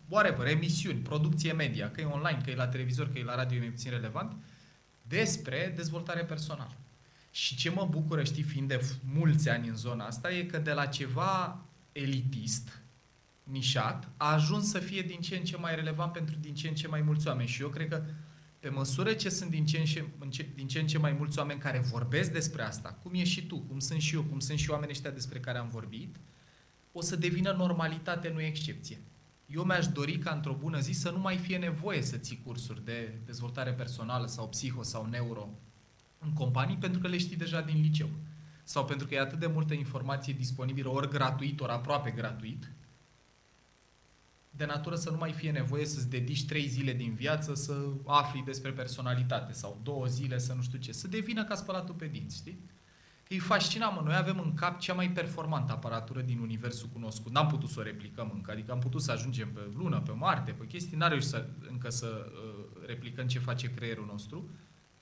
whatever, 0.09 0.46
emisiuni, 0.46 0.98
producție 0.98 1.53
media, 1.53 1.90
că 1.90 2.01
e 2.01 2.05
online, 2.05 2.40
că 2.44 2.51
e 2.51 2.55
la 2.55 2.68
televizor, 2.68 3.12
că 3.12 3.18
e 3.18 3.24
la 3.24 3.35
radio, 3.35 3.57
e 3.57 3.61
mai 3.61 3.68
puțin 3.68 3.90
relevant, 3.90 4.37
despre 5.03 5.72
dezvoltare 5.77 6.24
personală. 6.24 6.77
Și 7.31 7.57
ce 7.57 7.70
mă 7.70 7.87
bucură, 7.90 8.24
știi, 8.24 8.42
fiind 8.42 8.68
de 8.68 8.81
mulți 9.14 9.48
ani 9.48 9.68
în 9.68 9.77
zona 9.77 10.07
asta, 10.07 10.33
e 10.33 10.42
că 10.42 10.59
de 10.59 10.72
la 10.72 10.87
ceva 10.87 11.64
elitist, 11.92 12.81
nișat, 13.42 14.09
a 14.16 14.33
ajuns 14.33 14.70
să 14.70 14.79
fie 14.79 15.03
din 15.03 15.20
ce 15.20 15.37
în 15.37 15.44
ce 15.44 15.57
mai 15.57 15.74
relevant 15.74 16.12
pentru 16.12 16.37
din 16.40 16.55
ce 16.55 16.68
în 16.68 16.74
ce 16.74 16.88
mai 16.88 17.01
mulți 17.01 17.29
oameni. 17.29 17.48
Și 17.48 17.62
eu 17.62 17.68
cred 17.68 17.88
că 17.88 18.03
pe 18.59 18.68
măsură 18.68 19.12
ce 19.12 19.29
sunt 19.29 19.51
din 19.51 19.66
ce, 19.66 19.79
în 20.18 20.31
ce, 20.31 20.49
din 20.55 20.66
ce 20.66 20.81
în 20.81 20.87
ce 20.87 20.99
mai 20.99 21.12
mulți 21.12 21.38
oameni 21.38 21.61
care 21.61 21.79
vorbesc 21.79 22.33
despre 22.33 22.62
asta, 22.62 22.99
cum 23.03 23.14
e 23.14 23.25
și 23.25 23.47
tu, 23.47 23.59
cum 23.59 23.79
sunt 23.79 24.01
și 24.01 24.14
eu, 24.14 24.23
cum 24.23 24.38
sunt 24.38 24.59
și 24.59 24.71
oamenii 24.71 24.94
ăștia 24.94 25.11
despre 25.11 25.40
care 25.40 25.59
am 25.59 25.68
vorbit, 25.68 26.16
o 26.92 27.01
să 27.01 27.16
devină 27.16 27.53
normalitate, 27.53 28.29
nu 28.29 28.40
excepție. 28.40 29.01
Eu 29.47 29.64
mi-aș 29.64 29.87
dori 29.87 30.18
ca 30.18 30.31
într-o 30.31 30.55
bună 30.55 30.81
zi 30.81 30.92
să 30.92 31.11
nu 31.11 31.18
mai 31.18 31.37
fie 31.37 31.59
nevoie 31.59 32.03
să 32.03 32.16
ții 32.16 32.42
cursuri 32.44 32.85
de 32.85 33.18
dezvoltare 33.25 33.73
personală 33.73 34.27
sau 34.27 34.49
psiho 34.49 34.83
sau 34.83 35.07
neuro 35.07 35.49
în 36.18 36.33
companii 36.33 36.77
pentru 36.77 37.01
că 37.01 37.09
le 37.09 37.18
știi 37.18 37.37
deja 37.37 37.61
din 37.61 37.81
liceu. 37.81 38.09
Sau 38.64 38.85
pentru 38.85 39.07
că 39.07 39.14
e 39.14 39.21
atât 39.21 39.38
de 39.38 39.47
multă 39.47 39.75
informație 39.75 40.33
disponibilă, 40.33 40.88
ori 40.88 41.09
gratuit, 41.09 41.61
ori 41.61 41.73
aproape 41.73 42.11
gratuit, 42.11 42.73
de 44.59 44.64
natură 44.64 44.94
să 44.94 45.11
nu 45.11 45.16
mai 45.16 45.33
fie 45.33 45.51
nevoie 45.51 45.85
să-ți 45.85 46.11
dedici 46.11 46.47
trei 46.47 46.66
zile 46.66 46.92
din 46.92 47.14
viață 47.14 47.55
să 47.55 47.73
afli 48.07 48.42
despre 48.44 48.73
personalitate 48.73 49.53
sau 49.53 49.81
două 49.83 50.07
zile 50.07 50.38
să 50.38 50.53
nu 50.53 50.62
știu 50.62 50.79
ce. 50.79 50.92
Să 50.92 51.09
devină 51.09 51.44
ca 51.44 51.55
spălatul 51.55 51.94
pe 51.94 52.07
dinți, 52.07 52.37
știi? 52.37 52.59
Că 53.25 53.35
e 53.35 53.38
fascinant, 53.38 53.94
mă. 53.94 54.03
Noi 54.05 54.14
avem 54.16 54.38
în 54.38 54.55
cap 54.55 54.79
cea 54.81 54.94
mai 54.94 55.11
performantă 55.11 55.73
aparatură 55.73 56.21
din 56.21 56.38
universul 56.38 56.88
cunoscut. 56.92 57.33
N-am 57.33 57.47
putut 57.47 57.68
să 57.68 57.81
o 57.81 57.83
replicăm 57.83 58.31
încă, 58.35 58.51
adică 58.51 58.73
am 58.73 58.79
putut 58.79 59.03
să 59.03 59.12
ajungem 59.12 59.53
pe 59.53 59.61
lună, 59.75 60.01
pe 60.01 60.12
Marte, 60.12 60.51
pe 60.51 60.66
chestii, 60.66 60.97
n-are 60.97 61.11
reușit 61.11 61.31
să, 61.31 61.49
încă 61.71 61.90
să 61.90 62.07
uh, 62.07 62.87
replicăm 62.87 63.27
ce 63.27 63.38
face 63.38 63.71
creierul 63.75 64.07
nostru 64.07 64.51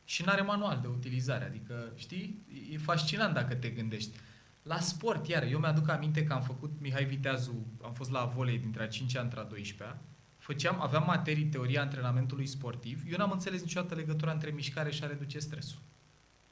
și 0.04 0.24
n-are 0.24 0.42
manual 0.42 0.78
de 0.82 0.86
utilizare. 0.86 1.44
Adică, 1.44 1.92
știi, 1.94 2.46
e 2.72 2.78
fascinant 2.78 3.34
dacă 3.34 3.54
te 3.54 3.68
gândești. 3.68 4.18
La 4.66 4.80
sport, 4.80 5.26
iar, 5.28 5.42
eu 5.42 5.58
mi-aduc 5.58 5.88
aminte 5.88 6.24
că 6.24 6.32
am 6.32 6.42
făcut 6.42 6.72
Mihai 6.80 7.04
Viteazu, 7.04 7.66
am 7.82 7.92
fost 7.92 8.10
la 8.10 8.24
volei 8.24 8.58
dintre 8.58 8.82
a 8.82 8.88
5 8.88 9.16
ani 9.16 9.24
între 9.24 9.40
a 9.40 9.46
12-a, 9.46 9.98
făceam, 10.38 10.80
aveam 10.80 11.04
materii 11.06 11.44
teoria 11.44 11.80
antrenamentului 11.80 12.46
sportiv, 12.46 13.02
eu 13.10 13.16
n-am 13.16 13.30
înțeles 13.30 13.60
niciodată 13.60 13.94
legătura 13.94 14.32
între 14.32 14.50
mișcare 14.50 14.90
și 14.90 15.04
a 15.04 15.06
reduce 15.06 15.38
stresul. 15.38 15.78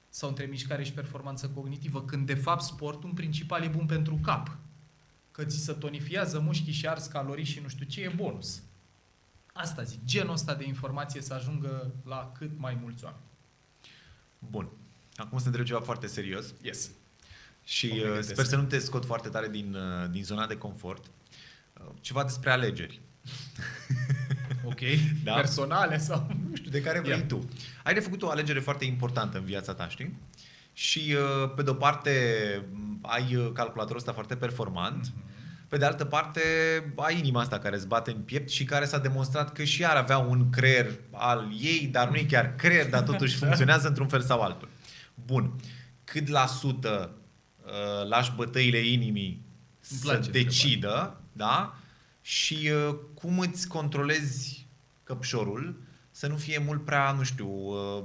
Sau 0.09 0.29
între 0.29 0.45
mișcare 0.45 0.85
și 0.85 0.93
performanță 0.93 1.49
cognitivă, 1.49 2.03
când 2.03 2.27
de 2.27 2.35
fapt 2.35 2.63
sportul 2.63 3.09
în 3.09 3.15
principal 3.15 3.63
e 3.63 3.69
bun 3.69 3.87
pentru 3.87 4.19
cap. 4.23 4.57
Că 5.31 5.45
ți 5.45 5.59
se 5.59 5.73
tonifiază 5.73 6.41
mușchii 6.41 6.73
și 6.73 6.87
ars 6.87 7.07
calorii 7.07 7.45
și 7.45 7.61
nu 7.61 7.69
știu 7.69 7.87
ce, 7.87 8.01
e 8.01 8.13
bonus. 8.17 8.63
Asta 9.53 9.83
zic, 9.83 10.05
genul 10.05 10.33
ăsta 10.33 10.55
de 10.55 10.67
informație 10.67 11.21
să 11.21 11.35
ajungă 11.35 11.95
la 12.05 12.33
cât 12.39 12.59
mai 12.59 12.79
mulți 12.83 13.05
oameni. 13.05 13.23
Bun. 14.39 14.69
Acum 15.17 15.39
să 15.39 15.47
întreb 15.47 15.65
ceva 15.65 15.81
foarte 15.81 16.07
serios. 16.07 16.55
Yes. 16.63 16.91
Și 17.65 18.03
uh, 18.17 18.19
sper 18.21 18.45
să 18.45 18.57
nu 18.57 18.63
te 18.63 18.79
scot 18.79 19.05
foarte 19.05 19.29
tare 19.29 19.49
din, 19.49 19.75
uh, 19.75 20.11
din 20.11 20.25
zona 20.25 20.47
de 20.47 20.57
confort. 20.57 21.05
Uh, 21.81 21.87
ceva 22.01 22.23
despre 22.23 22.51
alegeri. 22.51 23.01
Ok. 24.67 24.81
da? 25.25 25.33
Personale 25.33 25.99
sau... 25.99 26.27
Nu 26.49 26.57
știu, 26.57 26.71
de 26.71 26.81
care 26.81 27.01
vrei 27.01 27.17
yeah. 27.17 27.27
tu. 27.27 27.49
Ai 27.83 27.95
de 27.95 28.01
făcut 28.01 28.23
o 28.23 28.31
alegere 28.31 28.61
foarte 28.61 28.85
importantă 28.85 29.39
în 29.39 29.45
viața 29.45 29.75
ta, 29.75 29.89
știi? 29.89 30.19
Și 30.73 31.17
pe 31.57 31.63
de 31.63 31.71
o 31.71 31.75
parte 31.75 32.11
ai 33.01 33.51
calculatorul 33.55 33.97
ăsta 33.97 34.13
foarte 34.13 34.37
performant, 34.37 35.07
mm-hmm. 35.07 35.69
pe 35.69 35.77
de 35.77 35.85
altă 35.85 36.05
parte 36.05 36.41
ai 36.97 37.19
inima 37.19 37.41
asta 37.41 37.59
care 37.59 37.77
îți 37.77 37.87
bate 37.87 38.11
în 38.11 38.21
piept 38.21 38.51
și 38.51 38.65
care 38.65 38.85
s-a 38.85 38.99
demonstrat 38.99 39.53
că 39.53 39.65
și 39.65 39.85
ar 39.85 39.97
avea 39.97 40.19
un 40.19 40.51
creier 40.51 40.93
al 41.11 41.49
ei, 41.61 41.89
dar 41.93 42.09
nu 42.09 42.17
e 42.17 42.25
chiar 42.25 42.55
creier, 42.55 42.89
dar 42.89 43.03
totuși 43.03 43.37
funcționează 43.45 43.89
într-un 43.89 44.09
fel 44.09 44.21
sau 44.21 44.41
altul. 44.41 44.69
Bun. 45.15 45.53
Cât 46.05 46.29
la 46.29 46.47
sută 46.47 47.11
uh, 47.65 48.09
lași 48.09 48.33
bătăile 48.37 48.79
inimii 48.79 49.43
să 49.81 50.29
decidă, 50.31 51.21
da? 51.33 51.79
Și 52.21 52.71
uh, 52.89 52.97
cum 53.15 53.39
îți 53.39 53.69
controlezi 53.69 54.67
căpșorul 55.03 55.83
să 56.11 56.27
nu 56.27 56.37
fie 56.37 56.59
mult 56.59 56.85
prea, 56.85 57.13
nu 57.13 57.23
știu, 57.23 57.49
uh, 57.49 58.05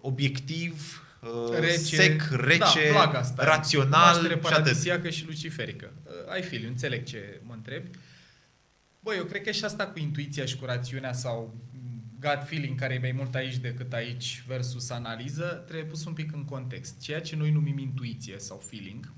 obiectiv, 0.00 1.04
uh, 1.20 1.58
rece, 1.58 1.96
sec, 1.96 2.22
rece, 2.30 2.90
da, 2.92 3.18
asta, 3.18 3.44
rațional 3.44 4.40
și 4.74 4.90
atât. 4.90 5.12
și 5.12 5.26
luciferică. 5.26 5.92
Uh, 6.04 6.32
ai 6.32 6.42
fil, 6.42 6.64
înțeleg 6.66 7.04
ce 7.04 7.40
mă 7.46 7.52
întrebi. 7.52 7.90
Băi, 9.00 9.16
eu 9.16 9.24
cred 9.24 9.42
că 9.42 9.50
și 9.50 9.64
asta 9.64 9.86
cu 9.86 9.98
intuiția 9.98 10.44
și 10.44 10.56
cu 10.56 10.64
rațiunea 10.64 11.12
sau 11.12 11.54
gut 12.20 12.44
feeling 12.44 12.78
care 12.78 12.94
e 12.94 12.98
mai 12.98 13.12
mult 13.12 13.34
aici 13.34 13.56
decât 13.56 13.92
aici 13.92 14.44
versus 14.46 14.90
analiză, 14.90 15.44
trebuie 15.66 15.88
pus 15.88 16.04
un 16.04 16.12
pic 16.12 16.32
în 16.32 16.44
context. 16.44 17.00
Ceea 17.00 17.20
ce 17.20 17.36
noi 17.36 17.50
numim 17.50 17.78
intuiție 17.78 18.38
sau 18.38 18.58
feeling 18.58 19.12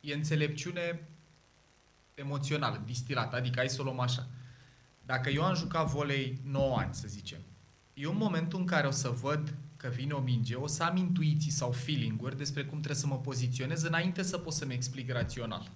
e 0.00 0.14
înțelepciune 0.14 1.08
emoțională, 2.14 2.82
distilată, 2.86 3.36
adică 3.36 3.58
hai 3.58 3.68
să 3.68 3.80
o 3.80 3.84
luăm 3.84 4.00
așa. 4.00 4.28
Dacă 5.06 5.30
eu 5.30 5.44
am 5.44 5.54
jucat 5.54 5.86
volei 5.86 6.40
9 6.44 6.76
ani, 6.76 6.94
să 6.94 7.08
zicem, 7.08 7.38
eu 7.94 8.10
în 8.10 8.16
momentul 8.16 8.58
în 8.58 8.66
care 8.66 8.86
o 8.86 8.90
să 8.90 9.08
văd 9.08 9.54
că 9.76 9.88
vine 9.88 10.12
o 10.12 10.20
minge, 10.20 10.54
o 10.54 10.66
să 10.66 10.82
am 10.82 10.96
intuiții 10.96 11.50
sau 11.50 11.70
feeling-uri 11.70 12.36
despre 12.36 12.62
cum 12.62 12.78
trebuie 12.78 13.00
să 13.00 13.06
mă 13.06 13.18
poziționez 13.18 13.82
înainte 13.82 14.22
să 14.22 14.38
pot 14.38 14.52
să-mi 14.52 14.74
explic 14.74 15.10
rațional. 15.10 15.70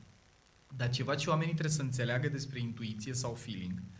Dar 0.76 0.90
ceva 0.90 1.14
ce 1.14 1.30
oamenii 1.30 1.52
trebuie 1.52 1.74
să 1.74 1.82
înțeleagă 1.82 2.28
despre 2.28 2.60
intuiție 2.60 3.12
sau 3.12 3.34
feeling– 3.34 3.82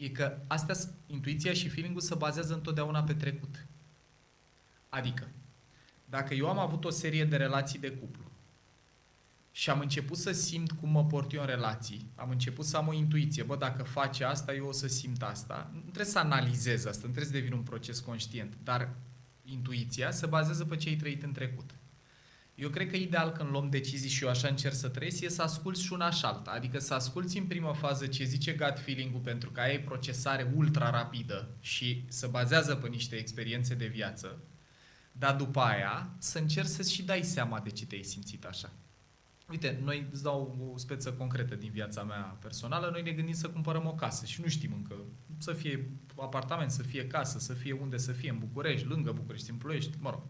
e 0.00 0.08
că 0.08 0.38
astea, 0.46 0.74
intuiția 1.06 1.52
și 1.52 1.68
feeling-ul 1.68 2.00
se 2.00 2.14
bazează 2.14 2.54
întotdeauna 2.54 3.02
pe 3.02 3.14
trecut. 3.14 3.66
Adică, 4.88 5.28
dacă 6.04 6.34
eu 6.34 6.48
am 6.48 6.58
avut 6.58 6.84
o 6.84 6.90
serie 6.90 7.24
de 7.24 7.36
relații 7.36 7.78
de 7.78 7.90
cuplu 7.90 8.24
și 9.52 9.70
am 9.70 9.80
început 9.80 10.16
să 10.16 10.32
simt 10.32 10.72
cum 10.72 10.90
mă 10.90 11.04
port 11.04 11.32
eu 11.32 11.40
în 11.40 11.46
relații, 11.46 12.06
am 12.14 12.30
început 12.30 12.64
să 12.64 12.76
am 12.76 12.88
o 12.88 12.92
intuiție, 12.92 13.42
bă, 13.42 13.56
dacă 13.56 13.82
face 13.82 14.24
asta, 14.24 14.54
eu 14.54 14.66
o 14.66 14.72
să 14.72 14.88
simt 14.88 15.22
asta. 15.22 15.70
Nu 15.72 15.80
trebuie 15.80 16.04
să 16.04 16.18
analizez 16.18 16.84
asta, 16.84 17.06
nu 17.06 17.12
trebuie 17.12 17.32
să 17.32 17.38
devin 17.40 17.52
un 17.52 17.62
proces 17.62 18.00
conștient, 18.00 18.56
dar 18.64 18.94
intuiția 19.44 20.10
se 20.10 20.26
bazează 20.26 20.64
pe 20.64 20.76
ce 20.76 20.88
ai 20.88 20.96
trăit 20.96 21.22
în 21.22 21.32
trecut. 21.32 21.70
Eu 22.60 22.68
cred 22.68 22.90
că 22.90 22.96
ideal 22.96 23.30
când 23.30 23.50
luăm 23.50 23.70
decizii 23.70 24.08
și 24.10 24.24
eu 24.24 24.30
așa 24.30 24.48
încerc 24.48 24.74
să 24.74 24.88
trăiesc, 24.88 25.20
e 25.20 25.28
să 25.28 25.42
asculți 25.42 25.82
și 25.82 25.92
una 25.92 26.10
și 26.10 26.24
alta. 26.24 26.50
Adică 26.50 26.78
să 26.78 26.94
asculți 26.94 27.38
în 27.38 27.44
prima 27.46 27.72
fază 27.72 28.06
ce 28.06 28.24
zice 28.24 28.52
gut 28.52 28.78
feeling-ul 28.78 29.20
pentru 29.20 29.50
că 29.50 29.60
ai 29.60 29.80
procesare 29.80 30.52
ultra 30.56 30.90
rapidă 30.90 31.48
și 31.60 32.04
se 32.08 32.26
bazează 32.26 32.74
pe 32.74 32.88
niște 32.88 33.16
experiențe 33.16 33.74
de 33.74 33.86
viață, 33.86 34.38
dar 35.12 35.36
după 35.36 35.60
aia 35.60 36.10
să 36.18 36.38
încerci 36.38 36.68
să 36.68 36.82
și 36.82 37.02
dai 37.02 37.22
seama 37.22 37.60
de 37.60 37.70
ce 37.70 37.86
te-ai 37.86 38.02
simțit 38.02 38.44
așa. 38.44 38.72
Uite, 39.50 39.80
noi 39.84 40.06
îți 40.12 40.22
dau 40.22 40.70
o 40.74 40.78
speță 40.78 41.12
concretă 41.12 41.54
din 41.54 41.70
viața 41.70 42.02
mea 42.02 42.38
personală. 42.40 42.88
Noi 42.90 43.02
ne 43.02 43.10
gândim 43.10 43.34
să 43.34 43.48
cumpărăm 43.48 43.86
o 43.86 43.94
casă 43.94 44.26
și 44.26 44.40
nu 44.40 44.48
știm 44.48 44.72
încă 44.72 44.94
să 45.38 45.52
fie 45.52 45.90
apartament, 46.16 46.70
să 46.70 46.82
fie 46.82 47.06
casă, 47.06 47.38
să 47.38 47.52
fie 47.52 47.72
unde 47.72 47.96
să 47.96 48.12
fie, 48.12 48.30
în 48.30 48.38
București, 48.38 48.86
lângă 48.86 49.12
București, 49.12 49.50
în 49.50 49.56
Ploiești, 49.56 49.96
mă 49.98 50.10
rog. 50.10 50.22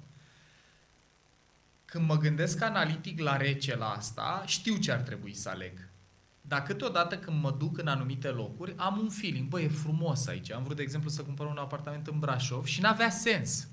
Când 1.90 2.06
mă 2.06 2.16
gândesc 2.16 2.62
analitic 2.62 3.20
la 3.20 3.36
rece 3.36 3.76
la 3.76 3.88
asta, 3.88 4.42
știu 4.46 4.76
ce 4.76 4.92
ar 4.92 5.00
trebui 5.00 5.34
să 5.34 5.48
aleg. 5.48 5.88
Dar 6.40 6.62
câteodată 6.62 7.18
când 7.18 7.42
mă 7.42 7.54
duc 7.58 7.78
în 7.78 7.86
anumite 7.86 8.28
locuri, 8.28 8.74
am 8.76 8.98
un 8.98 9.08
feeling, 9.08 9.48
bă, 9.48 9.60
e 9.60 9.68
frumos 9.68 10.26
aici. 10.26 10.52
Am 10.52 10.62
vrut, 10.62 10.76
de 10.76 10.82
exemplu, 10.82 11.10
să 11.10 11.22
cumpăr 11.22 11.46
un 11.46 11.56
apartament 11.56 12.06
în 12.06 12.18
Brașov 12.18 12.64
și 12.64 12.80
n-avea 12.80 13.10
sens 13.10 13.68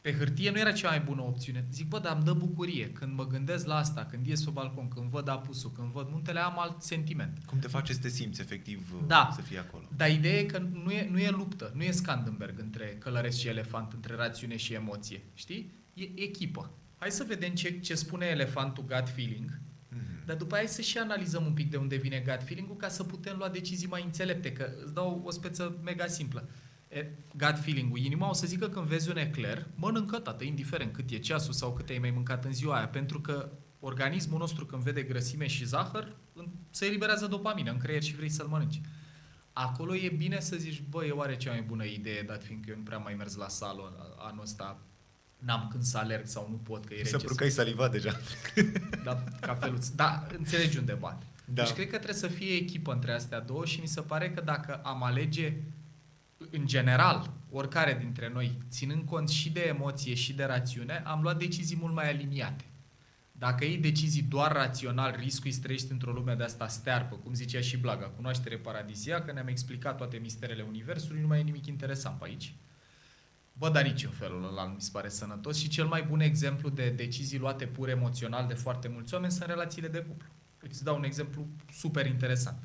pe 0.00 0.12
hârtie 0.12 0.50
nu 0.50 0.58
era 0.58 0.72
cea 0.72 0.88
mai 0.88 1.00
bună 1.00 1.22
opțiune. 1.22 1.66
Zic, 1.72 1.88
bă, 1.88 1.98
dar 1.98 2.14
îmi 2.14 2.24
dă 2.24 2.32
bucurie. 2.32 2.90
Când 2.90 3.16
mă 3.16 3.26
gândesc 3.26 3.66
la 3.66 3.76
asta, 3.76 4.04
când 4.04 4.26
ies 4.26 4.44
pe 4.44 4.50
balcon, 4.50 4.88
când 4.88 5.08
văd 5.08 5.28
apusul, 5.28 5.70
când 5.70 5.90
văd 5.90 6.08
muntele, 6.10 6.40
am 6.40 6.58
alt 6.58 6.82
sentiment. 6.82 7.38
Cum 7.46 7.58
te 7.58 7.68
face 7.68 7.92
să 7.92 8.00
te 8.00 8.08
simți 8.08 8.40
efectiv 8.40 8.92
da. 9.06 9.30
să 9.34 9.40
fii 9.40 9.58
acolo? 9.58 9.84
Dar 9.96 10.10
ideea 10.10 10.38
e 10.38 10.44
că 10.44 10.58
nu 10.58 10.90
e, 10.90 11.08
nu 11.10 11.18
e 11.18 11.30
luptă, 11.30 11.72
nu 11.74 11.82
e 11.82 11.90
Scandenberg 11.90 12.58
între 12.58 12.84
călăresc 12.84 13.38
și 13.38 13.48
elefant, 13.48 13.92
între 13.92 14.14
rațiune 14.14 14.56
și 14.56 14.74
emoție. 14.74 15.22
Știi? 15.34 15.72
E 15.94 16.22
echipă. 16.22 16.70
Hai 17.00 17.10
să 17.10 17.24
vedem 17.28 17.54
ce, 17.54 17.80
ce 17.80 17.94
spune 17.94 18.26
elefantul 18.26 18.84
gut 18.84 19.08
feeling, 19.08 19.50
mm-hmm. 19.50 20.24
dar 20.24 20.36
după 20.36 20.54
aia 20.54 20.66
să 20.66 20.80
și 20.80 20.98
analizăm 20.98 21.46
un 21.46 21.52
pic 21.52 21.70
de 21.70 21.76
unde 21.76 21.96
vine 21.96 22.24
gut 22.26 22.42
feeling-ul 22.42 22.76
ca 22.76 22.88
să 22.88 23.04
putem 23.04 23.36
lua 23.36 23.48
decizii 23.48 23.88
mai 23.88 24.02
înțelepte. 24.04 24.52
Că 24.52 24.72
îți 24.84 24.94
dau 24.94 25.22
o 25.24 25.30
speță 25.30 25.78
mega 25.82 26.06
simplă 26.06 26.48
gut 27.36 27.58
feeling-ul, 27.58 27.98
inima 27.98 28.28
o 28.28 28.32
să 28.32 28.46
zică 28.46 28.68
când 28.68 28.86
vezi 28.86 29.10
un 29.10 29.16
ecler, 29.16 29.66
mănâncă 29.74 30.18
tată, 30.18 30.44
indiferent 30.44 30.92
cât 30.92 31.10
e 31.10 31.18
ceasul 31.18 31.52
sau 31.52 31.72
cât 31.72 31.88
ai 31.88 31.98
mai 31.98 32.10
mâncat 32.10 32.44
în 32.44 32.52
ziua 32.52 32.76
aia, 32.76 32.88
pentru 32.88 33.20
că 33.20 33.52
organismul 33.80 34.38
nostru 34.38 34.66
când 34.66 34.82
vede 34.82 35.02
grăsime 35.02 35.46
și 35.46 35.64
zahăr, 35.64 36.16
se 36.70 36.86
eliberează 36.86 37.26
dopamină 37.26 37.70
în 37.70 37.78
creier 37.78 38.02
și 38.02 38.14
vrei 38.14 38.28
să-l 38.28 38.46
mănânci. 38.46 38.80
Acolo 39.52 39.94
e 39.96 40.08
bine 40.16 40.40
să 40.40 40.56
zici, 40.56 40.82
bă, 40.88 41.04
e 41.04 41.10
oare 41.10 41.36
cea 41.36 41.50
mai 41.50 41.62
bună 41.62 41.84
idee, 41.84 42.22
dat 42.22 42.44
fiindcă 42.44 42.70
eu 42.70 42.76
nu 42.76 42.82
prea 42.82 42.98
mai 42.98 43.14
mers 43.14 43.34
la 43.34 43.48
sală 43.48 44.14
anul 44.18 44.42
ăsta, 44.42 44.82
n-am 45.40 45.68
când 45.70 45.82
să 45.82 45.98
alerg 45.98 46.26
sau 46.26 46.48
nu 46.50 46.56
pot, 46.56 46.84
că 46.84 46.94
e 46.94 47.02
rece. 47.02 47.18
Să 47.18 47.42
ai 47.42 47.50
saliva 47.50 47.88
deja. 47.88 48.20
Da, 49.04 49.24
cafeluț. 49.40 49.88
Da, 49.88 50.26
înțelegi 50.38 50.78
unde 50.78 50.92
bat. 50.92 51.22
Da. 51.44 51.62
Deci 51.62 51.72
cred 51.72 51.86
că 51.86 51.96
trebuie 51.96 52.14
să 52.14 52.26
fie 52.26 52.54
echipă 52.54 52.92
între 52.92 53.12
astea 53.12 53.40
două 53.40 53.64
și 53.64 53.80
mi 53.80 53.86
se 53.86 54.00
pare 54.00 54.30
că 54.30 54.40
dacă 54.40 54.74
am 54.74 55.02
alege 55.02 55.56
în 56.50 56.66
general, 56.66 57.30
oricare 57.50 57.96
dintre 58.00 58.30
noi, 58.32 58.58
ținând 58.70 59.04
cont 59.04 59.28
și 59.28 59.50
de 59.50 59.60
emoție 59.60 60.14
și 60.14 60.32
de 60.32 60.44
rațiune, 60.44 61.02
am 61.06 61.22
luat 61.22 61.38
decizii 61.38 61.76
mult 61.80 61.94
mai 61.94 62.10
aliniate. 62.10 62.64
Dacă 63.32 63.64
iei 63.64 63.76
decizii 63.76 64.22
doar 64.22 64.52
rațional, 64.52 65.14
riscul 65.18 65.50
să 65.50 65.60
trăiești 65.60 65.92
într-o 65.92 66.12
lume 66.12 66.34
de 66.34 66.42
asta 66.42 66.68
stearpă, 66.68 67.16
cum 67.16 67.34
zicea 67.34 67.60
și 67.60 67.76
Blaga, 67.76 68.06
cunoaștere 68.06 68.56
paradisiacă, 68.56 69.32
ne-am 69.32 69.46
explicat 69.46 69.96
toate 69.96 70.16
misterele 70.16 70.62
Universului, 70.62 71.20
nu 71.20 71.26
mai 71.26 71.38
e 71.38 71.42
nimic 71.42 71.66
interesant 71.66 72.18
pe 72.18 72.24
aici. 72.26 72.54
Bă, 73.60 73.68
dar 73.68 73.82
nici 73.82 74.04
în 74.04 74.10
felul 74.10 74.44
ăla 74.44 74.66
mi 74.66 74.80
se 74.80 74.88
pare 74.92 75.08
sănătos 75.08 75.58
și 75.58 75.68
cel 75.68 75.86
mai 75.86 76.02
bun 76.02 76.20
exemplu 76.20 76.68
de 76.68 76.90
decizii 76.90 77.38
luate 77.38 77.66
pur 77.66 77.88
emoțional 77.88 78.46
de 78.46 78.54
foarte 78.54 78.88
mulți 78.88 79.14
oameni 79.14 79.32
sunt 79.32 79.48
relațiile 79.48 79.88
de 79.88 79.98
cuplu. 79.98 80.28
Îți 80.60 80.84
dau 80.84 80.96
un 80.96 81.04
exemplu 81.04 81.46
super 81.72 82.06
interesant. 82.06 82.58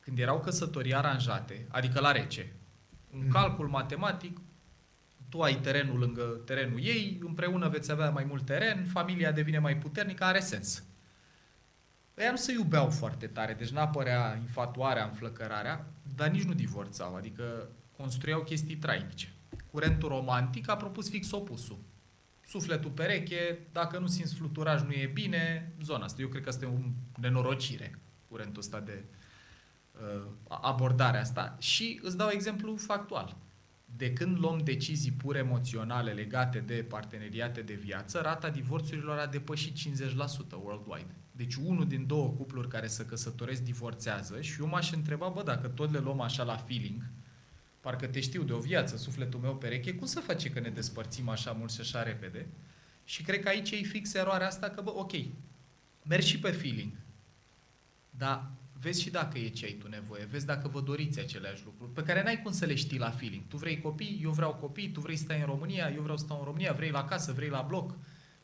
Când 0.00 0.18
erau 0.18 0.40
căsătorii 0.40 0.94
aranjate, 0.94 1.66
adică 1.68 2.00
la 2.00 2.12
rece, 2.12 2.52
un 3.12 3.20
mhm. 3.20 3.32
calcul 3.32 3.68
matematic, 3.68 4.40
tu 5.28 5.40
ai 5.40 5.60
terenul 5.60 5.98
lângă 5.98 6.22
terenul 6.22 6.84
ei, 6.84 7.18
împreună 7.20 7.68
veți 7.68 7.90
avea 7.90 8.10
mai 8.10 8.24
mult 8.24 8.44
teren, 8.44 8.84
familia 8.84 9.32
devine 9.32 9.58
mai 9.58 9.78
puternică, 9.78 10.24
are 10.24 10.40
sens. 10.40 10.84
Ei 12.16 12.30
nu 12.30 12.36
se 12.36 12.52
iubeau 12.52 12.90
foarte 12.90 13.26
tare, 13.26 13.54
deci 13.54 13.70
n-apărea 13.70 14.36
infatuarea, 14.40 15.04
înflăcărarea, 15.04 15.86
dar 16.16 16.28
nici 16.28 16.44
nu 16.44 16.52
divorțau, 16.52 17.14
adică 17.16 17.68
construiau 17.96 18.42
chestii 18.42 18.76
trainice. 18.76 19.32
Curentul 19.70 20.08
romantic 20.08 20.68
a 20.68 20.76
propus 20.76 21.10
fix 21.10 21.32
opusul. 21.32 21.78
Sufletul 22.46 22.90
pereche, 22.90 23.66
dacă 23.72 23.98
nu 23.98 24.06
simți 24.06 24.34
fluturaj, 24.34 24.82
nu 24.82 24.92
e 24.92 25.10
bine, 25.12 25.72
zona 25.82 26.04
asta. 26.04 26.22
Eu 26.22 26.28
cred 26.28 26.42
că 26.42 26.48
asta 26.48 26.64
e 26.64 26.68
o 26.68 26.78
nenorocire, 27.20 27.98
curentul 28.28 28.60
ăsta 28.60 28.80
de, 28.80 29.04
Uh, 30.00 30.22
abordarea 30.48 31.20
asta 31.20 31.56
și 31.60 32.00
îți 32.02 32.16
dau 32.16 32.28
exemplu 32.30 32.76
factual. 32.76 33.36
De 33.96 34.12
când 34.12 34.38
luăm 34.38 34.58
decizii 34.58 35.12
pur 35.12 35.36
emoționale 35.36 36.12
legate 36.12 36.58
de 36.58 36.74
parteneriate 36.88 37.60
de 37.60 37.74
viață, 37.74 38.20
rata 38.20 38.50
divorțurilor 38.50 39.18
a 39.18 39.26
depășit 39.26 39.76
50% 39.76 40.56
worldwide. 40.62 41.14
Deci 41.32 41.54
unul 41.54 41.86
din 41.86 42.06
două 42.06 42.28
cupluri 42.28 42.68
care 42.68 42.86
se 42.86 43.04
căsătoresc 43.04 43.62
divorțează 43.62 44.40
și 44.40 44.60
eu 44.60 44.66
m-aș 44.66 44.92
întreba, 44.92 45.28
bă, 45.28 45.42
dacă 45.42 45.68
tot 45.68 45.92
le 45.92 45.98
luăm 45.98 46.20
așa 46.20 46.42
la 46.42 46.56
feeling, 46.56 47.02
parcă 47.82 48.06
te 48.06 48.20
știu 48.20 48.42
de 48.42 48.52
o 48.52 48.58
viață, 48.58 48.96
sufletul 48.96 49.40
meu 49.40 49.56
pereche, 49.56 49.94
cum 49.94 50.06
să 50.06 50.20
face 50.20 50.50
că 50.50 50.60
ne 50.60 50.68
despărțim 50.68 51.28
așa 51.28 51.52
mult 51.52 51.72
și 51.72 51.80
așa 51.80 52.02
repede? 52.02 52.46
Și 53.04 53.22
cred 53.22 53.42
că 53.42 53.48
aici 53.48 53.70
e 53.70 53.76
fix 53.76 54.14
eroarea 54.14 54.46
asta 54.46 54.70
că, 54.70 54.80
bă, 54.80 54.90
ok, 54.94 55.12
mergi 56.02 56.28
și 56.28 56.38
pe 56.38 56.50
feeling, 56.50 56.92
dar 58.10 58.50
vezi 58.80 59.02
și 59.02 59.10
dacă 59.10 59.38
e 59.38 59.48
ce 59.48 59.64
ai 59.64 59.72
tu 59.72 59.88
nevoie, 59.88 60.24
vezi 60.24 60.46
dacă 60.46 60.68
vă 60.68 60.80
doriți 60.80 61.20
aceleași 61.20 61.62
lucruri, 61.64 61.92
pe 61.92 62.02
care 62.02 62.22
n-ai 62.22 62.42
cum 62.42 62.52
să 62.52 62.64
le 62.64 62.74
știi 62.74 62.98
la 62.98 63.10
feeling. 63.10 63.42
Tu 63.48 63.56
vrei 63.56 63.80
copii, 63.80 64.20
eu 64.22 64.30
vreau 64.30 64.54
copii, 64.54 64.90
tu 64.90 65.00
vrei 65.00 65.16
să 65.16 65.22
stai 65.22 65.40
în 65.40 65.46
România, 65.46 65.90
eu 65.94 66.02
vreau 66.02 66.16
să 66.16 66.24
stau 66.24 66.38
în 66.38 66.44
România, 66.44 66.72
vrei 66.72 66.90
la 66.90 67.04
casă, 67.04 67.32
vrei 67.32 67.48
la 67.48 67.62
bloc. 67.62 67.96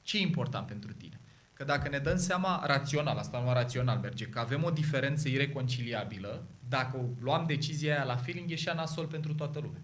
Ce 0.02 0.16
e 0.16 0.20
important 0.20 0.66
pentru 0.66 0.92
tine? 0.92 1.20
Că 1.58 1.64
dacă 1.64 1.88
ne 1.88 1.98
dăm 1.98 2.16
seama 2.16 2.62
rațional, 2.66 3.18
asta 3.18 3.42
nu 3.42 3.52
rațional 3.52 3.98
merge, 3.98 4.26
că 4.26 4.38
avem 4.38 4.64
o 4.64 4.70
diferență 4.70 5.28
ireconciliabilă, 5.28 6.46
dacă 6.68 7.08
luam 7.20 7.46
decizia 7.46 7.94
aia 7.94 8.04
la 8.04 8.16
feeling, 8.16 8.50
ieșea 8.50 8.74
nasol 8.74 9.06
pentru 9.06 9.34
toată 9.34 9.58
lumea. 9.58 9.80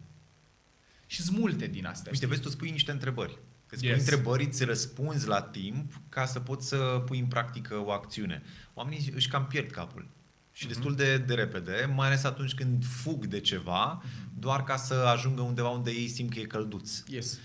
Și 1.06 1.22
sunt 1.22 1.38
multe 1.38 1.66
din 1.66 1.86
astea. 1.86 2.10
Uite, 2.12 2.26
vezi, 2.26 2.40
tu 2.40 2.48
spui 2.48 2.70
niște 2.70 2.90
întrebări. 2.90 3.38
Că 3.66 3.76
spui 3.76 3.88
yes. 3.88 3.98
întrebări, 3.98 4.44
îți 4.44 4.64
răspunzi 4.64 5.26
la 5.26 5.42
timp 5.42 5.92
ca 6.08 6.26
să 6.26 6.40
poți 6.40 6.68
să 6.68 7.02
pui 7.06 7.18
în 7.18 7.26
practică 7.26 7.76
o 7.84 7.90
acțiune. 7.90 8.42
Oamenii 8.74 9.12
își 9.14 9.28
cam 9.28 9.46
pierd 9.46 9.70
capul 9.70 10.08
și 10.52 10.66
destul 10.66 10.94
de, 10.94 11.18
de 11.18 11.34
repede, 11.34 11.92
mai 11.94 12.06
ales 12.06 12.24
atunci 12.24 12.54
când 12.54 12.84
fug 12.84 13.26
de 13.26 13.40
ceva, 13.40 14.02
uh-huh. 14.02 14.38
doar 14.38 14.64
ca 14.64 14.76
să 14.76 14.94
ajungă 14.94 15.42
undeva 15.42 15.68
unde 15.68 15.90
ei 15.90 16.08
simt 16.08 16.32
că 16.32 16.38
e 16.38 16.44
călduț. 16.44 17.02
Yes. 17.06 17.38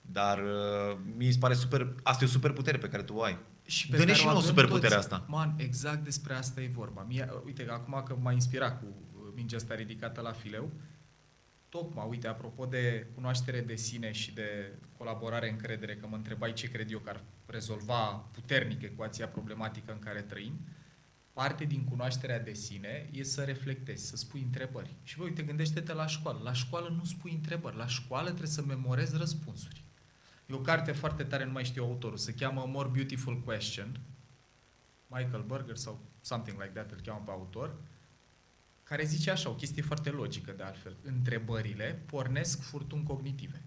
Dar 0.00 0.38
uh, 0.38 0.98
mi 1.16 1.32
se 1.32 1.38
pare 1.38 1.54
super, 1.54 1.94
asta 2.02 2.24
e 2.24 2.26
o 2.26 2.30
super 2.30 2.50
putere 2.52 2.78
pe 2.78 2.88
care 2.88 3.02
tu 3.02 3.14
o 3.14 3.22
ai. 3.22 3.38
Și 3.66 3.88
pe 3.88 3.96
Dă-ne 3.96 4.12
și 4.12 4.26
o 4.26 4.40
super 4.40 4.66
putere 4.66 4.94
asta. 4.94 5.24
Man, 5.28 5.54
exact 5.56 6.04
despre 6.04 6.34
asta 6.34 6.60
e 6.60 6.68
vorba. 6.68 7.02
Mie, 7.02 7.28
uite, 7.44 7.66
acum 7.70 8.02
că 8.06 8.16
m-a 8.20 8.32
inspirat 8.32 8.78
cu 8.80 8.86
uh, 8.86 9.32
mingea 9.34 9.56
asta 9.56 9.74
ridicată 9.74 10.20
la 10.20 10.32
fileu, 10.32 10.70
tocmai, 11.68 12.06
uite, 12.08 12.28
apropo 12.28 12.64
de 12.64 13.06
cunoaștere 13.14 13.60
de 13.60 13.76
sine 13.76 14.12
și 14.12 14.32
de 14.32 14.72
colaborare, 14.96 15.50
încredere, 15.50 15.96
că 15.96 16.06
mă 16.06 16.16
întrebai 16.16 16.52
ce 16.52 16.68
cred 16.68 16.90
eu 16.90 16.98
că 16.98 17.08
ar 17.08 17.20
rezolva 17.46 18.06
puternic 18.32 18.82
ecuația 18.82 19.28
problematică 19.28 19.92
în 19.92 19.98
care 19.98 20.20
trăim, 20.20 20.60
uh, 20.60 20.84
parte 21.34 21.64
din 21.64 21.84
cunoașterea 21.84 22.40
de 22.40 22.52
sine 22.52 23.08
e 23.12 23.22
să 23.22 23.42
reflectezi, 23.42 24.06
să 24.06 24.16
spui 24.16 24.40
întrebări. 24.40 24.94
Și 25.02 25.16
voi, 25.16 25.26
uite, 25.26 25.42
gândește-te 25.42 25.92
la 25.92 26.06
școală. 26.06 26.40
La 26.42 26.52
școală 26.52 26.94
nu 26.96 27.04
spui 27.04 27.32
întrebări. 27.32 27.76
La 27.76 27.86
școală 27.86 28.26
trebuie 28.26 28.48
să 28.48 28.62
memorezi 28.62 29.16
răspunsuri. 29.16 29.84
E 30.46 30.54
o 30.54 30.60
carte 30.60 30.92
foarte 30.92 31.22
tare, 31.22 31.44
nu 31.44 31.52
mai 31.52 31.64
știu 31.64 31.84
autorul, 31.84 32.16
se 32.16 32.34
cheamă 32.34 32.64
More 32.68 32.88
Beautiful 32.88 33.40
Question, 33.40 34.00
Michael 35.06 35.42
Berger 35.42 35.76
sau 35.76 36.00
something 36.20 36.60
like 36.60 36.72
that 36.72 36.90
îl 36.90 37.00
cheamă 37.04 37.22
pe 37.24 37.30
autor, 37.30 37.74
care 38.82 39.04
zice 39.04 39.30
așa, 39.30 39.48
o 39.48 39.54
chestie 39.54 39.82
foarte 39.82 40.10
logică 40.10 40.52
de 40.52 40.62
altfel. 40.62 40.96
Întrebările 41.02 42.02
pornesc 42.06 42.62
furtuni 42.62 43.04
cognitive. 43.04 43.62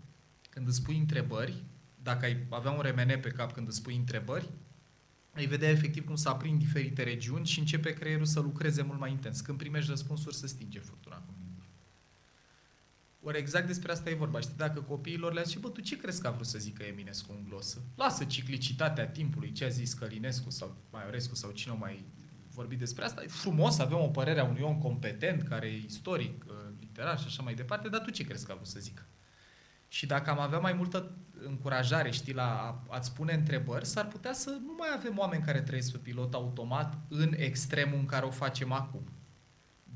Când 0.49 0.67
îți 0.67 0.77
spui 0.77 0.97
întrebări, 0.97 1.63
dacă 2.03 2.25
ai 2.25 2.45
avea 2.49 2.71
un 2.71 2.81
remene 2.81 3.17
pe 3.17 3.29
cap 3.29 3.51
când 3.51 3.67
îți 3.67 3.77
spui 3.77 3.95
întrebări, 3.95 4.49
ai 5.33 5.45
vedea 5.45 5.69
efectiv 5.69 6.05
cum 6.05 6.15
se 6.15 6.29
aprind 6.29 6.59
diferite 6.59 7.03
regiuni 7.03 7.45
și 7.45 7.59
începe 7.59 7.93
creierul 7.93 8.25
să 8.25 8.39
lucreze 8.39 8.81
mult 8.81 8.99
mai 8.99 9.11
intens. 9.11 9.41
Când 9.41 9.57
primești 9.57 9.89
răspunsuri, 9.89 10.35
se 10.35 10.47
stinge 10.47 10.79
furtuna 10.79 11.23
Ori 13.27 13.37
exact 13.37 13.67
despre 13.67 13.91
asta 13.91 14.09
e 14.09 14.13
vorba. 14.13 14.39
Știi, 14.39 14.57
dacă 14.57 14.81
copiilor 14.81 15.33
le-a 15.33 15.43
zis, 15.43 15.59
bă, 15.59 15.69
tu 15.69 15.81
ce 15.81 15.97
crezi 15.97 16.21
că 16.21 16.27
a 16.27 16.31
vrut 16.31 16.45
să 16.45 16.57
zică 16.57 16.83
Eminescu 16.83 17.31
în 17.31 17.43
glosă? 17.49 17.81
Lasă 17.95 18.23
ciclicitatea 18.23 19.07
timpului, 19.07 19.51
ce 19.51 19.65
a 19.65 19.67
zis 19.67 19.93
Călinescu 19.93 20.49
sau 20.49 20.75
Maiorescu 20.91 21.35
sau 21.35 21.51
cine 21.51 21.73
o 21.73 21.77
mai 21.77 22.05
vorbit 22.49 22.79
despre 22.79 23.03
asta. 23.03 23.23
E 23.23 23.27
frumos, 23.27 23.79
avem 23.79 23.97
o 23.97 24.07
părere 24.07 24.39
a 24.39 24.43
unui 24.43 24.61
om 24.61 24.77
competent, 24.77 25.47
care 25.47 25.67
e 25.67 25.83
istoric, 25.85 26.45
uh, 26.47 26.53
literar 26.79 27.19
și 27.19 27.25
așa 27.27 27.43
mai 27.43 27.53
departe, 27.53 27.89
dar 27.89 28.01
tu 28.01 28.11
ce 28.11 28.23
crezi 28.23 28.45
că 28.45 28.51
a 28.51 28.55
vrut 28.55 28.67
să 28.67 28.79
zică? 28.79 29.05
Și 29.87 30.05
dacă 30.05 30.29
am 30.29 30.39
avea 30.39 30.59
mai 30.59 30.73
multă 30.73 31.17
încurajare, 31.45 32.11
știi, 32.11 32.33
la 32.33 32.43
a, 32.43 32.83
a-ți 32.89 33.13
pune 33.13 33.33
întrebări, 33.33 33.85
s-ar 33.85 34.07
putea 34.07 34.33
să 34.33 34.49
nu 34.49 34.75
mai 34.77 34.89
avem 34.95 35.17
oameni 35.17 35.43
care 35.43 35.61
trăiesc 35.61 35.91
pe 35.91 35.97
pilot 35.97 36.33
automat 36.33 36.97
în 37.09 37.33
extremul 37.37 37.99
în 37.99 38.05
care 38.05 38.25
o 38.25 38.31
facem 38.31 38.71
acum. 38.71 39.03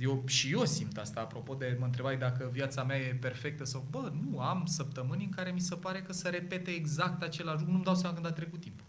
Eu, 0.01 0.23
și 0.27 0.51
eu 0.51 0.65
simt 0.65 0.97
asta, 0.97 1.19
apropo 1.19 1.53
de, 1.53 1.75
mă 1.79 1.85
întrebai 1.85 2.17
dacă 2.17 2.49
viața 2.51 2.83
mea 2.83 2.97
e 2.97 3.17
perfectă 3.19 3.63
sau, 3.63 3.87
bă, 3.89 4.11
nu, 4.21 4.39
am 4.39 4.65
săptămâni 4.65 5.23
în 5.23 5.29
care 5.29 5.51
mi 5.51 5.59
se 5.59 5.75
pare 5.75 6.01
că 6.01 6.13
se 6.13 6.29
repete 6.29 6.71
exact 6.71 7.21
același 7.21 7.57
lucru, 7.57 7.71
nu-mi 7.71 7.83
dau 7.83 7.95
seama 7.95 8.13
când 8.13 8.27
a 8.27 8.31
trecut 8.31 8.59
timpul. 8.59 8.85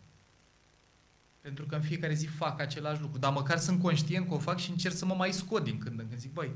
Pentru 1.41 1.67
că 1.67 1.75
în 1.75 1.81
fiecare 1.81 2.15
zi 2.15 2.27
fac 2.27 2.61
același 2.61 3.01
lucru, 3.01 3.19
dar 3.19 3.33
măcar 3.33 3.59
sunt 3.59 3.81
conștient 3.81 4.29
că 4.29 4.35
o 4.35 4.39
fac 4.39 4.59
și 4.59 4.71
încerc 4.71 4.95
să 4.95 5.05
mă 5.05 5.15
mai 5.15 5.33
scot 5.33 5.65
din 5.65 5.79
când 5.79 5.99
în 5.99 6.09
când. 6.09 6.21
Zic, 6.21 6.33
băi, 6.33 6.51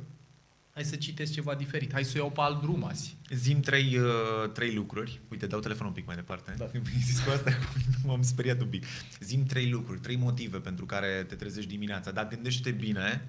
hai 0.71 0.85
să 0.85 0.97
citesc 0.97 1.33
ceva 1.33 1.55
diferit, 1.55 1.93
hai 1.93 2.05
să 2.05 2.13
o 2.15 2.19
iau 2.19 2.31
pe 2.31 2.41
alt 2.41 2.61
drum 2.61 2.85
azi. 2.85 3.17
Zim 3.31 3.61
trei, 3.61 3.99
uh, 3.99 4.51
trei 4.53 4.75
lucruri. 4.75 5.21
Uite, 5.31 5.47
dau 5.47 5.61
telefonul 5.61 5.89
un 5.89 5.95
pic 5.95 6.07
mai 6.07 6.15
departe. 6.15 6.55
Da. 6.57 6.71
Zis 7.07 7.21
cu 7.21 7.31
asta, 7.31 7.51
m-am 8.05 8.23
speriat 8.23 8.61
un 8.61 8.69
pic. 8.69 8.85
Zim 9.21 9.45
trei 9.45 9.71
lucruri, 9.71 10.01
trei 10.01 10.17
motive 10.17 10.59
pentru 10.59 10.87
care 10.87 11.25
te 11.29 11.35
trezești 11.35 11.71
dimineața. 11.71 12.11
Dar 12.11 12.29
gândește 12.29 12.71
bine. 12.71 13.29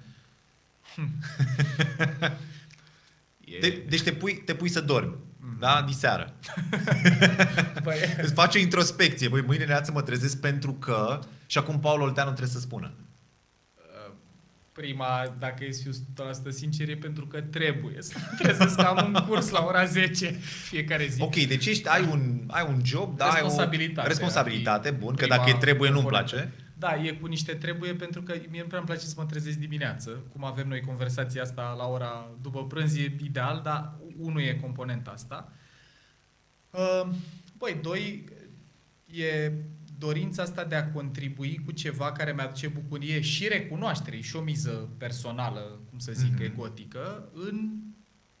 e... 3.44 3.58
de, 3.60 3.84
deci 3.88 4.02
te 4.02 4.12
pui, 4.12 4.42
te 4.44 4.54
pui 4.54 4.68
să 4.68 4.80
dormi. 4.80 5.14
Mm-hmm. 5.14 5.58
Da? 5.58 5.82
Diseară. 5.86 6.34
Băi... 7.84 7.96
Îți 8.22 8.32
faci 8.32 8.54
o 8.54 8.58
introspecție. 8.58 9.28
Băi, 9.28 9.40
mâine 9.40 9.56
dimineață 9.56 9.92
mă 9.92 10.02
trezesc 10.02 10.40
pentru 10.40 10.72
că... 10.72 11.18
Și 11.46 11.58
acum 11.58 11.80
Paul 11.80 12.00
Olteanu 12.00 12.30
trebuie 12.30 12.54
să 12.54 12.60
spună. 12.60 12.92
Prima, 14.80 15.34
dacă 15.38 15.64
e 15.64 15.70
fiu 15.70 15.90
100% 15.90 15.94
sincer, 16.48 16.88
e 16.88 16.96
pentru 16.96 17.26
că 17.26 17.40
trebuie 17.40 17.96
să 17.98 18.14
trebuie 18.38 18.68
să 18.68 18.80
am 18.80 19.12
un 19.14 19.24
curs 19.28 19.50
la 19.50 19.64
ora 19.64 19.84
10 19.84 20.26
fiecare 20.68 21.06
zi. 21.06 21.22
Ok, 21.22 21.34
deci 21.34 21.66
ești, 21.66 21.88
ai 21.88 22.08
un, 22.10 22.40
ai 22.46 22.66
un 22.68 22.80
job, 22.84 23.16
da, 23.16 23.30
responsabilitate, 23.32 24.00
ai 24.00 24.04
o 24.04 24.08
responsabilitate, 24.08 24.90
bun, 24.90 25.14
că 25.14 25.26
dacă 25.26 25.50
e 25.50 25.52
trebuie, 25.52 25.90
nu-mi 25.90 26.06
place. 26.06 26.52
Da, 26.78 26.96
e 27.02 27.12
cu 27.12 27.26
niște 27.26 27.54
trebuie 27.54 27.94
pentru 27.94 28.22
că 28.22 28.34
mie 28.50 28.60
nu 28.60 28.66
prea 28.66 28.78
îmi 28.78 28.88
place 28.88 29.06
să 29.06 29.14
mă 29.16 29.24
trezesc 29.24 29.58
dimineață, 29.58 30.10
cum 30.10 30.44
avem 30.44 30.68
noi 30.68 30.80
conversația 30.80 31.42
asta 31.42 31.74
la 31.78 31.86
ora 31.86 32.30
după 32.40 32.66
prânz, 32.66 32.96
e 32.96 33.16
ideal, 33.22 33.60
dar 33.64 33.98
unul 34.16 34.40
e 34.40 34.54
componenta 34.54 35.10
asta. 35.10 35.52
Uh, 36.70 37.08
băi, 37.56 37.78
doi, 37.82 38.24
e 39.06 39.52
dorința 39.98 40.42
asta 40.42 40.64
de 40.64 40.74
a 40.74 40.90
contribui 40.90 41.60
cu 41.64 41.72
ceva 41.72 42.12
care 42.12 42.32
mi-aduce 42.32 42.68
bucurie 42.68 43.20
și 43.20 43.48
recunoaștere 43.48 44.20
și 44.20 44.36
o 44.36 44.40
miză 44.40 44.88
personală, 44.98 45.80
cum 45.90 45.98
să 45.98 46.12
zic, 46.12 46.40
mm-hmm. 46.40 46.44
egotică, 46.44 47.28
în 47.34 47.70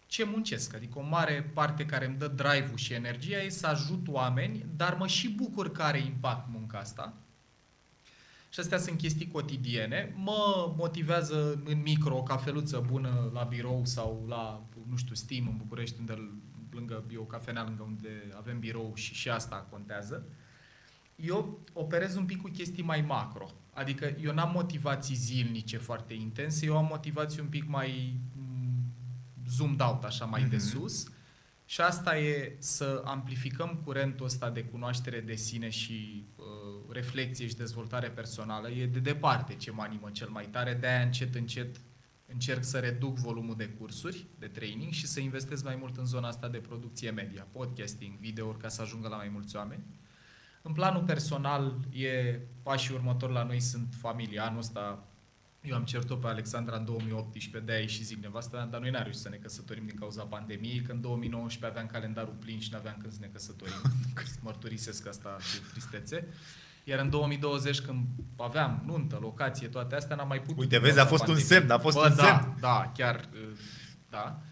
ce 0.06 0.24
muncesc. 0.24 0.74
Adică 0.74 0.98
o 0.98 1.02
mare 1.02 1.50
parte 1.54 1.86
care 1.86 2.06
îmi 2.06 2.16
dă 2.16 2.28
drive-ul 2.28 2.76
și 2.76 2.92
energia 2.92 3.36
e 3.36 3.48
să 3.48 3.66
ajut 3.66 4.08
oameni, 4.08 4.66
dar 4.76 4.94
mă 4.94 5.06
și 5.06 5.30
bucur 5.30 5.72
că 5.72 5.82
are 5.82 5.98
impact 5.98 6.48
munca 6.50 6.78
asta. 6.78 7.16
Și 8.48 8.60
astea 8.60 8.78
sunt 8.78 8.98
chestii 8.98 9.28
cotidiene. 9.28 10.14
Mă 10.16 10.74
motivează 10.76 11.62
în 11.64 11.82
micro 11.82 12.16
o 12.16 12.22
cafeluță 12.22 12.84
bună 12.86 13.30
la 13.32 13.42
birou 13.42 13.84
sau 13.84 14.24
la, 14.28 14.66
nu 14.88 14.96
știu, 14.96 15.14
Steam 15.14 15.46
în 15.48 15.56
București, 15.56 15.96
unde 15.98 16.32
lângă 16.70 17.04
bio 17.06 17.22
cafenea, 17.22 17.64
lângă 17.64 17.82
unde 17.82 18.08
avem 18.36 18.58
birou 18.58 18.92
și 18.94 19.14
și 19.14 19.28
asta 19.28 19.66
contează. 19.70 20.26
Uh, 20.26 20.32
eu 21.24 21.60
operez 21.72 22.16
un 22.16 22.24
pic 22.24 22.40
cu 22.40 22.48
chestii 22.48 22.82
mai 22.82 23.00
macro. 23.00 23.50
Adică 23.72 24.16
eu 24.22 24.34
n-am 24.34 24.50
motivații 24.52 25.14
zilnice 25.14 25.76
foarte 25.76 26.14
intense, 26.14 26.66
eu 26.66 26.76
am 26.76 26.86
motivații 26.86 27.40
un 27.40 27.46
pic 27.46 27.68
mai 27.68 28.20
mm, 28.36 28.92
zoomed 29.48 29.80
out, 29.80 30.04
așa, 30.04 30.24
mai 30.24 30.44
mm-hmm. 30.44 30.48
de 30.48 30.56
mhm. 30.56 30.64
sus. 30.64 31.10
Și 31.64 31.80
asta 31.80 32.18
e 32.18 32.56
să 32.58 33.02
amplificăm 33.04 33.80
curentul 33.84 34.26
ăsta 34.26 34.50
de 34.50 34.64
cunoaștere 34.64 35.20
de 35.20 35.34
sine 35.34 35.68
și 35.68 36.26
uh, 36.36 36.37
reflexie 36.92 37.46
și 37.46 37.56
dezvoltare 37.56 38.08
personală. 38.08 38.70
E 38.70 38.86
de 38.86 38.98
departe 38.98 39.54
ce 39.54 39.70
mă 39.70 39.82
animă 39.82 40.10
cel 40.10 40.28
mai 40.28 40.46
tare, 40.46 40.74
de-aia 40.74 41.00
încet, 41.00 41.34
încet 41.34 41.76
încerc 42.26 42.64
să 42.64 42.78
reduc 42.78 43.16
volumul 43.16 43.56
de 43.56 43.68
cursuri, 43.68 44.26
de 44.38 44.46
training 44.46 44.92
și 44.92 45.06
să 45.06 45.20
investesc 45.20 45.64
mai 45.64 45.76
mult 45.80 45.96
în 45.96 46.06
zona 46.06 46.28
asta 46.28 46.48
de 46.48 46.58
producție 46.58 47.10
media, 47.10 47.46
podcasting, 47.52 48.18
video 48.18 48.46
ca 48.46 48.68
să 48.68 48.82
ajungă 48.82 49.08
la 49.08 49.16
mai 49.16 49.28
mulți 49.28 49.56
oameni. 49.56 49.82
În 50.62 50.72
planul 50.72 51.02
personal, 51.02 51.78
e 51.92 52.40
pașii 52.62 52.94
următori 52.94 53.32
la 53.32 53.42
noi 53.42 53.60
sunt 53.60 53.94
familia. 53.98 54.44
Anul 54.44 54.58
ăsta 54.58 55.08
eu 55.62 55.74
am 55.74 55.84
cerut-o 55.84 56.16
pe 56.16 56.26
Alexandra 56.26 56.76
în 56.76 56.84
2018, 56.84 57.70
de-aia 57.70 57.86
și 57.86 58.04
zic 58.04 58.22
nevastă, 58.22 58.68
dar 58.70 58.80
noi 58.80 58.90
n-am 58.90 59.02
reușit 59.02 59.20
să 59.20 59.28
ne 59.28 59.36
căsătorim 59.36 59.86
din 59.86 59.96
cauza 59.96 60.22
pandemiei, 60.22 60.80
că 60.80 60.92
în 60.92 61.00
2019 61.00 61.78
aveam 61.78 61.92
calendarul 61.92 62.36
plin 62.38 62.60
și 62.60 62.72
n-aveam 62.72 62.96
când 63.00 63.12
să 63.12 63.18
ne 63.20 63.26
căsătorim. 63.26 63.74
Mărturisesc 64.42 65.06
asta 65.06 65.36
cu 65.62 65.70
tristețe. 65.70 66.28
Iar 66.88 66.98
în 66.98 67.10
2020, 67.10 67.80
când 67.80 68.06
aveam 68.36 68.82
nuntă, 68.86 69.18
locație, 69.20 69.68
toate 69.68 69.94
astea, 69.94 70.16
n-am 70.16 70.28
mai 70.28 70.40
putut. 70.40 70.58
Uite, 70.58 70.78
vezi, 70.78 70.98
a 70.98 71.04
fost 71.04 71.24
pandemiei. 71.24 71.44
un 71.44 71.48
semn, 71.48 71.70
a 71.70 71.78
fost 71.78 71.96
Bă, 71.96 72.06
un 72.08 72.14
da, 72.16 72.24
semn. 72.24 72.56
Da, 72.60 72.92
chiar, 72.94 73.28
da 74.10 74.42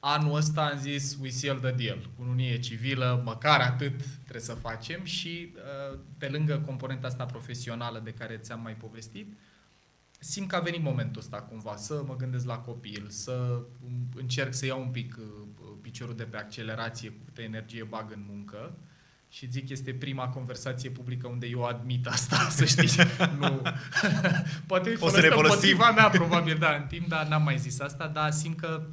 anul 0.00 0.36
ăsta 0.36 0.66
am 0.66 0.78
zis 0.78 1.16
we 1.20 1.28
seal 1.28 1.58
the 1.58 1.70
deal. 1.70 2.10
Cununie 2.16 2.58
civilă, 2.58 3.22
măcar 3.24 3.60
atât 3.60 4.04
trebuie 4.20 4.42
să 4.42 4.52
facem 4.52 5.04
și 5.04 5.54
uh, 5.54 5.98
pe 6.18 6.28
lângă 6.28 6.62
componenta 6.66 7.06
asta 7.06 7.24
profesională 7.24 8.00
de 8.04 8.12
care 8.12 8.36
ți-am 8.36 8.60
mai 8.60 8.74
povestit, 8.74 9.38
simt 10.18 10.48
că 10.48 10.56
a 10.56 10.60
venit 10.60 10.82
momentul 10.82 11.20
ăsta 11.20 11.42
cumva 11.42 11.76
să 11.76 12.02
mă 12.06 12.16
gândesc 12.16 12.46
la 12.46 12.58
copil, 12.58 13.06
să 13.08 13.62
încerc 14.14 14.54
să 14.54 14.66
iau 14.66 14.80
un 14.80 14.90
pic 14.90 15.16
uh, 15.18 15.68
piciorul 15.80 16.16
de 16.16 16.24
pe 16.24 16.36
accelerație 16.36 17.08
cu 17.08 17.20
câtă 17.24 17.42
energie 17.42 17.84
bag 17.84 18.12
în 18.12 18.24
muncă 18.28 18.78
și 19.32 19.50
zic 19.50 19.68
este 19.68 19.94
prima 19.94 20.28
conversație 20.28 20.90
publică 20.90 21.26
unde 21.26 21.46
eu 21.46 21.64
admit 21.64 22.06
asta, 22.06 22.36
să 22.58 22.64
știi. 22.64 22.88
nu. 23.38 23.62
Poate 24.66 24.96
o 25.00 25.08
să 25.08 25.30
folosim. 25.32 25.76
mea, 25.94 26.08
probabil, 26.08 26.58
da, 26.58 26.74
în 26.74 26.86
timp, 26.86 27.08
dar 27.08 27.26
n-am 27.26 27.42
mai 27.42 27.58
zis 27.58 27.80
asta, 27.80 28.06
dar 28.06 28.30
simt 28.30 28.58
că 28.60 28.86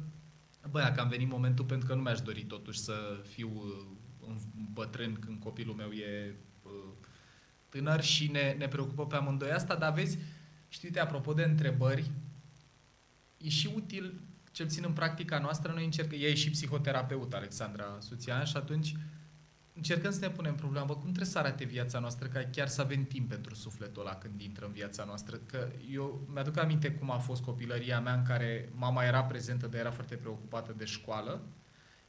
Băia 0.70 0.92
că 0.92 1.00
am 1.00 1.08
venit 1.08 1.28
momentul 1.28 1.64
pentru 1.64 1.88
că 1.88 1.94
nu 1.94 2.00
mi-aș 2.00 2.20
dori 2.20 2.44
totuși 2.44 2.78
să 2.78 3.20
fiu 3.28 3.50
uh, 3.54 3.86
un 4.28 4.38
bătrân 4.72 5.14
când 5.14 5.40
copilul 5.40 5.74
meu 5.74 5.90
e 5.90 6.34
uh, 6.62 6.70
tânăr 7.68 8.02
și 8.02 8.30
ne, 8.30 8.54
ne 8.58 8.68
preocupă 8.68 9.06
pe 9.06 9.16
amândoi 9.16 9.50
asta, 9.50 9.74
dar 9.74 9.92
vezi, 9.92 10.18
știi, 10.68 10.90
te 10.90 11.00
apropo 11.00 11.32
de 11.32 11.42
întrebări, 11.42 12.10
e 13.36 13.48
și 13.48 13.70
util, 13.74 14.20
cel 14.52 14.66
puțin 14.66 14.84
în 14.86 14.92
practica 14.92 15.38
noastră, 15.38 15.72
noi 15.72 15.84
încercăm, 15.84 16.18
ea 16.20 16.28
e 16.28 16.34
și 16.34 16.50
psihoterapeut, 16.50 17.34
Alexandra 17.34 17.96
Suțian, 18.00 18.44
și 18.44 18.56
atunci 18.56 18.94
încercăm 19.78 20.10
să 20.10 20.18
ne 20.20 20.30
punem 20.30 20.54
problema, 20.54 20.84
bă, 20.84 20.92
cum 20.92 21.02
trebuie 21.02 21.26
să 21.26 21.38
arate 21.38 21.64
viața 21.64 21.98
noastră 21.98 22.28
ca 22.28 22.40
chiar 22.52 22.68
să 22.68 22.80
avem 22.80 23.04
timp 23.04 23.28
pentru 23.28 23.54
sufletul 23.54 24.02
ăla 24.02 24.14
când 24.14 24.40
intră 24.40 24.66
în 24.66 24.72
viața 24.72 25.04
noastră. 25.04 25.36
Că 25.46 25.68
eu 25.92 26.28
mi-aduc 26.32 26.56
aminte 26.56 26.90
cum 26.90 27.10
a 27.10 27.18
fost 27.18 27.42
copilăria 27.42 28.00
mea 28.00 28.14
în 28.14 28.22
care 28.22 28.68
mama 28.74 29.04
era 29.04 29.22
prezentă, 29.22 29.66
dar 29.66 29.80
era 29.80 29.90
foarte 29.90 30.14
preocupată 30.14 30.74
de 30.76 30.84
școală. 30.84 31.42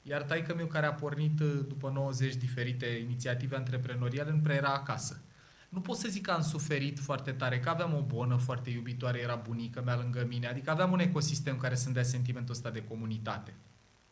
Iar 0.01 0.21
taică 0.21 0.55
meu 0.55 0.65
care 0.65 0.85
a 0.85 0.93
pornit 0.93 1.39
uh, 1.39 1.65
după 1.67 1.89
90 1.89 2.35
diferite 2.35 2.85
inițiative 2.85 3.55
antreprenoriale 3.55 4.31
nu 4.31 4.39
prea 4.39 4.55
era 4.55 4.73
acasă. 4.73 5.21
Nu 5.69 5.81
pot 5.81 5.95
să 5.95 6.07
zic 6.07 6.25
că 6.25 6.31
am 6.31 6.41
suferit 6.41 6.99
foarte 6.99 7.31
tare, 7.31 7.59
că 7.59 7.69
aveam 7.69 7.93
o 7.93 8.01
bonă 8.01 8.35
foarte 8.35 8.69
iubitoare, 8.69 9.19
era 9.19 9.35
bunica 9.35 9.81
mea 9.81 9.97
lângă 9.97 10.25
mine, 10.27 10.47
adică 10.47 10.71
aveam 10.71 10.91
un 10.91 10.99
ecosistem 10.99 11.57
care 11.57 11.75
să-mi 11.75 11.93
dea 11.93 12.03
sentimentul 12.03 12.53
ăsta 12.53 12.69
de 12.69 12.83
comunitate 12.83 13.53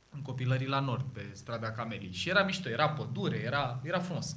în 0.10 0.22
copilării 0.22 0.68
la 0.68 0.80
nord, 0.80 1.06
pe 1.12 1.30
strada 1.34 1.72
Camelii. 1.72 2.12
Și 2.12 2.30
era 2.30 2.44
mișto, 2.44 2.70
era 2.70 2.90
pădure, 2.90 3.38
era, 3.38 3.82
era 3.84 4.00
frumos. 4.00 4.36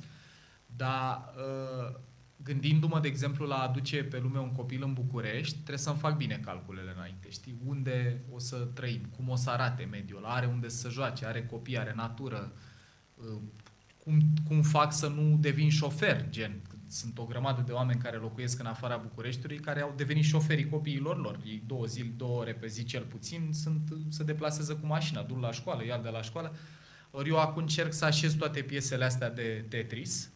Dar 0.67 1.35
uh, 1.37 1.99
gândindu-mă, 2.43 3.01
de 3.01 3.09
exemplu, 3.09 3.47
la 3.47 3.55
a 3.55 3.69
aduce 3.69 4.05
pe 4.05 4.19
lume 4.19 4.39
un 4.39 4.53
copil 4.53 4.83
în 4.83 4.93
București, 4.93 5.55
trebuie 5.55 5.79
să-mi 5.79 5.99
fac 5.99 6.17
bine 6.17 6.41
calculele 6.45 6.93
înainte, 6.97 7.31
știi? 7.31 7.57
Unde 7.67 8.25
o 8.33 8.39
să 8.39 8.57
trăim, 8.57 9.01
cum 9.17 9.29
o 9.29 9.37
să 9.37 9.51
arate 9.51 9.85
mediul, 9.91 10.25
are 10.25 10.47
unde 10.47 10.69
să 10.69 10.89
joace, 10.89 11.27
are 11.27 11.47
copii, 11.47 11.79
are 11.79 11.93
natură, 11.97 12.53
uh, 13.15 13.41
cum, 13.99 14.21
cum 14.47 14.63
fac 14.63 14.93
să 14.93 15.09
nu 15.09 15.37
devin 15.37 15.71
șofer, 15.71 16.29
gen, 16.29 16.61
sunt 16.91 17.19
o 17.19 17.25
grămadă 17.25 17.63
de 17.67 17.73
oameni 17.73 18.01
care 18.01 18.17
locuiesc 18.17 18.59
în 18.59 18.67
afara 18.67 18.97
Bucureștiului, 18.97 19.59
care 19.59 19.81
au 19.81 19.93
devenit 19.97 20.25
șoferii 20.25 20.69
copiilor 20.69 21.21
lor. 21.21 21.41
Ei 21.45 21.63
două 21.67 21.87
zile, 21.87 22.13
două 22.17 22.39
ore 22.39 22.53
pe 22.55 22.67
zi 22.67 22.85
cel 22.85 23.03
puțin, 23.03 23.51
sunt, 23.53 23.81
se 24.09 24.25
deplasează 24.25 24.75
cu 24.77 24.87
mașina, 24.87 25.23
duc 25.23 25.41
la 25.41 25.53
școală, 25.53 25.85
iar 25.85 26.01
de 26.01 26.09
la 26.09 26.23
școală. 26.23 26.55
Ori 27.11 27.29
eu 27.29 27.39
acum 27.39 27.63
încerc 27.63 27.93
să 27.93 28.05
așez 28.05 28.35
toate 28.35 28.63
piesele 28.63 29.05
astea 29.05 29.31
de 29.31 29.65
Tetris 29.69 30.31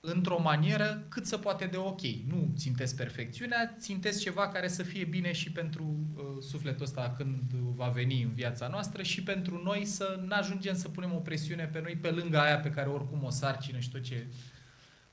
într-o 0.00 0.40
manieră 0.40 1.04
cât 1.08 1.26
se 1.26 1.36
poate 1.36 1.66
de 1.66 1.76
ok. 1.76 2.00
Nu 2.00 2.52
țintesc 2.56 2.96
perfecțiunea, 2.96 3.76
țintesc 3.78 4.20
ceva 4.20 4.48
care 4.48 4.68
să 4.68 4.82
fie 4.82 5.04
bine 5.04 5.32
și 5.32 5.52
pentru 5.52 5.96
uh, 6.16 6.24
sufletul 6.42 6.84
ăsta 6.84 7.14
când 7.16 7.52
va 7.52 7.88
veni 7.88 8.22
în 8.22 8.30
viața 8.30 8.68
noastră 8.68 9.02
și 9.02 9.22
pentru 9.22 9.62
noi 9.64 9.84
să 9.84 10.20
nu 10.26 10.34
ajungem 10.34 10.74
să 10.74 10.88
punem 10.88 11.14
o 11.14 11.18
presiune 11.18 11.64
pe 11.64 11.80
noi 11.80 11.98
pe 12.00 12.10
lângă 12.10 12.40
aia 12.40 12.58
pe 12.58 12.70
care 12.70 12.88
oricum 12.88 13.24
o 13.24 13.30
sarcină 13.30 13.78
și 13.78 13.90
tot 13.90 14.02
ce 14.02 14.26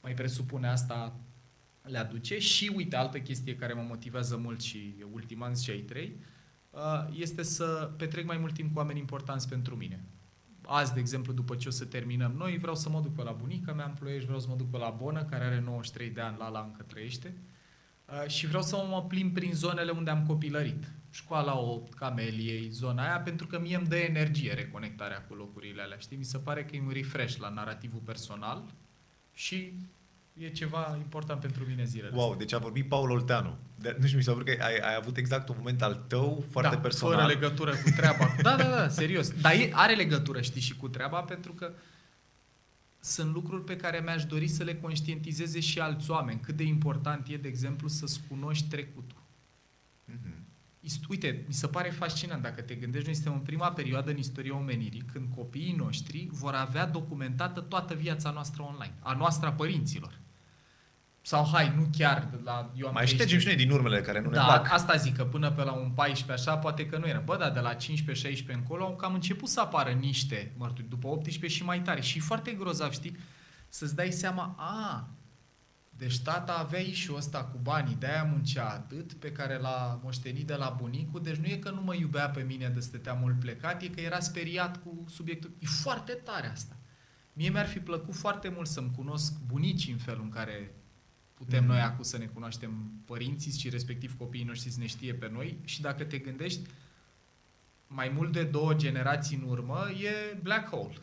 mai 0.08 0.16
presupune 0.16 0.68
asta 0.68 1.20
le 1.82 1.98
aduce. 1.98 2.40
Și 2.40 2.72
uite, 2.76 2.96
altă 2.96 3.20
chestie 3.20 3.56
care 3.56 3.74
mă 3.74 3.86
motivează 3.88 4.38
mult 4.38 4.62
și 4.62 4.96
ultima 5.12 5.46
an 5.46 5.56
și 5.56 5.70
ai 5.70 5.80
trei, 5.80 6.20
uh, 6.70 6.80
este 7.14 7.44
să 7.44 7.92
petrec 7.98 8.26
mai 8.26 8.38
mult 8.38 8.54
timp 8.54 8.74
cu 8.74 8.78
oameni 8.78 9.00
importanți 9.00 9.50
pentru 9.50 9.76
mine 9.76 10.04
azi, 10.68 10.94
de 10.94 11.00
exemplu, 11.00 11.34
după 11.34 11.56
ce 11.56 11.68
o 11.68 11.72
să 11.72 11.86
terminăm 11.86 12.32
noi, 12.32 12.58
vreau 12.58 12.76
să 12.76 12.90
mă 12.90 13.02
duc 13.02 13.16
pe 13.16 13.24
la 13.24 13.32
bunica 13.32 13.74
mea 13.74 13.86
în 13.86 13.94
Ploiești, 13.94 14.26
vreau 14.26 14.40
să 14.40 14.48
mă 14.50 14.56
duc 14.56 14.70
pe 14.70 14.78
la 14.78 14.90
Bonă, 14.90 15.24
care 15.24 15.44
are 15.44 15.60
93 15.60 16.10
de 16.10 16.22
ani, 16.22 16.38
la 16.38 16.50
la 16.50 16.60
încă 16.60 16.84
trăiește, 16.84 17.38
uh, 18.06 18.30
și 18.30 18.48
vreau 18.48 18.64
să 18.64 18.86
mă 18.90 19.06
plimb 19.08 19.34
prin 19.34 19.54
zonele 19.54 19.92
unde 19.92 20.10
am 20.10 20.26
copilărit. 20.26 20.92
Școala 21.10 21.60
8, 21.60 21.94
Cameliei, 21.94 22.70
zona 22.70 23.04
aia, 23.04 23.20
pentru 23.20 23.48
că 23.48 23.60
mie 23.60 23.76
îmi 23.76 23.88
dă 23.88 23.96
energie 23.96 24.54
reconectarea 24.54 25.22
cu 25.22 25.34
locurile 25.34 25.82
alea, 25.82 25.98
știi? 25.98 26.18
Mi 26.18 26.24
se 26.24 26.38
pare 26.38 26.66
că 26.66 26.76
e 26.76 26.82
un 26.82 26.92
refresh 26.94 27.36
la 27.36 27.50
narativul 27.50 28.02
personal 28.06 28.64
și 29.34 29.74
e 30.38 30.50
ceva 30.50 30.96
important 30.98 31.40
pentru 31.40 31.66
mine 31.68 31.84
zilele 31.84 32.16
Wow, 32.16 32.24
astea. 32.24 32.38
deci 32.38 32.54
a 32.54 32.58
vorbit 32.58 32.88
Paul 32.88 33.12
Olteanu. 33.12 33.58
De, 33.76 33.96
nu 34.00 34.06
știu, 34.06 34.18
mi 34.18 34.24
s-a 34.24 34.34
că 34.34 34.64
ai, 34.64 34.78
ai 34.78 34.96
avut 34.98 35.18
exact 35.18 35.50
un 35.50 35.56
moment 35.58 35.82
al 35.82 36.04
tău 36.08 36.46
foarte 36.50 36.76
da, 36.76 36.82
personal. 36.82 37.16
fără 37.16 37.28
legătură 37.28 37.72
cu 37.72 37.90
treaba. 37.96 38.36
da, 38.42 38.56
da, 38.56 38.70
da, 38.70 38.88
serios. 38.88 39.32
Dar 39.42 39.54
e, 39.54 39.70
are 39.74 39.96
legătură, 39.96 40.42
știi, 40.42 40.62
și 40.62 40.76
cu 40.76 40.88
treaba, 40.88 41.22
pentru 41.22 41.54
că 41.54 41.72
sunt 43.00 43.34
lucruri 43.34 43.64
pe 43.64 43.76
care 43.76 44.02
mi-aș 44.04 44.26
dori 44.26 44.48
să 44.48 44.64
le 44.64 44.76
conștientizeze 44.76 45.60
și 45.60 45.80
alți 45.80 46.12
oameni. 46.12 46.40
Cât 46.40 46.56
de 46.56 46.64
important 46.64 47.28
e, 47.28 47.38
de 47.38 47.48
exemplu, 47.48 47.88
să-ți 47.88 48.22
cunoști 48.30 48.68
trecutul. 48.68 49.24
Mm-hmm. 50.12 50.46
Uite, 51.10 51.44
mi 51.48 51.54
se 51.54 51.68
pare 51.68 51.90
fascinant 51.90 52.42
dacă 52.42 52.62
te 52.62 52.76
gândești, 52.76 53.06
noi 53.06 53.16
suntem 53.16 53.34
în 53.34 53.40
prima 53.40 53.72
perioadă 53.72 54.12
în 54.12 54.18
istoria 54.18 54.56
omenirii 54.56 55.04
când 55.14 55.28
copiii 55.36 55.76
noștri 55.78 56.28
vor 56.32 56.54
avea 56.54 56.86
documentată 56.86 57.62
toată 57.62 57.94
viața 57.94 58.32
noastră 58.32 58.62
online, 58.62 58.96
a 59.00 59.14
noastră 59.14 59.48
a 59.48 59.54
părinților. 59.54 60.20
Sau 61.28 61.48
hai, 61.52 61.74
nu 61.76 61.90
chiar 61.98 62.30
la 62.44 62.72
eu 62.76 62.88
am 62.88 62.94
Mai 62.94 63.08
ștergem 63.08 63.40
și 63.40 63.46
noi 63.46 63.56
din 63.56 63.72
urmele 63.72 64.02
care 64.02 64.22
nu 64.22 64.30
da, 64.30 64.40
ne 64.40 64.46
plac. 64.46 64.72
asta 64.72 64.96
zic, 64.96 65.16
că 65.16 65.26
până 65.26 65.52
pe 65.52 65.64
la 65.64 65.72
un 65.72 65.90
14 65.90 66.50
așa 66.50 66.58
poate 66.58 66.86
că 66.86 66.98
nu 66.98 67.08
era. 67.08 67.20
Bă, 67.20 67.38
dar 67.38 67.52
de 67.52 67.60
la 67.60 67.76
15-16 67.76 67.78
încolo 68.48 68.84
au 68.84 68.96
cam 68.96 69.14
început 69.14 69.50
să 69.50 69.60
apară 69.60 69.90
niște 69.90 70.54
mărturi, 70.58 70.90
după 70.90 71.08
18 71.08 71.60
și 71.60 71.64
mai 71.64 71.82
tare. 71.82 72.02
Și 72.02 72.20
foarte 72.20 72.52
grozav, 72.52 72.92
știi, 72.92 73.18
să-ți 73.70 73.96
dai 73.96 74.12
seama, 74.12 74.56
a, 74.58 75.10
deci 75.90 76.20
tata 76.20 76.54
avea 76.54 76.84
și 76.84 77.12
ăsta 77.16 77.44
cu 77.44 77.60
banii, 77.62 77.96
de-aia 78.00 78.24
muncea 78.24 78.70
atât, 78.70 79.14
pe 79.14 79.32
care 79.32 79.58
l-a 79.58 80.00
moștenit 80.04 80.48
de 80.48 80.56
la 80.56 80.76
bunicul, 80.80 81.22
deci 81.24 81.36
nu 81.36 81.46
e 81.46 81.56
că 81.56 81.70
nu 81.70 81.82
mă 81.82 81.96
iubea 81.96 82.30
pe 82.30 82.42
mine 82.42 82.68
de 82.68 82.80
stătea 82.80 83.14
mult 83.14 83.40
plecat, 83.40 83.82
e 83.82 83.88
că 83.88 84.00
era 84.00 84.20
speriat 84.20 84.84
cu 84.84 85.04
subiectul. 85.10 85.52
E 85.60 85.66
foarte 85.66 86.12
tare 86.12 86.48
asta. 86.48 86.76
Mie 87.34 87.50
mi-ar 87.50 87.68
fi 87.68 87.80
plăcut 87.80 88.16
foarte 88.16 88.50
mult 88.56 88.68
să-mi 88.68 88.92
cunosc 88.96 89.34
bunicii 89.46 89.92
în 89.92 89.98
felul 89.98 90.24
în 90.24 90.30
care 90.30 90.72
putem 91.38 91.64
mm-hmm. 91.64 91.68
noi 91.68 91.80
acum 91.80 92.04
să 92.04 92.18
ne 92.18 92.26
cunoaștem 92.26 92.92
părinții 93.06 93.52
și 93.52 93.70
respectiv 93.70 94.18
copiii 94.18 94.44
noștri 94.44 94.72
să 94.72 94.80
ne 94.80 94.86
știe 94.86 95.14
pe 95.14 95.30
noi 95.34 95.58
și 95.64 95.82
dacă 95.82 96.04
te 96.04 96.18
gândești, 96.18 96.60
mai 97.88 98.12
mult 98.16 98.32
de 98.32 98.44
două 98.44 98.74
generații 98.74 99.40
în 99.42 99.50
urmă 99.50 99.78
e 99.90 100.38
black 100.42 100.70
hole. 100.70 100.96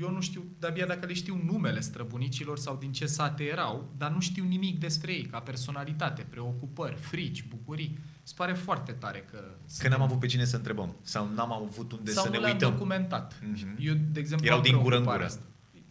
Eu 0.00 0.10
nu 0.10 0.20
știu, 0.20 0.44
de-abia 0.58 0.86
dacă 0.86 1.06
le 1.06 1.12
știu 1.12 1.40
numele 1.44 1.80
străbunicilor 1.80 2.58
sau 2.58 2.76
din 2.76 2.92
ce 2.92 3.06
sate 3.06 3.44
erau, 3.44 3.92
dar 3.96 4.10
nu 4.10 4.20
știu 4.20 4.44
nimic 4.44 4.78
despre 4.78 5.12
ei, 5.12 5.22
ca 5.22 5.38
personalitate, 5.38 6.26
preocupări, 6.30 6.96
frici, 6.96 7.44
bucurii. 7.48 7.98
Îți 8.22 8.34
pare 8.34 8.52
foarte 8.52 8.92
tare 8.92 9.24
că... 9.30 9.44
Că 9.78 9.88
n-am 9.88 10.02
avut 10.02 10.18
pe 10.18 10.26
cine 10.26 10.44
să 10.44 10.56
întrebăm 10.56 10.96
sau 11.02 11.30
n-am 11.34 11.52
avut 11.52 11.92
unde 11.92 12.10
sau 12.10 12.24
să 12.24 12.30
ne 12.30 12.36
uităm. 12.38 12.58
Sau 12.58 12.70
documentat. 12.70 13.34
Mm-hmm. 13.34 13.78
Eu, 13.78 13.94
de 14.12 14.20
exemplu, 14.20 14.46
Erau 14.46 14.60
din 14.60 14.78
gură 14.78 14.96
în 14.96 15.04
gură. 15.04 15.24
Asta. 15.24 15.42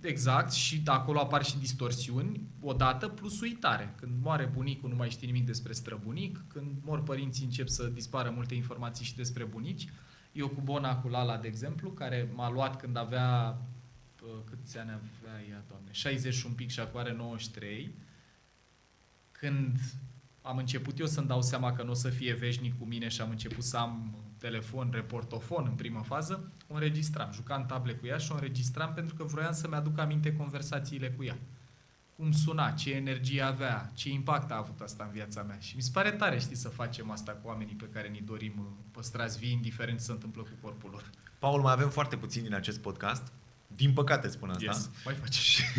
Exact, 0.02 0.52
și 0.52 0.82
acolo 0.86 1.20
apar 1.20 1.44
și 1.44 1.58
distorsiuni, 1.58 2.42
odată 2.62 3.08
plus 3.08 3.42
uitare. 3.42 3.94
Când 3.98 4.12
moare 4.22 4.46
bunicul, 4.46 4.90
nu 4.90 4.96
mai 4.96 5.10
știi 5.10 5.28
nimic 5.28 5.46
despre 5.46 5.74
străbunic, 5.74 6.44
când 6.48 6.76
mor 6.82 7.04
părinții, 7.04 7.46
încep 7.46 7.68
să 7.68 7.88
dispară 7.88 8.30
multe 8.30 8.56
informații 8.56 9.06
și 9.06 9.16
despre 9.16 9.44
bunici. 9.44 9.88
Eu 10.32 10.48
cu 10.48 10.62
Bona, 10.62 10.98
cu 10.98 11.08
Lala, 11.08 11.38
de 11.38 11.48
exemplu, 11.48 11.92
care 11.92 12.32
m-a 12.36 12.50
luat 12.50 12.80
când 12.80 12.98
avea, 12.98 13.58
câți 14.46 14.78
ani 14.78 14.90
avea 14.90 15.42
ea, 15.50 15.64
doamne, 15.70 15.92
60 15.92 16.34
și 16.34 16.46
un 16.46 16.54
pic 16.54 16.70
și 16.70 16.80
acum 16.80 17.00
are 17.00 17.14
93, 17.14 17.96
când 19.32 19.80
am 20.42 20.58
început 20.58 21.00
eu 21.00 21.06
să-mi 21.06 21.28
dau 21.28 21.42
seama 21.42 21.74
că 21.74 21.84
nu 21.84 21.92
o 21.92 21.94
să 21.94 22.10
fie 22.10 22.34
veșnic 22.34 22.78
cu 22.80 22.86
mine 22.86 23.08
și 23.08 23.22
am 23.22 23.30
început 23.30 23.64
să 23.64 23.78
am 23.78 24.16
telefon, 24.42 24.90
reportofon 24.94 25.66
în 25.70 25.76
prima 25.76 26.02
fază, 26.02 26.52
o 26.68 26.74
înregistram. 26.74 27.32
Jucam 27.34 27.66
table 27.66 27.94
cu 27.94 28.06
ea 28.06 28.18
și 28.18 28.32
o 28.32 28.34
înregistram 28.34 28.94
pentru 28.94 29.16
că 29.16 29.24
vroiam 29.24 29.54
să-mi 29.54 29.76
aduc 29.76 30.00
aminte 30.00 30.34
conversațiile 30.34 31.10
cu 31.10 31.24
ea. 31.24 31.38
Cum 32.16 32.32
suna, 32.32 32.72
ce 32.72 32.92
energie 32.92 33.42
avea, 33.42 33.92
ce 33.94 34.10
impact 34.10 34.52
a 34.52 34.58
avut 34.58 34.80
asta 34.82 35.04
în 35.04 35.12
viața 35.12 35.42
mea. 35.44 35.58
Și 35.60 35.76
mi 35.76 35.82
se 35.82 35.90
pare 35.94 36.12
tare, 36.12 36.40
știi, 36.40 36.56
să 36.56 36.70
facem 36.70 37.12
asta 37.12 37.32
cu 37.32 37.48
oamenii 37.48 37.76
pe 37.76 37.90
care 37.94 38.08
ni 38.08 38.22
dorim 38.26 38.54
uh, 38.58 38.66
păstrați 38.92 39.40
vii, 39.40 39.52
indiferent 39.52 39.98
ce 39.98 40.04
se 40.04 40.12
întâmplă 40.12 40.42
cu 40.42 40.50
corpul 40.62 40.90
lor. 40.90 41.10
Paul, 41.40 41.62
mai 41.62 41.72
avem 41.72 41.90
foarte 41.90 42.18
puțin 42.18 42.44
din 42.44 42.54
acest 42.54 42.80
podcast. 42.80 43.32
Din 43.68 43.94
păcate 43.94 44.28
spun 44.28 44.50
asta. 44.50 44.64
Yes, 44.64 44.90
mai 45.06 45.14
faci. 45.14 45.34
Și, 45.34 45.64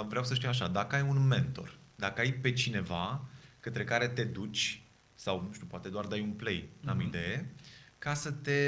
uh, 0.00 0.06
vreau 0.08 0.24
să 0.24 0.34
știu 0.34 0.48
așa, 0.48 0.68
dacă 0.68 0.96
ai 0.96 1.02
un 1.02 1.26
mentor, 1.26 1.76
dacă 1.94 2.20
ai 2.20 2.32
pe 2.32 2.52
cineva 2.52 3.24
către 3.60 3.84
care 3.84 4.08
te 4.08 4.24
duci 4.24 4.85
sau, 5.26 5.42
nu 5.46 5.52
știu, 5.52 5.66
poate 5.66 5.88
doar 5.88 6.06
dai 6.06 6.20
un 6.20 6.30
play, 6.30 6.68
mm-hmm. 6.68 6.88
am 6.88 7.00
idee, 7.00 7.54
ca 7.98 8.14
să 8.14 8.30
te 8.32 8.60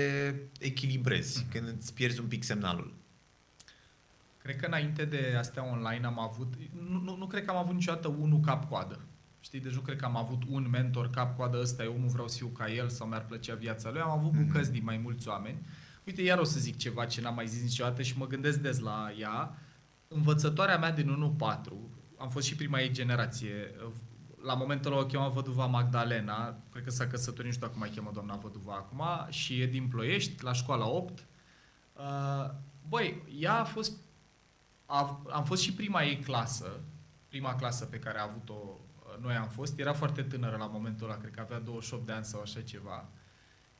echilibrezi 0.58 1.44
mm-hmm. 1.44 1.50
când 1.50 1.74
îți 1.76 1.94
pierzi 1.94 2.20
un 2.20 2.26
pic 2.26 2.42
semnalul. 2.42 2.94
Cred 4.38 4.56
că 4.56 4.66
înainte 4.66 5.04
de 5.04 5.34
astea 5.38 5.64
online 5.64 6.06
am 6.06 6.20
avut, 6.20 6.54
nu, 6.88 7.00
nu, 7.00 7.16
nu 7.16 7.26
cred 7.26 7.44
că 7.44 7.50
am 7.50 7.56
avut 7.56 7.74
niciodată 7.74 8.08
unul 8.08 8.40
cap-coadă. 8.40 9.00
Știi, 9.40 9.60
deci 9.60 9.74
nu 9.74 9.80
cred 9.80 9.96
că 9.96 10.04
am 10.04 10.16
avut 10.16 10.42
un 10.48 10.68
mentor 10.70 11.10
cap-coadă, 11.10 11.58
ăsta 11.60 11.82
e 11.82 11.86
omul, 11.86 12.08
vreau 12.08 12.28
să 12.28 12.36
fiu 12.36 12.46
ca 12.46 12.72
el 12.72 12.88
sau 12.88 13.06
mi-ar 13.06 13.24
plăcea 13.24 13.54
viața 13.54 13.90
lui. 13.90 14.00
Am 14.00 14.10
avut 14.10 14.32
mm-hmm. 14.32 14.46
bucăți 14.46 14.72
din 14.72 14.84
mai 14.84 14.96
mulți 14.96 15.28
oameni. 15.28 15.58
Uite, 16.06 16.22
iar 16.22 16.38
o 16.38 16.44
să 16.44 16.58
zic 16.58 16.76
ceva 16.76 17.04
ce 17.04 17.20
n-am 17.20 17.34
mai 17.34 17.46
zis 17.46 17.62
niciodată 17.62 18.02
și 18.02 18.18
mă 18.18 18.26
gândesc 18.26 18.58
des 18.58 18.78
la 18.78 19.12
ea. 19.18 19.58
Învățătoarea 20.08 20.78
mea 20.78 20.92
din 20.92 21.36
1-4, 21.36 21.72
am 22.16 22.30
fost 22.30 22.46
și 22.46 22.56
prima 22.56 22.80
ei 22.80 22.90
generație, 22.90 23.74
la 24.42 24.54
momentul 24.54 24.92
ăla 24.92 25.00
o 25.00 25.06
chema 25.06 25.28
văduva 25.28 25.66
Magdalena, 25.66 26.56
cred 26.70 26.84
că 26.84 26.90
s-a 26.90 27.06
căsătorit, 27.06 27.44
nu 27.44 27.52
știu 27.52 27.66
dacă 27.66 27.78
mai 27.78 27.92
cheamă 27.94 28.10
doamna 28.12 28.34
văduva 28.34 28.74
acum, 28.74 29.02
și 29.28 29.60
e 29.60 29.66
din 29.66 29.88
Ploiești, 29.88 30.44
la 30.44 30.52
școala 30.52 30.88
8. 30.88 31.26
Uh, 31.92 32.50
băi, 32.88 33.22
ea 33.38 33.58
a 33.58 33.64
fost, 33.64 33.92
a, 34.86 35.22
am 35.30 35.44
fost 35.44 35.62
și 35.62 35.72
prima 35.72 36.02
ei 36.02 36.18
clasă, 36.18 36.80
prima 37.28 37.54
clasă 37.54 37.84
pe 37.84 37.98
care 37.98 38.18
a 38.18 38.22
avut-o 38.22 38.54
uh, 38.54 39.22
noi 39.22 39.34
am 39.34 39.48
fost, 39.48 39.78
era 39.78 39.92
foarte 39.92 40.22
tânără 40.22 40.56
la 40.56 40.66
momentul 40.66 41.06
ăla, 41.06 41.18
cred 41.18 41.30
că 41.30 41.40
avea 41.40 41.58
28 41.58 42.06
de 42.06 42.12
ani 42.12 42.24
sau 42.24 42.40
așa 42.40 42.60
ceva. 42.60 43.08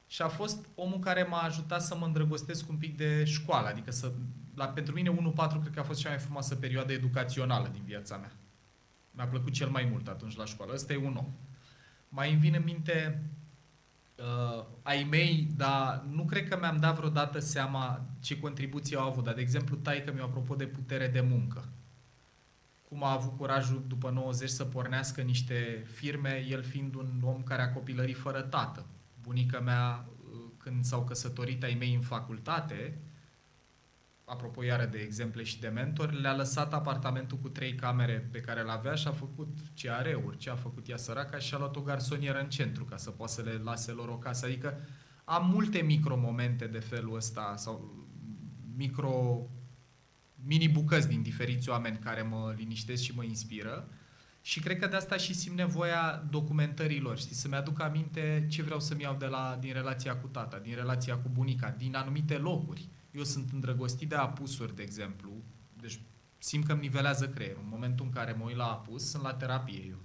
Și 0.06 0.22
a 0.22 0.28
fost 0.28 0.66
omul 0.74 0.98
care 0.98 1.22
m-a 1.22 1.42
ajutat 1.42 1.82
să 1.82 1.96
mă 1.96 2.06
îndrăgostesc 2.06 2.68
un 2.68 2.76
pic 2.76 2.96
de 2.96 3.24
școală, 3.24 3.68
adică 3.68 3.90
să, 3.90 4.12
la, 4.54 4.66
pentru 4.68 4.94
mine 4.94 5.11
1-4 5.11 5.14
cred 5.34 5.72
că 5.74 5.80
a 5.80 5.82
fost 5.82 6.00
cea 6.00 6.09
mai 6.09 6.18
frumoasă 6.18 6.54
perioadă 6.54 6.92
educațională 6.92 7.68
din 7.68 7.82
viața 7.84 8.16
mea. 8.16 8.32
Mi-a 9.18 9.26
plăcut 9.26 9.52
cel 9.52 9.68
mai 9.68 9.88
mult 9.90 10.08
atunci 10.08 10.36
la 10.36 10.44
școală. 10.44 10.72
Ăsta 10.74 10.92
e 10.92 10.96
un 10.96 11.16
om. 11.16 11.32
Mai 12.08 12.30
îmi 12.30 12.40
vine 12.40 12.56
în 12.56 12.62
minte 12.64 13.22
uh, 14.16 14.64
ai 14.82 15.06
mei, 15.10 15.48
dar 15.56 16.04
nu 16.10 16.24
cred 16.24 16.48
că 16.48 16.58
mi-am 16.58 16.76
dat 16.76 16.96
vreodată 16.96 17.38
seama 17.38 18.06
ce 18.20 18.40
contribuție 18.40 18.96
au 18.96 19.08
avut. 19.08 19.24
Dar, 19.24 19.34
de 19.34 19.40
exemplu, 19.40 19.76
taică 19.76 20.12
mi 20.12 20.20
apropo 20.20 20.54
de 20.54 20.66
putere 20.66 21.08
de 21.08 21.20
muncă. 21.20 21.68
Cum 22.88 23.04
a 23.04 23.12
avut 23.12 23.36
curajul 23.36 23.84
după 23.86 24.10
90 24.10 24.48
să 24.48 24.64
pornească 24.64 25.20
niște 25.20 25.84
firme, 25.92 26.46
el 26.48 26.62
fiind 26.62 26.94
un 26.94 27.20
om 27.22 27.42
care 27.42 27.62
a 27.62 27.72
copilărit 27.72 28.16
fără 28.16 28.40
tată. 28.40 28.86
Bunica 29.22 29.60
mea, 29.60 30.08
uh, 30.32 30.40
când 30.56 30.84
s-au 30.84 31.04
căsătorit 31.04 31.62
ai 31.62 31.76
mei 31.78 31.94
în 31.94 32.00
facultate, 32.00 32.98
apropo 34.29 34.64
iară 34.64 34.85
de 34.85 34.99
exemple 34.99 35.43
și 35.43 35.61
de 35.61 35.68
mentori, 35.68 36.20
le-a 36.20 36.37
lăsat 36.37 36.74
apartamentul 36.74 37.39
cu 37.39 37.49
trei 37.49 37.74
camere 37.74 38.29
pe 38.31 38.41
care 38.41 38.62
le 38.62 38.70
avea 38.70 38.95
și 38.95 39.09
a 39.09 39.12
făcut 39.12 39.59
ce 39.74 39.91
are 39.91 40.12
ori, 40.26 40.37
ce 40.37 40.51
a 40.51 40.57
făcut 40.57 40.89
ea 40.89 40.97
săraca 40.97 41.39
și 41.39 41.55
a 41.55 41.59
luat 41.59 41.76
o 41.76 41.81
garsonieră 41.81 42.39
în 42.39 42.49
centru 42.49 42.85
ca 42.85 42.97
să 42.97 43.11
poată 43.11 43.33
să 43.33 43.43
le 43.43 43.53
lase 43.53 43.93
lor 43.93 44.09
o 44.09 44.18
casă. 44.18 44.47
Adică 44.47 44.81
am 45.24 45.51
multe 45.51 45.79
micromomente 45.79 46.66
de 46.66 46.79
felul 46.79 47.16
ăsta 47.16 47.55
sau 47.57 48.07
micro 48.76 49.47
mini 50.35 50.68
bucăți 50.68 51.09
din 51.09 51.22
diferiți 51.22 51.68
oameni 51.68 51.99
care 51.99 52.22
mă 52.22 52.55
liniștesc 52.57 53.03
și 53.03 53.14
mă 53.14 53.22
inspiră 53.22 53.89
și 54.41 54.61
cred 54.61 54.79
că 54.79 54.87
de 54.87 54.97
asta 54.97 55.16
și 55.16 55.35
simt 55.35 55.57
nevoia 55.57 56.26
documentărilor, 56.31 57.18
știi, 57.18 57.35
să-mi 57.35 57.55
aduc 57.55 57.81
aminte 57.81 58.47
ce 58.51 58.62
vreau 58.62 58.81
să-mi 58.81 59.03
iau 59.03 59.16
de 59.16 59.26
la, 59.26 59.57
din 59.61 59.72
relația 59.72 60.16
cu 60.16 60.26
tata, 60.26 60.59
din 60.59 60.74
relația 60.74 61.16
cu 61.16 61.29
bunica, 61.33 61.74
din 61.79 61.95
anumite 61.95 62.39
locuri 62.39 62.89
eu 63.11 63.24
sunt 63.24 63.50
îndrăgostit 63.52 64.09
de 64.09 64.14
apusuri, 64.14 64.76
de 64.76 64.82
exemplu, 64.82 65.30
deci 65.80 66.00
simt 66.38 66.64
că 66.66 66.72
îmi 66.72 66.80
nivelează 66.80 67.28
creierul. 67.28 67.61
În 67.62 67.68
momentul 67.70 68.04
în 68.04 68.12
care 68.12 68.32
mă 68.32 68.44
uit 68.44 68.56
la 68.56 68.64
apus, 68.64 69.11
sunt 69.11 69.22
la 69.22 69.34
terapie 69.34 69.84
eu. 69.88 69.98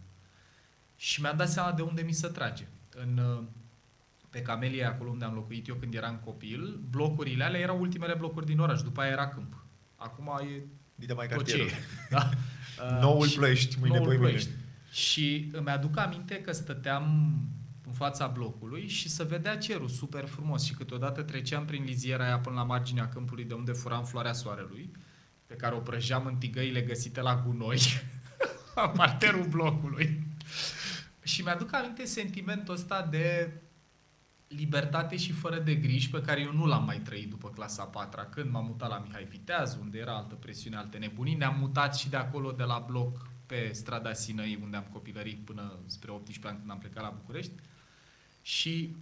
Și 0.96 1.22
mi-am 1.22 1.38
dat 1.38 1.50
seama 1.50 1.72
de 1.72 1.82
unde 1.82 2.02
mi 2.02 2.12
se 2.12 2.28
trage. 2.28 2.68
În, 2.96 3.18
uh, 3.18 3.44
pe 4.30 4.42
Camelia, 4.42 4.88
acolo 4.90 5.10
unde 5.10 5.26
am 5.26 5.34
locuit 5.34 5.68
eu 5.68 5.76
când 5.76 5.94
eram 5.94 6.22
copil, 6.26 6.80
blocurile 6.90 7.44
alea 7.44 7.60
erau 7.60 7.80
ultimele 7.80 8.14
blocuri 8.14 8.46
din 8.46 8.60
oraș, 8.60 8.82
după 8.82 9.02
aia 9.02 9.12
era 9.12 9.28
câmp. 9.28 9.64
Acum 9.96 10.32
e 10.56 10.62
Dite 10.96 11.14
mai 11.14 11.28
tot 11.28 11.46
ce 11.46 11.58
cartierul. 11.58 11.72
e. 11.72 12.08
Da? 12.10 12.30
Noul 13.02 13.28
și- 13.28 13.36
Ploiești, 13.38 13.80
mâine, 13.80 13.96
noul 13.96 14.08
poi 14.08 14.18
mâine. 14.18 14.32
Ploiești. 14.32 14.52
Și 14.92 15.50
îmi 15.52 15.70
aduc 15.70 15.98
aminte 15.98 16.42
că 16.42 16.52
stăteam 16.52 17.34
în 17.86 17.94
fața 17.94 18.28
blocului 18.28 18.88
și 18.88 19.10
să 19.10 19.24
vedea 19.24 19.58
cerul 19.58 19.88
super 19.88 20.26
frumos 20.26 20.64
și 20.64 20.74
câteodată 20.74 21.22
treceam 21.22 21.66
prin 21.66 21.84
liziera 21.84 22.26
aia 22.26 22.40
până 22.40 22.56
la 22.56 22.64
marginea 22.64 23.10
câmpului 23.10 23.44
de 23.44 23.54
unde 23.54 23.72
furam 23.72 24.04
floarea 24.04 24.34
soarelui, 24.34 24.92
pe 25.46 25.56
care 25.56 25.76
o 25.76 25.80
prăjeam 25.80 26.26
în 26.26 26.36
tigăile 26.36 26.82
găsite 26.82 27.22
la 27.22 27.44
gunoi, 27.46 27.82
la 28.76 28.90
parterul 28.90 29.46
blocului. 29.46 30.28
Și 31.24 31.42
mi-aduc 31.42 31.74
aminte 31.74 32.06
sentimentul 32.06 32.74
ăsta 32.74 33.08
de 33.12 33.52
libertate 34.48 35.18
și 35.18 35.32
fără 35.32 35.60
de 35.60 35.76
griji 35.76 36.10
pe 36.10 36.22
care 36.22 36.42
eu 36.42 36.54
nu 36.54 36.66
l-am 36.66 36.86
mai 36.86 37.00
trăit 37.00 37.30
după 37.30 37.50
clasa 37.50 37.84
4 37.84 38.28
când 38.30 38.52
m-am 38.52 38.66
mutat 38.66 38.90
la 38.90 38.98
Mihai 39.06 39.24
Viteaz, 39.24 39.78
unde 39.82 39.98
era 39.98 40.16
altă 40.16 40.36
presiune, 40.36 40.78
alte 40.78 40.98
nebunii. 40.98 41.36
Ne-am 41.36 41.56
mutat 41.60 41.96
și 41.96 42.10
de 42.10 42.18
acolo, 42.18 42.52
de 42.52 42.64
la 42.64 42.86
bloc, 42.88 43.28
pe 43.46 43.72
strada 43.74 44.14
Sinăi, 44.14 44.60
unde 44.62 44.78
am 44.78 44.88
copilărit 44.92 45.46
până 45.46 45.80
spre 45.86 46.12
18 46.12 46.48
ani 46.48 46.58
când 46.58 46.72
am 46.72 46.78
plecat 46.78 47.04
la 47.04 47.18
București. 47.22 47.54
Și 48.44 48.96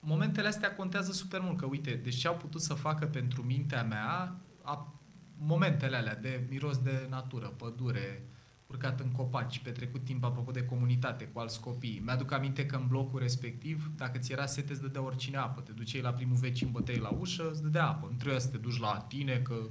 momentele 0.00 0.48
astea 0.48 0.74
contează 0.74 1.12
super 1.12 1.40
mult, 1.40 1.58
că 1.58 1.66
uite, 1.66 1.94
deci 1.94 2.14
ce 2.14 2.28
au 2.28 2.36
putut 2.36 2.60
să 2.60 2.74
facă 2.74 3.06
pentru 3.06 3.42
mintea 3.42 3.82
mea, 3.82 4.36
a, 4.62 5.00
momentele 5.38 5.96
alea 5.96 6.16
de 6.16 6.46
miros 6.48 6.78
de 6.78 7.06
natură, 7.10 7.46
pădure, 7.46 8.28
urcat 8.66 9.00
în 9.00 9.12
copaci, 9.12 9.58
petrecut 9.58 10.04
timp 10.04 10.24
apropo 10.24 10.50
de 10.50 10.64
comunitate 10.64 11.24
cu 11.24 11.38
alți 11.38 11.60
copii. 11.60 12.02
Mi-aduc 12.04 12.32
aminte 12.32 12.66
că 12.66 12.76
în 12.76 12.86
blocul 12.86 13.20
respectiv, 13.20 13.90
dacă 13.96 14.18
ți 14.18 14.32
era 14.32 14.46
sete, 14.46 14.72
îți 14.72 14.80
dădea 14.80 15.02
oricine 15.02 15.36
apă. 15.36 15.60
Te 15.60 15.72
duceai 15.72 16.02
la 16.02 16.12
primul 16.12 16.36
vecin, 16.36 16.70
băteai 16.70 16.98
la 16.98 17.10
ușă, 17.10 17.50
îți 17.50 17.62
dădea 17.62 17.86
apă. 17.86 18.08
Nu 18.10 18.16
trebuia 18.16 18.38
să 18.38 18.48
te 18.48 18.56
duci 18.56 18.78
la 18.80 19.04
tine, 19.08 19.38
că 19.38 19.68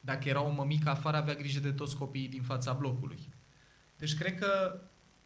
dacă 0.00 0.28
era 0.28 0.42
o 0.42 0.50
mămică 0.50 0.90
afară, 0.90 1.16
avea 1.16 1.34
grijă 1.34 1.60
de 1.60 1.72
toți 1.72 1.96
copiii 1.96 2.28
din 2.28 2.42
fața 2.42 2.72
blocului. 2.72 3.28
Deci 3.96 4.16
cred 4.16 4.38
că 4.38 4.80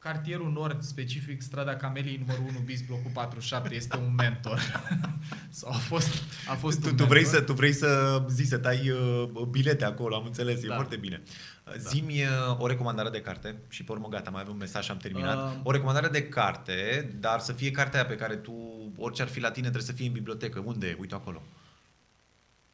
cartierul 0.09 0.53
nord, 0.53 0.83
specific 0.83 1.41
strada 1.43 1.77
Cameliei 1.77 2.17
numărul 2.27 2.45
1 2.49 2.59
bis, 2.59 2.81
blocul 2.81 3.11
47, 3.15 3.75
este 3.75 3.97
un 3.97 4.15
mentor. 4.15 4.61
Sau 5.61 5.71
a 5.73 5.77
fost, 5.77 6.23
a 6.49 6.55
fost 6.55 6.81
Tu, 6.83 6.89
un 6.89 6.97
tu, 6.97 7.05
vrei 7.05 7.23
mentor. 7.23 7.39
să, 7.41 7.45
tu 7.47 7.53
vrei 7.53 7.73
să 7.73 8.23
zi, 8.29 8.45
să 8.45 8.59
tai 8.59 8.91
uh, 8.91 9.29
bilete 9.51 9.85
acolo, 9.85 10.15
am 10.17 10.25
înțeles, 10.27 10.63
e 10.63 10.67
Da. 10.67 10.75
foarte 10.75 10.97
bine. 10.97 11.23
Da. 11.65 11.73
Zi-mi 11.77 12.23
uh, 12.23 12.59
o 12.61 12.67
recomandare 12.67 13.09
de 13.11 13.21
carte 13.21 13.57
și 13.69 13.85
pe 13.85 13.93
urmă 13.93 14.09
gata, 14.09 14.31
mai 14.31 14.41
avem 14.41 14.53
un 14.53 14.59
mesaj 14.59 14.85
și 14.85 14.91
am 14.91 14.97
terminat. 14.97 15.37
Uh. 15.37 15.61
O 15.63 15.71
recomandare 15.71 16.09
de 16.09 16.29
carte, 16.29 17.11
dar 17.21 17.41
să 17.41 17.53
fie 17.53 17.71
cartea 17.71 18.01
aia 18.01 18.09
pe 18.09 18.15
care 18.17 18.37
tu, 18.37 18.53
orice 18.97 19.23
ar 19.23 19.29
fi 19.29 19.41
la 19.41 19.51
tine, 19.51 19.69
trebuie 19.71 19.89
să 19.91 19.93
fie 19.93 20.07
în 20.07 20.13
bibliotecă. 20.13 20.59
Unde 20.65 20.87
e? 20.87 20.97
Uite 21.01 21.15
acolo. 21.15 21.43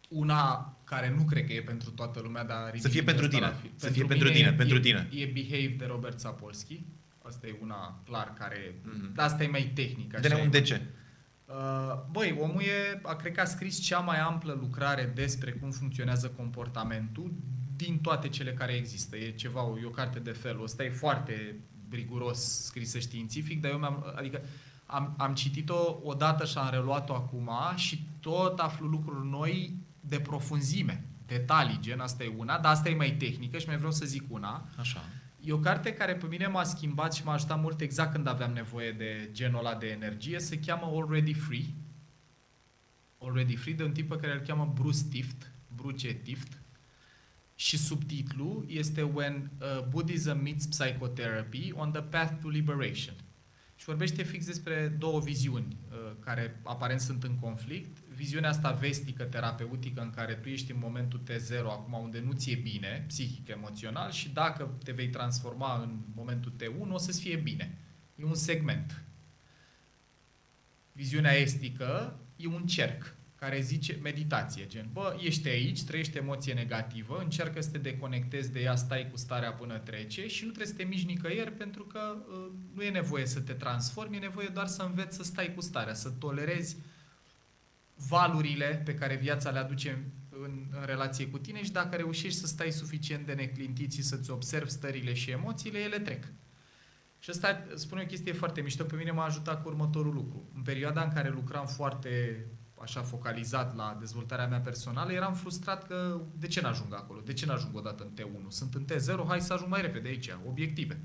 Una 0.09 0.76
care 0.85 1.14
nu 1.16 1.22
cred 1.24 1.47
că 1.47 1.53
e 1.53 1.62
pentru 1.62 1.91
toată 1.91 2.20
lumea, 2.22 2.45
dar 2.45 2.70
Să 2.78 2.89
fie 2.89 3.01
ridic 3.01 3.05
pentru 3.05 3.24
asta 3.24 3.37
tine. 3.37 3.47
la 3.51 3.57
fi- 3.62 3.81
Să 3.81 3.91
fie 3.91 4.05
pentru 4.05 4.31
tine, 4.31 4.49
e, 4.49 4.53
pentru 4.53 4.76
e, 4.76 4.81
tine. 4.81 5.09
E 5.12 5.24
Behave 5.24 5.74
de 5.78 5.85
Robert 5.85 6.20
Sapolsky. 6.20 6.81
Asta 7.31 7.47
e 7.47 7.59
una 7.61 8.01
clar 8.05 8.33
care... 8.39 8.74
Mhm. 8.83 9.14
Dar 9.14 9.26
asta 9.26 9.43
e 9.43 9.47
mai 9.49 9.70
tehnică. 9.74 10.16
așa 10.16 10.28
Dă-ne 10.28 10.41
e 10.41 10.45
un 10.45 10.51
de 10.51 10.59
mai- 10.59 10.66
ce. 10.66 10.83
Uh, 11.45 11.55
Băi, 12.11 12.39
omul 12.41 12.61
e, 12.62 13.01
a, 13.03 13.14
cred 13.14 13.33
că 13.35 13.41
a 13.41 13.45
scris 13.45 13.81
cea 13.81 13.99
mai 13.99 14.18
amplă 14.20 14.53
lucrare 14.61 15.12
despre 15.14 15.51
cum 15.51 15.70
funcționează 15.70 16.28
comportamentul 16.28 17.33
din 17.76 17.99
toate 17.99 18.28
cele 18.28 18.53
care 18.53 18.72
există. 18.72 19.16
E 19.16 19.31
ceva, 19.31 19.61
e 19.83 19.87
o 19.87 19.91
carte 19.91 20.18
de 20.18 20.31
felul 20.31 20.62
ăsta, 20.62 20.85
e 20.85 20.91
foarte 20.91 21.61
riguros 21.91 22.64
scrisă 22.64 22.99
științific, 22.99 23.61
dar 23.61 23.70
eu 23.70 23.78
mi-am, 23.78 24.12
adică 24.16 24.41
am, 24.87 25.14
am 25.18 25.35
citit-o 25.35 25.99
odată 26.03 26.45
și 26.45 26.59
am 26.59 26.68
reluat-o 26.70 27.14
acum 27.14 27.51
și 27.76 28.05
tot 28.20 28.59
aflu 28.59 28.87
lucruri 28.87 29.28
noi 29.28 29.74
de 30.01 30.20
profunzime, 30.20 31.05
detalii, 31.26 31.78
gen 31.81 32.01
asta 32.01 32.24
e 32.24 32.33
una, 32.37 32.59
dar 32.59 32.72
asta 32.72 32.89
e 32.89 32.95
mai 32.95 33.11
tehnică 33.12 33.59
și 33.59 33.66
mai 33.66 33.76
vreau 33.76 33.93
să 33.93 34.05
zic 34.05 34.22
una. 34.28 34.68
Așa. 34.78 35.01
E 35.41 35.53
o 35.53 35.59
carte 35.59 35.93
care 35.93 36.14
pe 36.14 36.26
mine 36.26 36.47
m-a 36.47 36.64
schimbat 36.64 37.14
și 37.14 37.24
m-a 37.24 37.32
ajutat 37.32 37.61
mult 37.61 37.80
exact 37.80 38.12
când 38.12 38.26
aveam 38.26 38.53
nevoie 38.53 38.93
de 38.93 39.28
genul 39.32 39.59
ăla 39.59 39.74
de 39.74 39.86
energie. 39.86 40.38
Se 40.38 40.59
cheamă 40.59 40.86
Already 40.95 41.32
Free. 41.32 41.64
Already 43.18 43.57
Free, 43.57 43.74
de 43.74 43.84
un 43.84 43.93
tip 43.93 44.09
pe 44.09 44.16
care 44.16 44.32
îl 44.32 44.41
cheamă 44.41 44.72
Bruce 44.74 45.05
Tift. 45.11 45.53
Bruce 45.68 46.12
Tift. 46.12 46.62
Și 47.55 47.78
subtitlul 47.78 48.64
este 48.68 49.03
When 49.03 49.51
uh, 49.61 49.86
Buddhism 49.88 50.38
Meets 50.43 50.66
Psychotherapy 50.66 51.72
on 51.74 51.93
the 51.93 52.03
Path 52.03 52.32
to 52.43 52.49
Liberation. 52.49 53.14
Și 53.74 53.84
vorbește 53.84 54.22
fix 54.22 54.47
despre 54.47 54.88
două 54.99 55.20
viziuni 55.20 55.76
uh, 55.91 56.12
care 56.20 56.61
aparent 56.62 57.01
sunt 57.01 57.24
în 57.24 57.38
conflict. 57.38 57.99
Viziunea 58.20 58.48
asta 58.48 58.70
vestică, 58.70 59.24
terapeutică, 59.24 60.00
în 60.00 60.10
care 60.10 60.34
tu 60.34 60.48
ești 60.48 60.70
în 60.70 60.78
momentul 60.80 61.20
T0, 61.30 61.64
acum 61.64 62.02
unde 62.02 62.20
nu 62.20 62.32
ți-e 62.32 62.54
bine, 62.54 63.04
psihic, 63.06 63.48
emoțional, 63.48 64.10
și 64.10 64.28
dacă 64.28 64.78
te 64.84 64.92
vei 64.92 65.08
transforma 65.08 65.82
în 65.82 65.98
momentul 66.14 66.52
T1, 66.62 66.90
o 66.90 66.98
să-ți 66.98 67.20
fie 67.20 67.36
bine. 67.36 67.78
E 68.14 68.24
un 68.24 68.34
segment. 68.34 69.02
Viziunea 70.92 71.32
estică 71.32 72.20
e 72.36 72.46
un 72.46 72.66
cerc 72.66 73.14
care 73.34 73.60
zice 73.60 73.98
meditație, 74.02 74.66
gen, 74.66 74.88
bă, 74.92 75.16
ești 75.24 75.48
aici, 75.48 75.84
trăiești 75.84 76.16
emoție 76.16 76.52
negativă, 76.52 77.18
încearcă 77.18 77.60
să 77.60 77.70
te 77.70 77.78
deconectezi 77.78 78.52
de 78.52 78.60
ea, 78.60 78.76
stai 78.76 79.08
cu 79.10 79.16
starea 79.16 79.52
până 79.52 79.78
trece 79.78 80.26
și 80.26 80.44
nu 80.44 80.50
trebuie 80.50 80.74
să 80.74 80.82
te 80.82 80.88
miști 80.88 81.06
nicăieri 81.06 81.52
pentru 81.52 81.84
că 81.84 82.16
uh, 82.16 82.50
nu 82.74 82.82
e 82.82 82.90
nevoie 82.90 83.26
să 83.26 83.40
te 83.40 83.52
transformi, 83.52 84.16
e 84.16 84.20
nevoie 84.20 84.48
doar 84.48 84.66
să 84.66 84.82
înveți 84.82 85.16
să 85.16 85.22
stai 85.22 85.54
cu 85.54 85.60
starea, 85.60 85.94
să 85.94 86.10
tolerezi 86.10 86.76
valurile 88.09 88.82
pe 88.84 88.94
care 88.94 89.16
viața 89.16 89.51
le 89.51 89.59
aduce 89.59 90.05
în, 90.42 90.66
în 90.70 90.84
relație 90.84 91.26
cu 91.26 91.38
tine 91.38 91.62
și 91.62 91.72
dacă 91.72 91.96
reușești 91.96 92.38
să 92.38 92.46
stai 92.46 92.70
suficient 92.70 93.26
de 93.26 93.32
neclintit 93.32 93.92
și 93.92 94.03
să-ți 94.03 94.30
observi 94.30 94.70
stările 94.70 95.14
și 95.14 95.30
emoțiile, 95.30 95.78
ele 95.78 95.98
trec. 95.98 96.24
Și 97.18 97.30
asta, 97.30 97.66
spun 97.74 97.98
eu, 97.98 98.05
o 98.05 98.07
chestie 98.07 98.32
foarte 98.32 98.61
mișto, 98.61 98.84
pe 98.84 98.96
mine 98.96 99.11
m-a 99.11 99.24
ajutat 99.24 99.62
cu 99.62 99.68
următorul 99.68 100.14
lucru. 100.14 100.51
În 100.55 100.62
perioada 100.62 101.03
în 101.03 101.12
care 101.12 101.28
lucram 101.28 101.66
foarte 101.66 102.44
așa 102.82 103.03
focalizat 103.03 103.76
la 103.76 103.96
dezvoltarea 103.98 104.46
mea 104.46 104.61
personală, 104.61 105.12
eram 105.12 105.34
frustrat 105.34 105.86
că 105.86 106.20
de 106.38 106.46
ce 106.46 106.61
n-ajung 106.61 106.94
acolo? 106.94 107.20
De 107.20 107.32
ce 107.32 107.46
n-ajung 107.46 107.76
odată 107.76 108.03
în 108.03 108.24
T1? 108.24 108.48
Sunt 108.48 108.74
în 108.74 108.84
T0, 108.84 109.26
hai 109.26 109.40
să 109.40 109.53
ajung 109.53 109.70
mai 109.70 109.80
repede 109.80 110.09
aici, 110.09 110.30
obiective. 110.46 111.01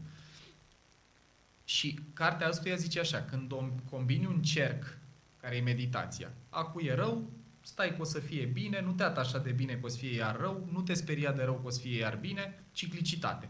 Și 1.64 2.00
cartea 2.14 2.48
asta 2.48 2.76
zice 2.76 3.00
așa, 3.00 3.22
când 3.22 3.52
o 3.52 3.64
combini 3.90 4.26
un 4.26 4.42
cerc, 4.42 4.98
care 5.46 5.58
e 5.58 5.62
meditația, 5.62 6.32
acu 6.50 6.80
e 6.80 6.94
rău, 6.94 7.32
stai 7.62 7.96
că 7.96 8.02
o 8.02 8.04
să 8.04 8.20
fie 8.20 8.46
bine, 8.46 8.82
nu 8.82 8.92
te 8.92 9.04
atașa 9.04 9.38
de 9.38 9.52
bine 9.52 9.74
că 9.74 9.86
o 9.86 9.88
să 9.88 9.98
fie 9.98 10.16
iar 10.16 10.38
rău, 10.38 10.70
nu 10.72 10.82
te 10.82 10.94
speria 10.94 11.32
de 11.32 11.44
rău 11.44 11.60
că 11.60 11.68
o 11.68 11.70
să 11.70 11.80
fie 11.80 11.98
iar 11.98 12.16
bine, 12.16 12.64
ciclicitate. 12.72 13.50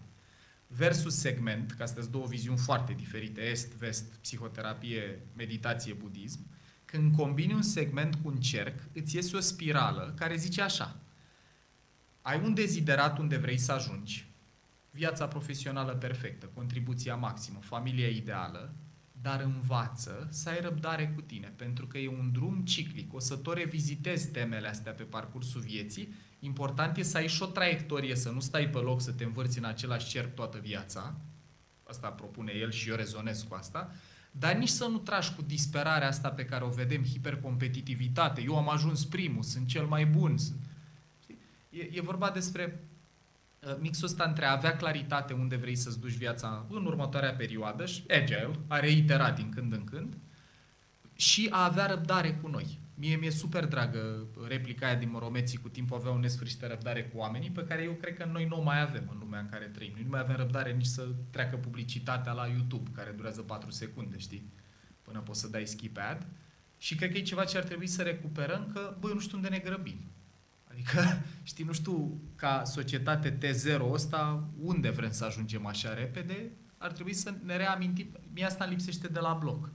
Versus 0.68 1.16
segment, 1.16 1.72
că 1.72 1.84
astea 1.84 2.02
sunt 2.02 2.14
două 2.14 2.26
viziuni 2.26 2.58
foarte 2.58 2.94
diferite, 2.94 3.42
est-vest, 3.42 4.16
psihoterapie, 4.22 5.20
meditație, 5.36 5.94
budism, 5.94 6.40
când 6.86 7.16
combini 7.16 7.54
un 7.54 7.62
segment 7.62 8.16
cu 8.16 8.28
un 8.28 8.36
cerc, 8.36 8.80
îți 8.94 9.16
iese 9.16 9.36
o 9.36 9.40
spirală 9.40 10.14
care 10.18 10.36
zice 10.36 10.62
așa. 10.62 11.00
Ai 12.22 12.42
un 12.44 12.54
deziderat 12.54 13.18
unde 13.18 13.38
vrei 13.38 13.58
să 13.58 13.72
ajungi, 13.72 14.32
viața 14.92 15.28
profesională 15.28 15.94
perfectă, 15.94 16.46
contribuția 16.54 17.16
maximă, 17.16 17.60
familia 17.62 18.08
ideală, 18.08 18.74
dar 19.22 19.42
învață 19.42 20.28
să 20.32 20.50
ai 20.50 20.60
răbdare 20.62 21.08
cu 21.08 21.22
tine, 21.22 21.54
pentru 21.56 21.88
că 21.88 21.98
e 21.98 22.08
un 22.08 22.32
drum 22.32 22.62
ciclic. 22.66 23.14
O 23.14 23.20
să 23.20 23.36
tot 23.36 23.56
revizitezi 23.56 24.32
temele 24.32 24.68
astea 24.68 24.92
pe 24.92 25.04
parcursul 25.04 25.62
vieții. 25.62 26.14
Important 26.40 26.98
e 26.98 27.04
să 27.04 27.18
ai 27.18 27.28
și 27.28 27.42
o 27.42 27.46
traiectorie, 27.46 28.16
să 28.16 28.30
nu 28.30 28.40
stai 28.40 28.70
pe 28.70 28.78
loc 28.78 29.02
să 29.02 29.12
te 29.12 29.24
învârți 29.24 29.58
în 29.58 29.64
același 29.64 30.10
cerc 30.10 30.36
toată 30.36 30.58
viața. 30.58 31.16
Asta 31.84 32.08
propune 32.08 32.52
el 32.52 32.72
și 32.72 32.90
eu 32.90 32.96
rezonez 32.96 33.42
cu 33.42 33.56
asta. 33.56 33.92
Dar 34.32 34.56
nici 34.56 34.70
să 34.70 34.86
nu 34.86 34.98
tragi 34.98 35.34
cu 35.34 35.42
disperarea 35.42 36.08
asta 36.08 36.30
pe 36.30 36.46
care 36.46 36.64
o 36.64 36.70
vedem, 36.70 37.04
hipercompetitivitate. 37.04 38.42
Eu 38.42 38.58
am 38.58 38.70
ajuns 38.70 39.06
primul, 39.06 39.44
sunt 39.44 39.68
cel 39.68 39.86
mai 39.86 40.06
bun. 40.06 40.38
Sunt... 40.38 40.60
Știi? 41.22 41.38
E, 41.70 41.90
e 41.92 42.02
vorba 42.02 42.30
despre 42.30 42.64
uh, 42.64 42.95
mixul 43.80 44.08
ăsta 44.08 44.24
între 44.24 44.46
a 44.46 44.52
avea 44.52 44.76
claritate 44.76 45.34
unde 45.34 45.56
vrei 45.56 45.76
să-ți 45.76 46.00
duci 46.00 46.18
viața 46.18 46.66
în 46.70 46.86
următoarea 46.86 47.34
perioadă 47.34 47.86
și 47.86 48.04
agile, 48.10 48.52
a 48.68 48.80
reitera 48.80 49.32
din 49.32 49.50
când 49.50 49.74
în 49.74 49.84
când 49.84 50.18
și 51.16 51.48
a 51.52 51.64
avea 51.64 51.86
răbdare 51.86 52.34
cu 52.34 52.48
noi. 52.48 52.80
Mie 52.98 53.16
mi-e 53.16 53.30
super 53.30 53.66
dragă 53.66 54.28
replica 54.48 54.86
aia 54.86 54.96
din 54.96 55.10
Moromeții 55.10 55.58
cu 55.58 55.70
timpul 55.70 55.98
avea 55.98 56.12
un 56.12 56.20
nesfârșit 56.20 56.60
de 56.60 56.68
răbdare 56.68 57.04
cu 57.04 57.18
oamenii 57.18 57.52
pe 57.52 57.64
care 57.64 57.84
eu 57.84 57.92
cred 57.92 58.18
că 58.18 58.26
noi 58.32 58.46
nu 58.46 58.60
o 58.60 58.62
mai 58.62 58.82
avem 58.82 59.08
în 59.12 59.18
lumea 59.20 59.40
în 59.40 59.50
care 59.50 59.66
trăim. 59.66 59.92
Noi 59.94 60.04
nu 60.04 60.10
mai 60.10 60.20
avem 60.20 60.36
răbdare 60.36 60.72
nici 60.72 60.86
să 60.86 61.08
treacă 61.30 61.56
publicitatea 61.56 62.32
la 62.32 62.46
YouTube 62.46 62.90
care 62.94 63.12
durează 63.12 63.42
4 63.42 63.72
secunde, 63.72 64.18
știi? 64.18 64.50
Până 65.02 65.20
poți 65.20 65.40
să 65.40 65.48
dai 65.48 65.66
skip 65.66 65.98
ad. 65.98 66.28
Și 66.78 66.96
cred 66.96 67.12
că 67.12 67.18
e 67.18 67.22
ceva 67.22 67.44
ce 67.44 67.58
ar 67.58 67.64
trebui 67.64 67.88
să 67.88 68.02
recuperăm 68.02 68.70
că, 68.74 68.96
băi, 69.00 69.14
nu 69.14 69.20
știu 69.20 69.38
unde 69.38 69.50
ne 69.50 69.58
grăbim. 69.58 70.00
Adică, 70.76 71.22
știi, 71.44 71.66
nu 71.66 71.74
știu, 71.74 72.22
ca 72.36 72.64
societate 72.64 73.38
T0 73.38 73.82
ăsta, 73.92 74.44
unde 74.62 74.90
vrem 74.90 75.12
să 75.12 75.26
ajungem 75.26 75.66
așa 75.66 75.94
repede, 75.94 76.52
ar 76.78 76.92
trebui 76.92 77.14
să 77.14 77.34
ne 77.44 77.58
reamintim. 77.58 78.08
Mie 78.34 78.46
asta 78.46 78.64
îmi 78.64 78.74
lipsește 78.74 79.08
de 79.08 79.20
la 79.20 79.34
bloc. 79.34 79.70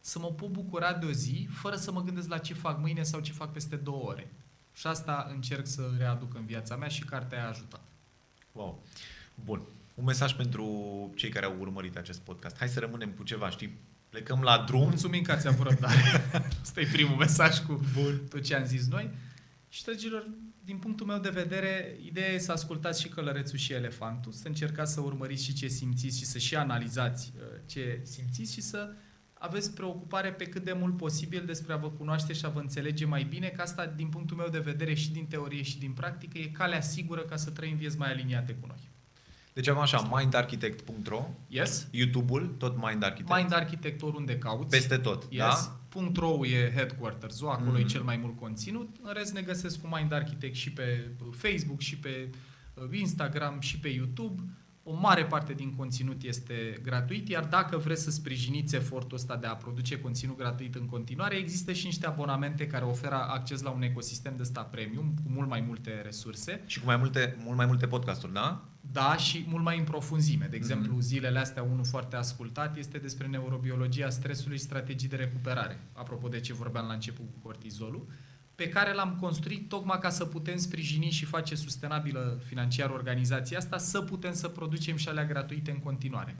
Să 0.00 0.18
mă 0.18 0.26
pot 0.26 0.48
bucura 0.48 0.92
de 0.92 1.06
o 1.06 1.10
zi, 1.10 1.48
fără 1.50 1.76
să 1.76 1.92
mă 1.92 2.02
gândesc 2.02 2.28
la 2.28 2.38
ce 2.38 2.54
fac 2.54 2.80
mâine 2.80 3.02
sau 3.02 3.20
ce 3.20 3.32
fac 3.32 3.52
peste 3.52 3.76
două 3.76 4.02
ore. 4.04 4.32
Și 4.72 4.86
asta 4.86 5.28
încerc 5.34 5.66
să 5.66 5.90
readuc 5.98 6.34
în 6.34 6.46
viața 6.46 6.76
mea 6.76 6.88
și 6.88 7.04
cartea 7.04 7.44
a 7.44 7.48
ajutat. 7.48 7.80
Wow. 8.52 8.82
Bun. 9.44 9.62
Un 9.94 10.04
mesaj 10.04 10.32
pentru 10.32 10.64
cei 11.16 11.30
care 11.30 11.46
au 11.46 11.56
urmărit 11.60 11.96
acest 11.96 12.20
podcast. 12.20 12.56
Hai 12.58 12.68
să 12.68 12.80
rămânem 12.80 13.10
cu 13.10 13.22
ceva, 13.22 13.50
știi? 13.50 13.78
Plecăm 14.08 14.42
la 14.42 14.64
drum. 14.66 14.80
Mulțumim 14.80 15.22
că 15.22 15.32
ați 15.32 15.46
avut 15.46 15.66
răbdare. 15.66 16.30
Asta 16.62 16.80
e 16.80 16.88
primul 16.92 17.16
mesaj 17.16 17.58
cu 17.58 17.80
Bun. 17.92 18.20
tot 18.28 18.42
ce 18.42 18.54
am 18.54 18.64
zis 18.64 18.88
noi. 18.88 19.10
Și, 19.68 19.84
dragilor, 19.84 20.28
din 20.64 20.78
punctul 20.78 21.06
meu 21.06 21.18
de 21.18 21.28
vedere, 21.28 21.98
ideea 22.04 22.28
e 22.28 22.38
să 22.38 22.52
ascultați 22.52 23.00
și 23.00 23.08
călărețul 23.08 23.58
și 23.58 23.72
elefantul, 23.72 24.32
să 24.32 24.48
încercați 24.48 24.92
să 24.92 25.00
urmăriți 25.00 25.44
și 25.44 25.52
ce 25.52 25.66
simțiți 25.68 26.18
și 26.18 26.24
să 26.24 26.38
și 26.38 26.56
analizați 26.56 27.32
uh, 27.36 27.42
ce 27.66 28.00
simțiți 28.02 28.52
și 28.52 28.60
să 28.60 28.92
aveți 29.38 29.74
preocupare 29.74 30.32
pe 30.32 30.44
cât 30.44 30.64
de 30.64 30.72
mult 30.72 30.96
posibil 30.96 31.42
despre 31.46 31.72
a 31.72 31.76
vă 31.76 31.90
cunoaște 31.90 32.32
și 32.32 32.44
a 32.44 32.48
vă 32.48 32.60
înțelege 32.60 33.04
mai 33.04 33.22
bine, 33.22 33.48
că 33.48 33.62
asta, 33.62 33.86
din 33.86 34.08
punctul 34.08 34.36
meu 34.36 34.48
de 34.48 34.58
vedere, 34.58 34.94
și 34.94 35.10
din 35.10 35.26
teorie 35.26 35.62
și 35.62 35.78
din 35.78 35.92
practică, 35.92 36.38
e 36.38 36.46
calea 36.46 36.80
sigură 36.80 37.20
ca 37.20 37.36
să 37.36 37.50
trăim 37.50 37.76
vieți 37.76 37.98
mai 37.98 38.10
aliniate 38.10 38.52
cu 38.52 38.66
noi. 38.66 38.88
Deci 39.52 39.68
am 39.68 39.78
așa, 39.78 40.08
mindarchitect.ro, 40.12 41.28
yes. 41.48 41.88
YouTube-ul, 41.90 42.54
tot 42.58 42.76
Mind 42.76 43.02
Architect. 43.02 43.36
Mind 43.36 43.52
Architect 43.52 44.02
oriunde 44.02 44.38
cauți. 44.38 44.68
Peste 44.68 44.96
tot, 44.96 45.26
yes. 45.30 45.38
da? 45.38 45.78
.ro 46.14 46.46
e 46.46 46.72
headquarters 46.74 47.42
acolo 47.42 47.76
mm-hmm. 47.76 47.80
e 47.80 47.84
cel 47.84 48.02
mai 48.02 48.16
mult 48.16 48.36
conținut. 48.36 48.96
În 49.02 49.12
rest 49.12 49.32
ne 49.32 49.40
găsesc 49.40 49.80
cu 49.80 49.88
Mind 49.96 50.12
Architect 50.12 50.54
și 50.54 50.72
pe 50.72 51.10
Facebook, 51.30 51.80
și 51.80 51.98
pe 51.98 52.30
uh, 52.74 52.98
Instagram, 52.98 53.60
și 53.60 53.78
pe 53.78 53.88
YouTube. 53.88 54.42
O 54.82 54.94
mare 54.94 55.26
parte 55.26 55.52
din 55.52 55.74
conținut 55.74 56.22
este 56.22 56.80
gratuit, 56.82 57.28
iar 57.28 57.44
dacă 57.44 57.76
vreți 57.76 58.02
să 58.02 58.10
sprijiniți 58.10 58.74
efortul 58.74 59.16
ăsta 59.16 59.36
de 59.36 59.46
a 59.46 59.54
produce 59.54 60.00
conținut 60.00 60.36
gratuit 60.36 60.74
în 60.74 60.86
continuare, 60.86 61.36
există 61.36 61.72
și 61.72 61.84
niște 61.84 62.06
abonamente 62.06 62.66
care 62.66 62.84
oferă 62.84 63.14
acces 63.14 63.62
la 63.62 63.70
un 63.70 63.82
ecosistem 63.82 64.36
de 64.36 64.42
sta 64.42 64.62
premium 64.62 65.14
cu 65.24 65.30
mult 65.30 65.48
mai 65.48 65.60
multe 65.60 66.00
resurse. 66.00 66.62
Și 66.66 66.80
cu 66.80 66.86
mai 66.86 66.96
multe, 66.96 67.36
mult 67.44 67.56
mai 67.56 67.66
multe 67.66 67.86
podcasturi, 67.86 68.32
da? 68.32 68.68
Da, 68.92 69.16
și 69.16 69.44
mult 69.48 69.64
mai 69.64 69.78
în 69.78 69.84
profunzime. 69.84 70.46
De 70.50 70.56
exemplu, 70.56 70.96
mm-hmm. 70.96 71.00
zilele 71.00 71.38
astea, 71.38 71.62
unul 71.62 71.84
foarte 71.84 72.16
ascultat 72.16 72.76
este 72.76 72.98
despre 72.98 73.26
neurobiologia 73.26 74.10
stresului 74.10 74.56
și 74.56 74.62
strategii 74.62 75.08
de 75.08 75.16
recuperare. 75.16 75.80
Apropo 75.92 76.28
de 76.28 76.40
ce 76.40 76.52
vorbeam 76.52 76.86
la 76.86 76.92
început 76.92 77.26
cu 77.32 77.38
cortizolul 77.42 78.06
pe 78.58 78.68
care 78.68 78.92
l-am 78.92 79.16
construit 79.20 79.68
tocmai 79.68 79.98
ca 79.98 80.10
să 80.10 80.24
putem 80.24 80.56
sprijini 80.56 81.10
și 81.10 81.24
face 81.24 81.54
sustenabilă 81.54 82.40
financiar 82.44 82.90
organizația 82.90 83.58
asta, 83.58 83.78
să 83.78 84.00
putem 84.00 84.32
să 84.32 84.48
producem 84.48 84.96
și 84.96 85.08
alea 85.08 85.24
gratuite 85.24 85.70
în 85.70 85.78
continuare. 85.78 86.36